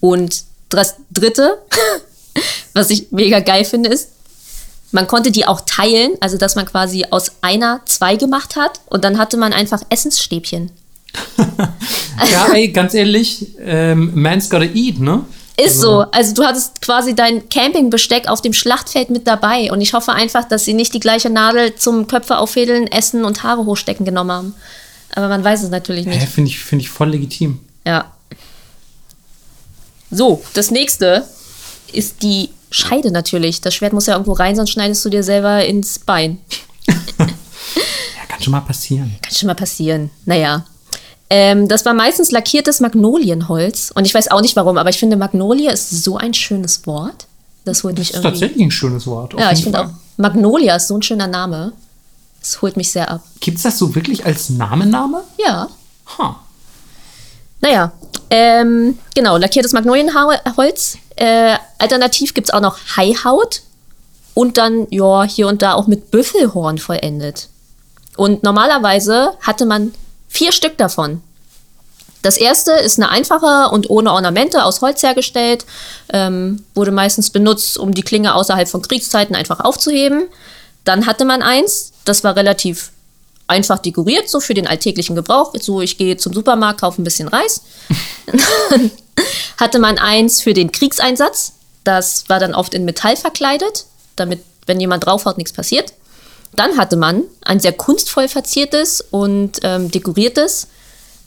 [0.00, 1.58] Und das dritte,
[2.74, 4.10] was ich mega geil finde, ist,
[4.92, 9.04] man konnte die auch teilen, also dass man quasi aus einer zwei gemacht hat und
[9.04, 10.70] dann hatte man einfach Essensstäbchen.
[12.32, 15.24] ja, ey, ganz ehrlich, ähm, man's gotta eat, ne?
[15.58, 16.02] Ist also.
[16.02, 16.10] so.
[16.12, 20.44] Also du hattest quasi dein Campingbesteck auf dem Schlachtfeld mit dabei und ich hoffe einfach,
[20.44, 24.54] dass sie nicht die gleiche Nadel zum Köpfe auffädeln, Essen und Haare hochstecken genommen haben.
[25.14, 26.20] Aber man weiß es natürlich nicht.
[26.20, 27.60] Ja, Finde ich, find ich voll legitim.
[27.86, 28.12] Ja.
[30.10, 31.24] So, das nächste
[31.92, 33.62] ist die Scheide natürlich.
[33.62, 36.38] Das Schwert muss ja irgendwo rein, sonst schneidest du dir selber ins Bein.
[37.18, 37.26] ja,
[38.28, 39.16] kann schon mal passieren.
[39.22, 40.10] Kann schon mal passieren.
[40.26, 40.66] Naja.
[41.28, 43.92] Ähm, das war meistens lackiertes Magnolienholz.
[43.94, 47.26] Und ich weiß auch nicht warum, aber ich finde, Magnolie ist so ein schönes Wort.
[47.64, 48.40] Das holt mich das ist irgendwie.
[48.40, 49.34] tatsächlich ein schönes Wort.
[49.38, 49.90] Ja, ich finde auch.
[50.16, 51.72] Magnolia ist so ein schöner Name.
[52.40, 53.22] Das holt mich sehr ab.
[53.40, 55.24] Gibt es das so wirklich als Namename?
[55.36, 55.68] Ja.
[56.16, 56.34] Huh.
[57.60, 57.92] Naja,
[58.30, 60.98] ähm, genau, lackiertes Magnolienholz.
[61.16, 63.62] Äh, alternativ gibt es auch noch Haihaut
[64.34, 67.48] und dann, ja, hier und da auch mit Büffelhorn vollendet.
[68.16, 69.92] Und normalerweise hatte man
[70.28, 71.22] vier Stück davon.
[72.22, 75.64] Das erste ist eine einfache und ohne Ornamente aus Holz hergestellt.
[76.12, 80.24] Ähm, wurde meistens benutzt, um die Klinge außerhalb von Kriegszeiten einfach aufzuheben.
[80.84, 82.90] Dann hatte man eins, das war relativ
[83.46, 85.52] einfach dekoriert, so für den alltäglichen Gebrauch.
[85.60, 87.62] So, ich gehe zum Supermarkt, kaufe ein bisschen Reis.
[89.58, 91.52] hatte man eins für den Kriegseinsatz.
[91.84, 93.86] Das war dann oft in Metall verkleidet,
[94.16, 95.92] damit, wenn jemand draufhaut, nichts passiert.
[96.54, 100.68] Dann hatte man ein sehr kunstvoll verziertes und ähm, dekoriertes.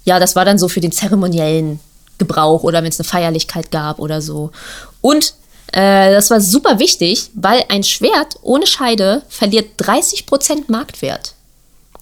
[0.05, 1.79] Ja, das war dann so für den zeremoniellen
[2.17, 4.51] Gebrauch oder wenn es eine Feierlichkeit gab oder so.
[5.01, 5.33] Und
[5.71, 11.33] äh, das war super wichtig, weil ein Schwert ohne Scheide verliert 30% Marktwert.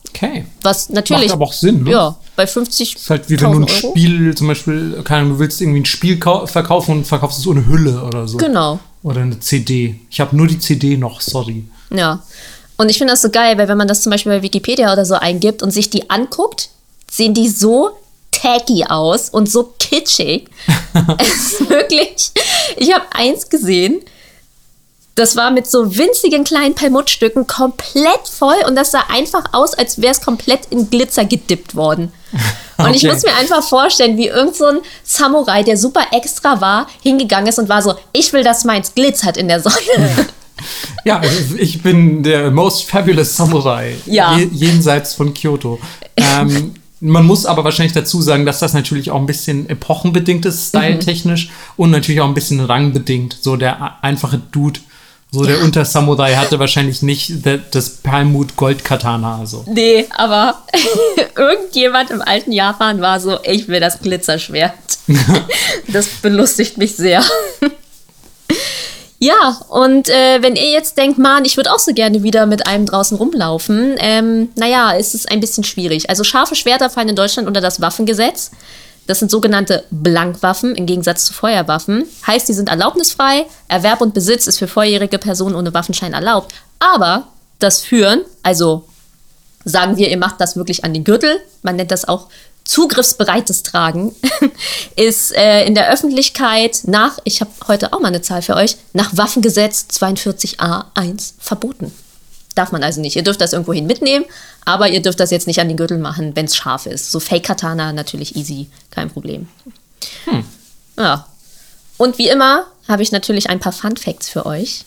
[0.10, 0.46] Okay.
[0.62, 1.26] Was natürlich.
[1.26, 1.92] Macht aber auch Sinn, ne?
[1.92, 2.96] Ja, bei 50.
[2.96, 5.86] ist halt wie wenn du ein Spiel, zum Beispiel, keine Ahnung, du willst irgendwie ein
[5.86, 8.38] Spiel verkaufen und verkaufst es ohne Hülle oder so.
[8.38, 8.80] Genau.
[9.04, 10.00] Oder eine CD.
[10.10, 11.66] Ich habe nur die CD noch, sorry.
[11.90, 12.24] Ja.
[12.78, 15.06] Und ich finde das so geil, weil wenn man das zum Beispiel bei Wikipedia oder
[15.06, 16.70] so eingibt und sich die anguckt,
[17.10, 17.98] sehen die so
[18.32, 20.48] tacky aus und so kitschig.
[21.18, 22.32] es ist wirklich.
[22.76, 24.02] Ich habe eins gesehen.
[25.16, 30.00] Das war mit so winzigen kleinen Perlmuttstücken komplett voll und das sah einfach aus, als
[30.00, 32.14] wäre es komplett in Glitzer gedippt worden.
[32.78, 32.96] Und okay.
[32.96, 37.48] ich muss mir einfach vorstellen, wie irgend so ein Samurai, der super extra war, hingegangen
[37.48, 39.76] ist und war so, ich will, dass meins glitzert in der Sonne.
[41.06, 41.22] Ja,
[41.58, 44.38] ich bin der most fabulous Samurai ja.
[44.38, 45.80] jenseits von Kyoto.
[46.16, 50.70] Ähm, man muss aber wahrscheinlich dazu sagen, dass das natürlich auch ein bisschen epochenbedingt ist,
[50.70, 51.54] styletechnisch mhm.
[51.78, 53.38] und natürlich auch ein bisschen rangbedingt.
[53.40, 54.80] So der einfache Dude,
[55.30, 57.34] so der Untersamurai hatte wahrscheinlich nicht
[57.72, 59.40] das Perlmut Gold Katana.
[59.40, 59.66] Also.
[59.68, 60.64] Nee, aber
[61.36, 64.74] irgendjemand im alten Japan war so, ich will das Glitzerschwert.
[65.88, 67.24] das belustigt mich sehr.
[69.20, 72.68] Ja, und äh, wenn ihr jetzt denkt, Mann, ich würde auch so gerne wieder mit
[72.68, 76.10] einem draußen rumlaufen, ähm, naja, ist es ein bisschen schwierig.
[76.10, 78.52] Also scharfe Schwerter fallen in Deutschland unter das Waffengesetz.
[79.08, 82.04] Das sind sogenannte Blankwaffen im Gegensatz zu Feuerwaffen.
[82.28, 83.46] Heißt, die sind erlaubnisfrei.
[83.70, 86.54] Erwerb und Besitz ist für volljährige Personen ohne Waffenschein erlaubt.
[86.78, 87.28] Aber
[87.58, 88.88] das Führen, also
[89.64, 92.28] sagen wir, ihr macht das wirklich an den Gürtel, man nennt das auch
[92.68, 94.14] zugriffsbereites Tragen
[94.96, 98.76] ist äh, in der Öffentlichkeit nach, ich habe heute auch mal eine Zahl für euch,
[98.94, 101.94] nach Waffengesetz 42a1 verboten.
[102.56, 103.16] Darf man also nicht.
[103.16, 104.26] Ihr dürft das irgendwohin mitnehmen,
[104.66, 107.12] aber ihr dürft das jetzt nicht an den Gürtel machen, wenn es scharf ist.
[107.12, 109.48] So Fake-Katana natürlich easy, kein Problem.
[110.26, 110.44] Hm.
[110.98, 111.28] Ja.
[111.98, 114.84] Und wie immer habe ich natürlich ein paar Fun Facts für euch.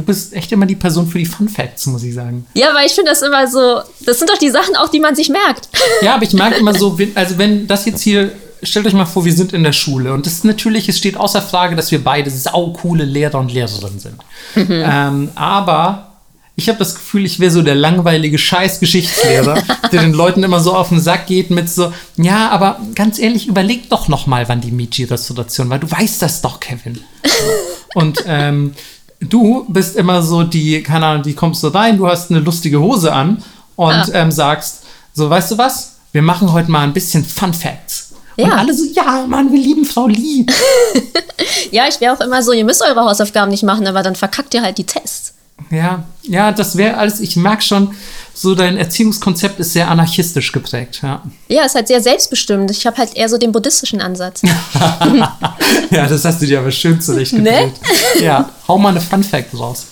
[0.00, 2.46] Du bist echt immer die Person für die Fun Facts, muss ich sagen.
[2.54, 5.14] Ja, weil ich finde das immer so, das sind doch die Sachen auch, die man
[5.14, 5.68] sich merkt.
[6.00, 8.32] Ja, aber ich merke immer so, also wenn das jetzt hier,
[8.62, 11.18] stellt euch mal vor, wir sind in der Schule und das ist natürlich, es steht
[11.18, 14.16] außer Frage, dass wir beide saukoole Lehrer und Lehrerinnen sind.
[14.54, 14.66] Mhm.
[14.70, 16.12] Ähm, aber
[16.56, 19.62] ich habe das Gefühl, ich wäre so der langweilige Scheiß-Geschichtslehrer,
[19.92, 23.48] der den Leuten immer so auf den Sack geht mit so, ja, aber ganz ehrlich,
[23.48, 25.78] überleg doch noch mal, wann die Michi-Restauration war.
[25.78, 27.04] Du weißt das doch, Kevin.
[27.94, 28.72] Und ähm,
[29.20, 32.80] du bist immer so die, keine Ahnung, die kommst so rein, du hast eine lustige
[32.80, 33.42] Hose an
[33.76, 34.08] und ah.
[34.14, 35.96] ähm, sagst, so, weißt du was?
[36.12, 38.12] Wir machen heute mal ein bisschen Fun Facts.
[38.36, 38.46] Ja.
[38.46, 40.46] Und alle so, ja, Mann, wir lieben Frau Lee.
[41.70, 44.54] ja, ich wäre auch immer so, ihr müsst eure Hausaufgaben nicht machen, aber dann verkackt
[44.54, 45.34] ihr halt die Tests.
[45.70, 47.94] Ja, ja, das wäre alles, ich merke schon,
[48.34, 51.22] so dein Erziehungskonzept ist sehr anarchistisch geprägt, ja.
[51.48, 52.70] Ja, ist halt sehr selbstbestimmt.
[52.70, 54.42] Ich habe halt eher so den buddhistischen Ansatz.
[55.90, 57.82] ja, das hast du dir aber schön zurechtgeprägt.
[57.82, 58.22] Ne?
[58.24, 59.86] Ja, hau mal eine Fun Fact raus.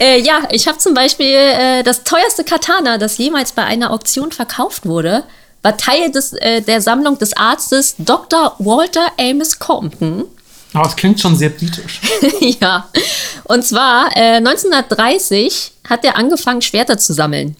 [0.00, 4.32] Äh, ja, ich habe zum Beispiel äh, das teuerste Katana, das jemals bei einer Auktion
[4.32, 5.24] verkauft wurde,
[5.62, 8.54] war Teil des, äh, der Sammlung des Arztes Dr.
[8.58, 10.24] Walter Amos Compton.
[10.74, 12.00] Aber es klingt schon sehr britisch.
[12.60, 12.88] ja.
[13.44, 17.56] Und zwar äh, 1930 hat er angefangen, Schwerter zu sammeln.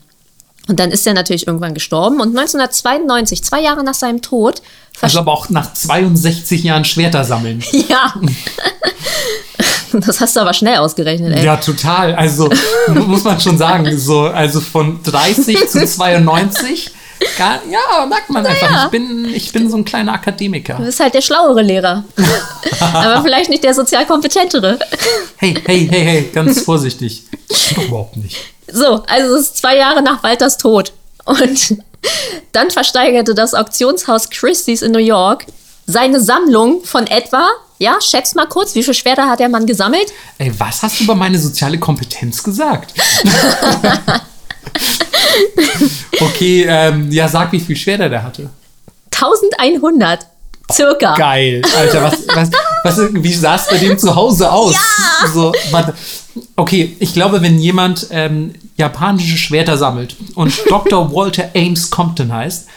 [0.69, 2.21] Und dann ist er natürlich irgendwann gestorben.
[2.21, 4.61] Und 1992, zwei Jahre nach seinem Tod.
[5.01, 7.65] Also aber auch nach 62 Jahren Schwerter sammeln.
[7.89, 8.15] Ja.
[9.91, 11.45] Das hast du aber schnell ausgerechnet, ey.
[11.47, 12.15] Ja, total.
[12.15, 12.51] Also
[12.95, 16.91] muss man schon sagen, so, also von 30 zu 92
[17.37, 18.55] Gar, ja, merkt man naja.
[18.55, 18.85] einfach.
[18.85, 20.75] Ich bin, ich bin so ein kleiner Akademiker.
[20.75, 22.05] Du bist halt der schlauere Lehrer.
[22.81, 24.79] Aber vielleicht nicht der sozial kompetentere.
[25.37, 27.25] Hey, hey, hey, hey, ganz vorsichtig.
[27.75, 28.37] Doch überhaupt nicht.
[28.71, 30.93] So, also es ist zwei Jahre nach Walters Tod.
[31.25, 31.79] Und
[32.53, 35.47] dann versteigerte das Auktionshaus Christie's in New York
[35.89, 40.13] seine Sammlung von etwa, ja, schätz mal kurz, wie viele Schwerter hat der Mann gesammelt?
[40.37, 42.93] Ey, was hast du über meine soziale Kompetenz gesagt?
[46.21, 48.51] okay, ähm, ja, sag, wie viel Schwerter der hatte.
[49.11, 50.27] 1100.
[50.71, 51.15] Circa.
[51.15, 51.63] Geil.
[51.77, 52.51] Alter, was, was,
[52.85, 54.75] was, wie sah es bei dem zu Hause aus?
[54.75, 55.29] Ja.
[55.29, 55.95] So, warte.
[56.57, 61.13] Okay, ich glaube, wenn jemand ähm, japanische Schwerter sammelt und Dr.
[61.13, 62.69] Walter Ames Compton heißt,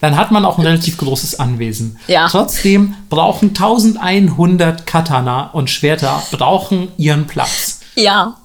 [0.00, 1.98] dann hat man auch ein relativ großes Anwesen.
[2.06, 2.28] Ja.
[2.28, 7.80] Trotzdem brauchen 1100 Katana und Schwerter brauchen ihren Platz.
[7.96, 8.36] Ja.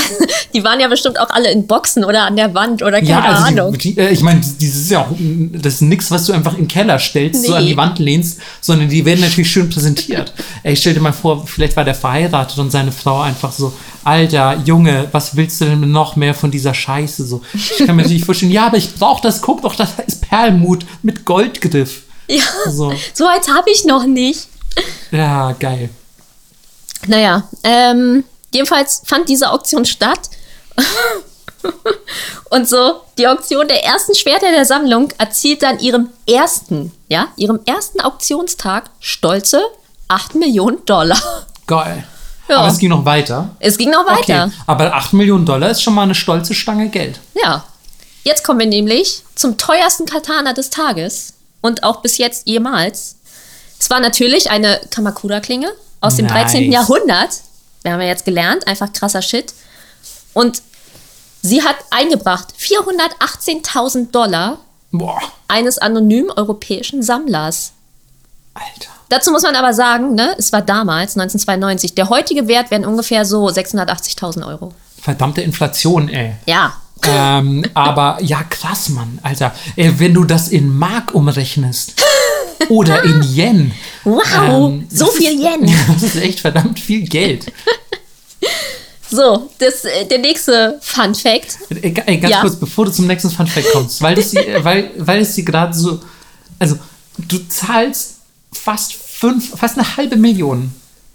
[0.54, 3.20] Die waren ja bestimmt auch alle in Boxen oder an der Wand oder keine Ja,
[3.22, 3.72] also Ahnung.
[3.78, 6.52] die, die, äh, ich meine, das ist ja auch, das ist nichts, was du einfach
[6.52, 7.58] in den Keller stellst, so Nee.
[7.58, 10.32] an die Wand lehnst, sondern die werden natürlich schön präsentiert.
[10.62, 13.72] Ey, stell dir mal vor, vielleicht war der verheiratet und seine Frau einfach so,
[14.04, 17.26] Alter, Junge, was willst du denn noch mehr von dieser Scheiße?
[17.26, 20.28] So, ich kann mir natürlich vorstellen, ja, aber ich brauch das, guck doch, das ist
[20.28, 22.02] Perlmut mit Goldgriff.
[22.28, 22.42] ja.
[22.70, 24.48] So, So eins habe ich noch nicht.
[25.10, 25.90] ja, geil.
[27.08, 28.24] Naja, ähm,
[28.56, 30.30] jedenfalls fand diese Auktion statt.
[32.50, 37.60] Und so, die Auktion der ersten Schwerter der Sammlung erzielt an ihrem ersten, ja, ihrem
[37.66, 39.60] ersten Auktionstag stolze
[40.08, 41.18] 8 Millionen Dollar.
[41.66, 42.04] Geil.
[42.48, 42.58] Ja.
[42.58, 43.50] Aber es ging noch weiter.
[43.58, 44.44] Es ging noch weiter.
[44.46, 47.18] Okay, aber 8 Millionen Dollar ist schon mal eine stolze Stange Geld.
[47.42, 47.64] Ja.
[48.22, 53.16] Jetzt kommen wir nämlich zum teuersten Katana des Tages und auch bis jetzt jemals.
[53.78, 55.70] Es war natürlich eine Kamakura-Klinge
[56.00, 56.52] aus dem Nice.
[56.52, 56.72] 13.
[56.72, 57.30] Jahrhundert.
[57.86, 59.54] Wir haben ja jetzt gelernt, einfach krasser Shit.
[60.34, 60.60] Und
[61.40, 64.58] sie hat eingebracht 418.000 Dollar
[64.90, 67.74] Boah, eines anonymen europäischen Sammlers.
[68.54, 68.90] Alter.
[69.08, 71.94] Dazu muss man aber sagen, ne, es war damals, 1992.
[71.94, 74.74] Der heutige Wert wären ungefähr so 680.000 Euro.
[75.00, 76.34] Verdammte Inflation, ey.
[76.46, 76.72] Ja.
[77.04, 79.54] ähm, aber ja, krass, Mann, Alter.
[79.76, 81.94] Ey, wenn du das in Mark umrechnest
[82.68, 83.72] oder in Yen.
[84.04, 85.70] Wow, ähm, so viel Yen.
[85.92, 87.46] Das ist echt verdammt viel Geld.
[89.08, 91.58] So, das, äh, der nächste Fun Fact.
[91.80, 92.40] Ey, ga- ey, ganz Ja.
[92.40, 95.72] kurz, bevor du zum nächsten Fun Fact kommst, weil das weil, weil es hier gerade
[95.76, 96.00] so,
[96.58, 96.76] also
[97.18, 98.16] du zahlst
[98.52, 100.72] fast fünf, fast eine halbe Million,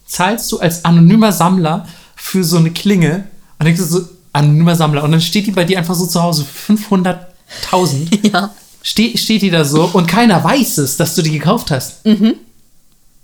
[0.08, 1.86] zahlst du als anonymer Sammler
[2.16, 3.26] für so eine Klinge
[3.60, 4.02] und denkst du so,
[4.32, 7.18] anonymer Sammler und dann steht die bei dir einfach so zu Hause, 500.000.
[8.32, 8.54] Ja.
[8.84, 12.06] Ste steht die da so und keiner weiß es, dass du die gekauft hast.
[12.06, 12.34] Mhm.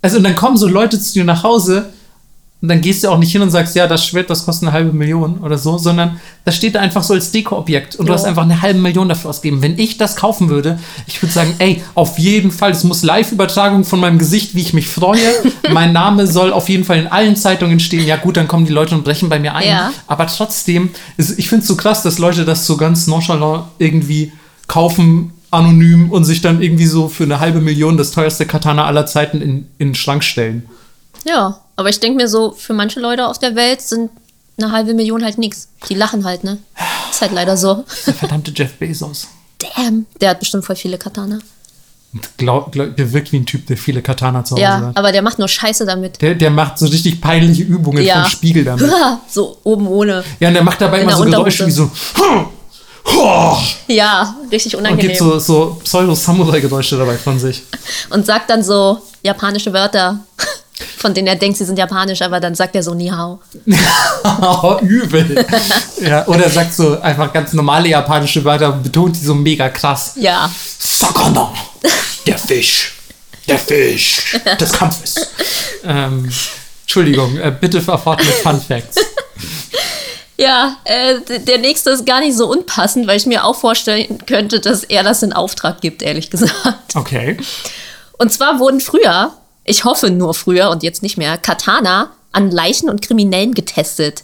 [0.02, 1.88] Also und dann kommen so Leute zu dir nach Hause
[2.60, 4.72] und dann gehst du auch nicht hin und sagst, ja, das Schwert, das kostet eine
[4.72, 8.18] halbe Million oder so, sondern das steht da einfach so als Dekoobjekt und du Ja.
[8.18, 9.62] hast einfach eine halbe Million dafür ausgegeben.
[9.62, 13.84] Wenn ich das kaufen würde, ich würde sagen, ey, auf jeden Fall, es muss Live-Übertragung
[13.84, 15.20] von meinem Gesicht, wie ich mich freue.
[15.72, 18.04] mein Name soll auf jeden Fall in allen Zeitungen stehen.
[18.06, 19.68] Ja gut, dann kommen die Leute und brechen bei mir ein.
[19.68, 19.92] Ja.
[20.08, 24.32] Aber trotzdem, ich finde es so krass, dass Leute das so ganz nonchalant irgendwie
[24.66, 29.06] kaufen, anonym und sich dann irgendwie so für eine halbe Million das teuerste Katana aller
[29.06, 30.68] Zeiten in, in den Schrank stellen.
[31.26, 34.10] Ja, aber ich denke mir so, für manche Leute auf der Welt sind
[34.60, 35.68] eine halbe Million halt nix.
[35.88, 36.58] Die lachen halt, ne?
[37.10, 37.84] Ist halt leider so.
[38.06, 39.28] Der verdammte Jeff Bezos.
[39.76, 41.38] Damn, der hat bestimmt voll viele Katana.
[42.38, 44.96] Glaub, glaub, der wirkt wie ein Typ, der viele Katana zu Hause Ja, hat.
[44.96, 46.22] aber der macht nur Scheiße damit.
[46.22, 48.22] Der, der macht so richtig peinliche Übungen Ja.
[48.22, 48.90] vom Spiegel damit.
[49.28, 50.24] so oben ohne.
[50.40, 51.90] Ja, und der macht dabei In immer so Geräusche wie so.
[52.16, 52.46] "Huh,
[53.10, 53.56] huh",
[53.88, 55.08] Ja, richtig Und unangenehm.
[55.08, 57.62] gibt so, so Pseudo-Samurai-Geräusche dabei von sich.
[58.10, 60.18] Und sagt dann so japanische Wörter,
[60.98, 63.40] von denen er denkt, sie sind japanisch, aber dann sagt er so Nihao.
[64.40, 65.46] Oh, übel.
[66.00, 70.12] ja, oder sagt so einfach ganz normale japanische Wörter und betont die so mega krass.
[70.16, 70.50] Ja.
[70.78, 71.52] Sakana,
[72.26, 72.94] der Fisch,
[73.46, 75.14] der Fisch des Kampfes.
[75.84, 76.30] ähm,
[76.82, 78.96] Entschuldigung, äh, bitte fahr fort mit Fun Facts.
[80.38, 84.60] Ja, äh, der nächste ist gar nicht so unpassend, weil ich mir auch vorstellen könnte,
[84.60, 86.94] dass er das in Auftrag gibt, ehrlich gesagt.
[86.94, 87.36] Okay.
[88.18, 89.32] Und zwar wurden früher,
[89.64, 94.22] ich hoffe nur früher und jetzt nicht mehr, Katana an Leichen und Kriminellen getestet.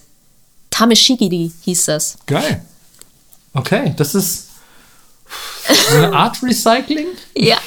[0.71, 2.17] Tameshigiri hieß das.
[2.27, 2.65] Geil.
[3.53, 4.49] Okay, das ist
[5.91, 7.09] eine Art Recycling.
[7.37, 7.59] Ja,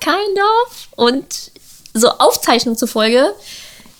[0.00, 0.88] kind of.
[0.96, 1.52] Und
[1.94, 3.32] so Aufzeichnungen zufolge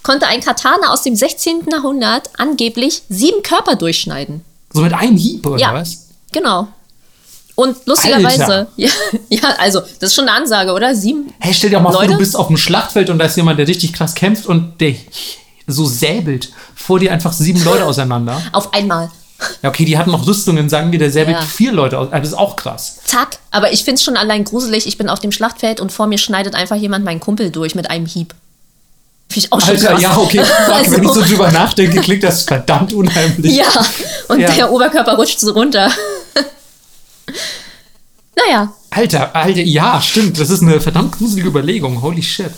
[0.02, 1.66] konnte ein Katana aus dem 16.
[1.70, 4.44] Jahrhundert angeblich sieben Körper durchschneiden.
[4.72, 6.06] So mit einem Hieb, oder ja, was?
[6.32, 6.68] genau.
[7.54, 8.88] Und lustigerweise, ja,
[9.28, 10.94] ja, also das ist schon eine Ansage, oder?
[10.94, 11.32] Sieben.
[11.38, 12.14] Hey, stell dir auch mal vor, Leute?
[12.14, 14.94] du bist auf dem Schlachtfeld und da ist jemand, der richtig krass kämpft und der
[15.66, 18.40] so säbelt vor dir einfach sieben Leute auseinander.
[18.52, 19.10] Auf einmal.
[19.62, 21.42] Ja, okay, die hatten noch Rüstungen, sagen wir, der säbelt Ja.
[21.44, 22.06] vier Leute aus.
[22.10, 23.00] Also Das ist auch krass.
[23.04, 23.38] Zack.
[23.50, 24.86] Aber ich finde es schon allein gruselig.
[24.86, 27.90] Ich bin auf dem Schlachtfeld und vor mir schneidet einfach jemand meinen Kumpel durch mit
[27.90, 28.34] einem Hieb.
[29.32, 30.02] Finde ich auch schon Alter, krass.
[30.02, 30.44] ja, okay.
[30.44, 33.54] Fuck, Also- Wenn ich so drüber nachdenke, klingt das verdammt unheimlich.
[33.56, 33.66] Ja,
[34.28, 34.50] und Ja.
[34.52, 35.90] der Oberkörper rutscht so runter.
[38.36, 40.38] naja, Alter, Alter, ja, stimmt.
[40.38, 42.02] Das ist eine verdammt gruselige Überlegung.
[42.02, 42.50] Holy shit.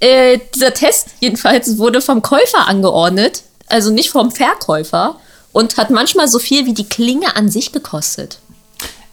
[0.00, 5.16] äh, dieser Test jedenfalls wurde vom Käufer angeordnet, also nicht vom Verkäufer,
[5.52, 8.38] und hat manchmal so viel wie die Klinge an sich gekostet.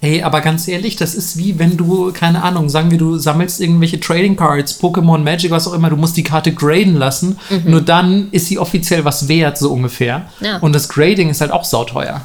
[0.02, 3.60] Ey, aber ganz ehrlich, das ist wie wenn du, keine Ahnung, sagen wir, du sammelst
[3.60, 7.38] irgendwelche Trading Cards, Pokémon, Magic, was auch immer, du musst die Karte graden lassen.
[7.66, 10.30] Nur dann ist sie offiziell was wert, so ungefähr.
[10.40, 10.58] Ja.
[10.60, 12.22] Und das Grading ist halt auch sauteuer.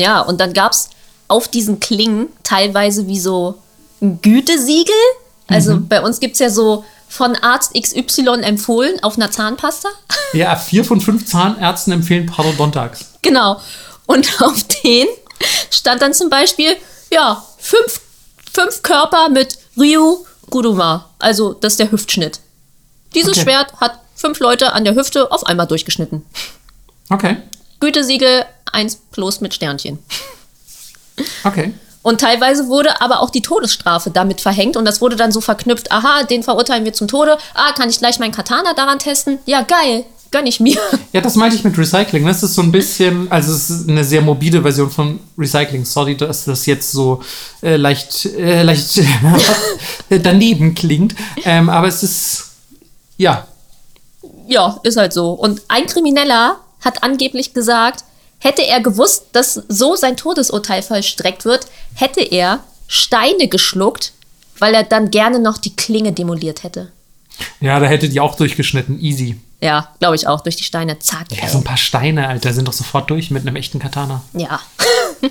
[0.00, 0.90] Ja, und dann gab es
[1.28, 3.54] auf diesen Klingen teilweise wie so
[4.02, 4.94] ein Gütesiegel.
[5.46, 9.88] Also bei uns gibt es ja so von Arzt XY empfohlen auf einer Zahnpasta.
[10.32, 13.12] Ja, vier von fünf Zahnärzten empfehlen Parodontax.
[13.22, 13.60] Genau.
[14.06, 15.06] Und auf den
[15.70, 16.76] stand dann zum Beispiel,
[17.10, 18.00] ja, fünf,
[18.52, 21.10] fünf Körper mit Ryu Guruma.
[21.18, 22.40] Also das ist der Hüftschnitt.
[23.14, 23.42] Dieses Okay.
[23.42, 26.24] Schwert hat fünf Leute an der Hüfte auf einmal durchgeschnitten.
[27.10, 27.36] Okay,
[27.80, 29.98] Gütesiegel 1 plus mit Sternchen.
[31.44, 31.74] okay.
[32.02, 35.90] Und teilweise wurde aber auch die Todesstrafe damit verhängt und das wurde dann so verknüpft,
[35.90, 39.38] aha, den verurteilen wir zum Tode, ah, kann ich gleich meinen Katana daran testen?
[39.46, 40.04] Ja, geil,
[40.34, 40.76] gönn ich mir.
[41.12, 42.26] Ja, das meinte ich mit Recycling.
[42.26, 45.84] Das ist so ein bisschen, also es ist eine sehr mobile Version von Recycling.
[45.84, 47.22] Sorry, dass das jetzt so
[47.62, 49.00] äh, leicht, äh, leicht
[50.08, 51.14] daneben klingt.
[51.44, 52.46] Ähm, aber es ist,
[53.16, 53.46] ja,
[54.48, 55.30] Ja, ist halt so.
[55.30, 58.02] Und ein Krimineller hat angeblich gesagt,
[58.40, 62.58] hätte er gewusst, dass so sein Todesurteil vollstreckt wird, hätte er
[62.88, 64.12] Steine geschluckt,
[64.58, 66.90] weil er dann gerne noch die Klinge demoliert hätte.
[67.60, 69.00] ja, da hätte die auch durchgeschnitten.
[69.00, 69.36] Easy.
[69.64, 70.98] Ja, glaube ich auch, durch die Steine.
[70.98, 71.28] Zack.
[71.30, 74.22] Ja, so ein paar Steine, Alter, sind doch sofort durch mit einem echten Katana.
[74.34, 74.60] Ja.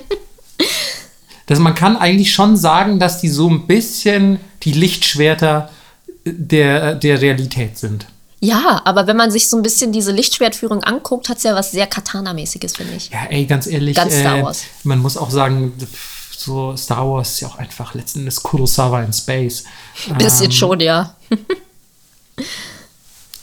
[1.45, 5.69] Das, man kann eigentlich schon sagen, dass die so ein bisschen die Lichtschwerter
[6.23, 8.07] der, der Realität sind.
[8.39, 11.71] Ja, aber wenn man sich so ein bisschen diese Lichtschwertführung anguckt, hat es ja was
[11.71, 13.09] sehr Katana-mäßiges, finde ich.
[13.09, 14.63] Ja, ey, ganz ehrlich, Ganz Star äh, Wars.
[14.85, 15.73] man muss auch sagen,
[16.37, 19.65] so Star Wars ist ja auch einfach letzten Endes Kurosawa in Space.
[20.17, 21.13] Bisschen Ähm, schon, ja.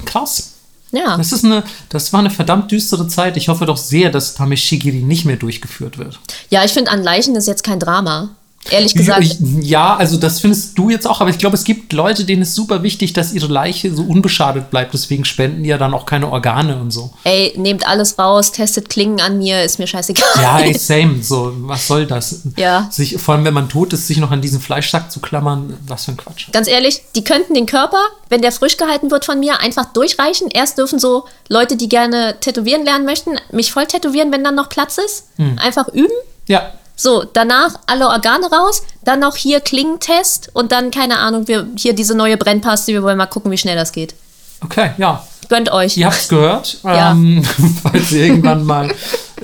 [0.07, 0.55] Krass.
[0.93, 1.17] Ja.
[1.17, 3.37] Das, ist eine, das war eine verdammt düstere Zeit.
[3.37, 6.19] Ich hoffe doch sehr, dass Tameshigiri nicht mehr durchgeführt wird.
[6.49, 8.31] Ja, ich finde, an Leichen ist jetzt kein Drama.
[8.69, 9.25] Ehrlich gesagt.
[9.63, 12.55] Ja, also das findest du jetzt auch, aber ich glaube, es gibt Leute, denen ist
[12.55, 14.93] super wichtig, dass ihre Leiche so unbeschadet bleibt.
[14.93, 17.11] Deswegen spenden die ja dann auch keine Organe und so.
[17.25, 20.29] Ey, nehmt alles raus, testet Klingen an mir, ist mir scheißegal.
[20.37, 21.23] Ja, ey, same.
[21.23, 22.43] So, was soll das?
[22.57, 22.89] Ja.
[22.93, 26.05] Sich, vor allem, wenn man tot ist, sich noch an diesen Fleischsack zu klammern, was
[26.05, 26.53] für ein Quatsch.
[26.53, 30.49] Ganz ehrlich, die könnten den Körper, wenn der frisch gehalten wird von mir, einfach durchreichen.
[30.49, 34.69] Erst dürfen so Leute, die gerne tätowieren lernen möchten, mich voll tätowieren, wenn dann noch
[34.69, 35.25] Platz ist.
[35.37, 35.59] Hm.
[35.59, 36.13] Einfach üben.
[36.47, 41.67] Ja, So, danach alle Organe raus, dann noch hier Klingentest und dann, keine Ahnung, wir
[41.75, 44.15] hier diese neue Brennpaste, wir wollen mal gucken, wie schnell das geht.
[44.63, 45.25] okay, ja.
[45.49, 45.97] Gönnt euch.
[45.97, 46.77] Ihr habt's gehört.
[46.85, 47.13] Ja.
[47.13, 47.43] Ähm,
[47.83, 48.95] falls ihr irgendwann mal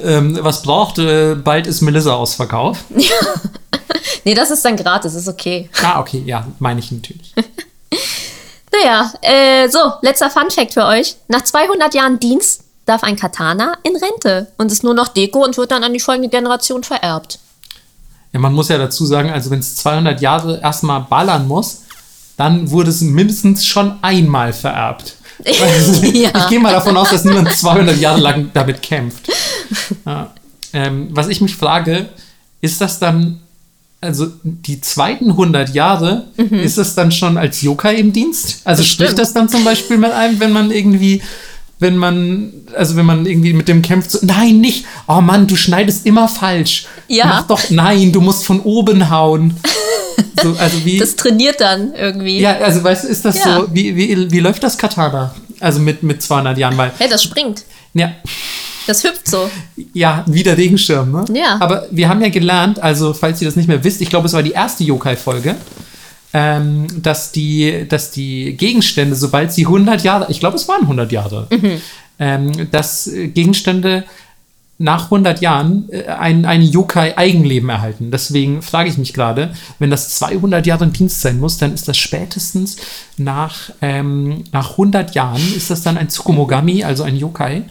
[0.02, 2.84] ähm, was braucht, äh, bald ist Melissa ausverkauft.
[4.24, 5.70] Nee, das ist dann gratis, ist okay.
[5.84, 7.32] Ah, okay, ja, meine ich natürlich.
[8.72, 11.14] Naja, äh, so, letzter Fun-Fact für euch.
[11.28, 15.56] Nach 200 Jahren Dienst darf ein Katana in Rente und ist nur noch Deko und
[15.56, 17.38] wird dann an die folgende Generation vererbt.
[18.36, 21.84] Ja, man muss ja dazu sagen, also wenn es 200 Jahre erstmal ballern muss,
[22.36, 25.16] dann wurde es mindestens schon einmal vererbt.
[25.42, 26.32] Also, Ja.
[26.36, 29.30] Ich gehe mal davon aus, dass niemand 200 Jahre lang damit kämpft.
[30.04, 30.34] Ja.
[30.74, 32.10] Ähm, was ich mich frage,
[32.60, 33.40] ist das dann,
[34.02, 38.60] also die zweiten 100 Jahre, ist das dann schon als Yokai im Dienst?
[38.64, 41.22] Also spricht das dann zum Beispiel mit einem, wenn man irgendwie,
[41.78, 45.56] wenn man, also wenn man irgendwie mit dem kämpft, so, nein, nicht, oh Mann, du
[45.56, 46.86] schneidest immer falsch.
[47.08, 47.26] Ja.
[47.26, 49.54] Mach doch, nein, du musst von oben hauen.
[50.42, 52.40] So, also wie, Das trainiert dann irgendwie.
[52.40, 53.60] ja, also weißt du, ist das Ja.
[53.60, 55.34] so, wie, wie, wie läuft das Katana?
[55.60, 57.64] Also mit, mit 200 Jahren, weil, Hey, das springt.
[57.94, 58.12] ja,
[58.86, 59.50] Das hüpft so.
[59.94, 61.24] ja, wie der Regenschirm, ne?
[61.38, 61.56] Ja.
[61.60, 64.32] Aber wir haben ja gelernt, also falls ihr das nicht mehr wisst, ich glaube, es
[64.34, 65.54] war die erste Yokai-Folge,
[66.38, 71.10] ähm, dass, die, dass die Gegenstände, sobald sie 100 Jahre, ich glaube, es waren 100
[71.10, 71.80] Jahre, Mhm.
[72.18, 74.04] ähm, dass äh, Gegenstände
[74.78, 78.10] nach 100 Jahren äh, ein, ein Yokai-Eigenleben erhalten.
[78.10, 81.88] Deswegen frage ich mich gerade, wenn das 200 Jahre im Dienst sein muss, dann ist
[81.88, 82.76] das spätestens
[83.16, 87.62] nach, ähm, nach 100 Jahren, ist das dann ein Tsukumogami, also ein Yokai.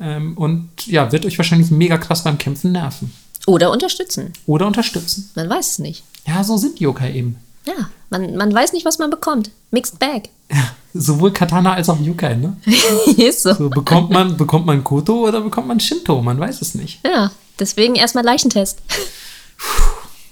[0.00, 3.12] Ähm, und ja, wird euch wahrscheinlich mega krass beim Kämpfen nerven.
[3.48, 4.32] Oder unterstützen.
[4.46, 5.30] Oder unterstützen.
[5.34, 6.04] Man weiß es nicht.
[6.28, 7.36] Ja, so sind Yokai eben.
[7.66, 9.50] Ja, man, man weiß nicht, was man bekommt.
[9.70, 10.28] Mixed Bag.
[10.94, 12.56] Sowohl Katana als auch Yokai, ne?
[13.16, 13.54] Ist so.
[13.54, 16.22] So, bekommt man, bekommt man Koto oder bekommt man Shinto?
[16.22, 17.00] Man weiß es nicht.
[17.04, 18.78] Ja, deswegen erstmal Leichentest.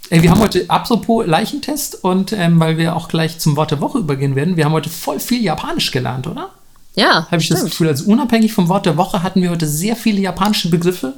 [0.09, 3.81] Ey, wir haben heute, apropos Leichentest und ähm, weil wir auch gleich zum Wort der
[3.81, 6.51] Woche übergehen werden, wir haben heute voll viel Japanisch gelernt, oder?
[6.95, 7.71] Ja, Habe ich das stimmt.
[7.71, 11.15] Gefühl, also unabhängig vom Wort der Woche hatten wir heute sehr viele japanische Begriffe.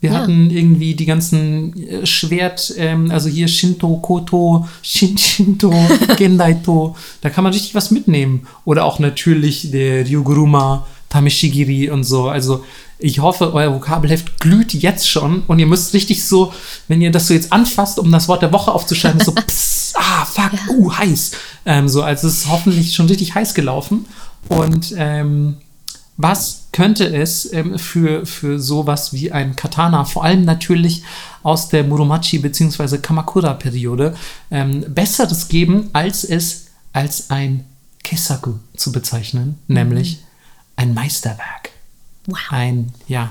[0.00, 0.18] Wir Ja.
[0.18, 5.72] hatten irgendwie die ganzen äh, Schwert, ähm, also hier Shinto, Koto, Shin Shinto,
[6.16, 8.46] Gendaito, da kann man richtig was mitnehmen.
[8.64, 12.28] Oder auch natürlich der Ryuguruma, Tameshigiri und so.
[12.28, 12.64] Also
[13.00, 16.52] Ich hoffe, euer Vokabelheft glüht jetzt schon und ihr müsst richtig so,
[16.88, 20.24] wenn ihr das so jetzt anfasst, um das Wort der Woche aufzuschreiben, so, pss, ah,
[20.24, 21.30] fuck, uh, heiß.
[21.64, 24.06] Ähm, so, also es ist hoffentlich schon richtig heiß gelaufen.
[24.48, 25.56] Und ähm,
[26.18, 31.04] was könnte es ähm, für, für sowas wie ein Katana, vor allem natürlich
[31.42, 32.98] aus der Muromachi bzw.
[32.98, 34.14] Kamakura-Periode,
[34.50, 37.64] ähm, Besseres geben, als es als ein
[38.02, 39.74] Kesaku zu bezeichnen, mhm.
[39.74, 40.18] nämlich
[40.74, 41.70] ein Meisterwerk.
[42.26, 42.38] Wow.
[42.50, 43.30] Ein, ja,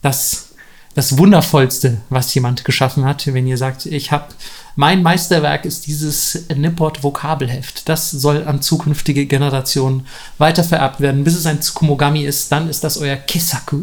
[0.00, 0.51] das,
[0.94, 4.26] das Wundervollste, was jemand geschaffen hat, wenn ihr sagt, ich habe
[4.74, 7.88] mein Meisterwerk ist dieses Nipport Vokabelheft.
[7.88, 10.06] Das soll an zukünftige Generationen
[10.38, 12.50] weitervererbt werden, bis es ein Tsukumogami ist.
[12.50, 13.82] Dann ist das euer Kisaku.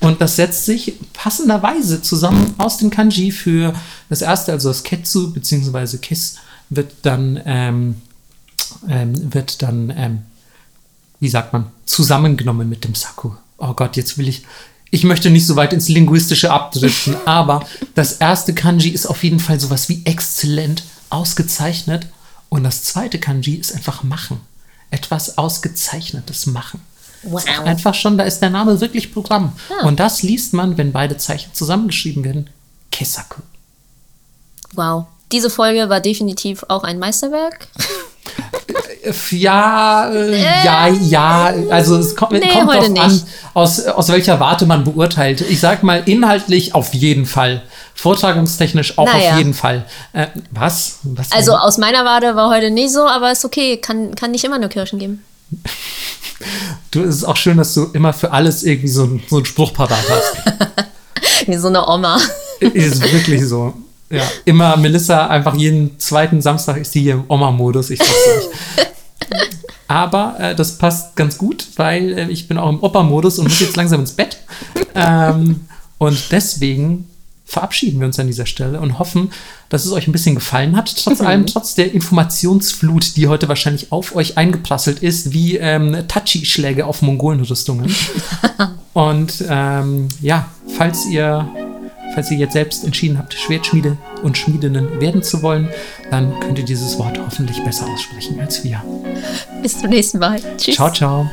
[0.00, 3.72] Und das setzt sich passenderweise zusammen aus den Kanji für
[4.08, 5.96] das erste, also das Ketsu bzw.
[5.96, 6.36] Kiss,
[6.70, 7.96] wird dann, ähm,
[8.88, 10.22] ähm, wird dann, ähm,
[11.20, 13.32] wie sagt man, zusammengenommen mit dem Saku.
[13.56, 14.44] Oh Gott, jetzt will ich,
[14.90, 19.40] ich möchte nicht so weit ins Linguistische abdriften, aber das erste Kanji ist auf jeden
[19.40, 22.06] Fall sowas wie exzellent, ausgezeichnet.
[22.48, 24.40] Und das zweite Kanji ist einfach machen.
[24.90, 26.80] Etwas Ausgezeichnetes machen.
[27.22, 27.44] Wow.
[27.64, 29.52] Einfach schon, da ist der Name wirklich Programm.
[29.80, 29.86] Ah.
[29.86, 32.48] Und das liest man, wenn beide Zeichen zusammengeschrieben werden,
[32.90, 33.42] Kesaku.
[34.74, 35.06] Wow.
[35.32, 37.68] Diese Folge war definitiv auch ein Meisterwerk.
[39.30, 41.54] Ja, äh, ja, ja.
[41.70, 43.02] Also es kommt, nee, kommt drauf nicht.
[43.02, 43.22] an,
[43.54, 45.40] aus, aus welcher Warte man beurteilt.
[45.40, 47.62] Ich sag mal, inhaltlich auf jeden Fall.
[47.94, 49.32] Vortragungstechnisch auch naja.
[49.32, 49.86] auf jeden Fall.
[50.12, 50.98] Äh, was?
[51.02, 51.32] was?
[51.32, 53.78] Also aus meiner Warte war heute nicht so, aber ist okay.
[53.78, 55.24] Kann, kann nicht immer nur Kirschen geben.
[56.92, 59.72] Du, es ist auch schön, dass du immer für alles irgendwie so, so einen Spruch
[59.72, 61.46] parat hast.
[61.48, 62.20] Wie so eine Oma.
[62.60, 63.74] Ist wirklich so.
[64.10, 68.86] Ja, immer Melissa, einfach jeden zweiten Samstag ist die hier im Oma-Modus, ich sag's euch.
[69.88, 73.60] Aber äh, das passt ganz gut, weil äh, ich bin auch im Opa-Modus und muss
[73.60, 74.38] jetzt langsam ins Bett.
[74.94, 75.66] Ähm,
[75.96, 77.08] und deswegen
[77.48, 79.30] verabschieden wir uns an dieser Stelle und hoffen,
[79.70, 80.94] dass es euch ein bisschen gefallen hat.
[81.02, 81.26] Trotz mhm.
[81.26, 87.00] allem, trotz der Informationsflut, die heute wahrscheinlich auf euch eingeprasselt ist, wie ähm, Tachi-Schläge auf
[87.00, 87.94] Mongolenrüstungen.
[88.92, 91.48] und ähm, ja, falls ihr
[92.14, 95.68] falls ihr jetzt selbst entschieden habt, Schwertschmiede und Schmiedinnen werden zu wollen,
[96.10, 98.82] dann könnt ihr dieses Wort hoffentlich besser aussprechen als wir.
[99.62, 100.40] Bis zum nächsten Mal.
[100.56, 100.74] Tschüss.
[100.74, 101.28] Ciao, ciao.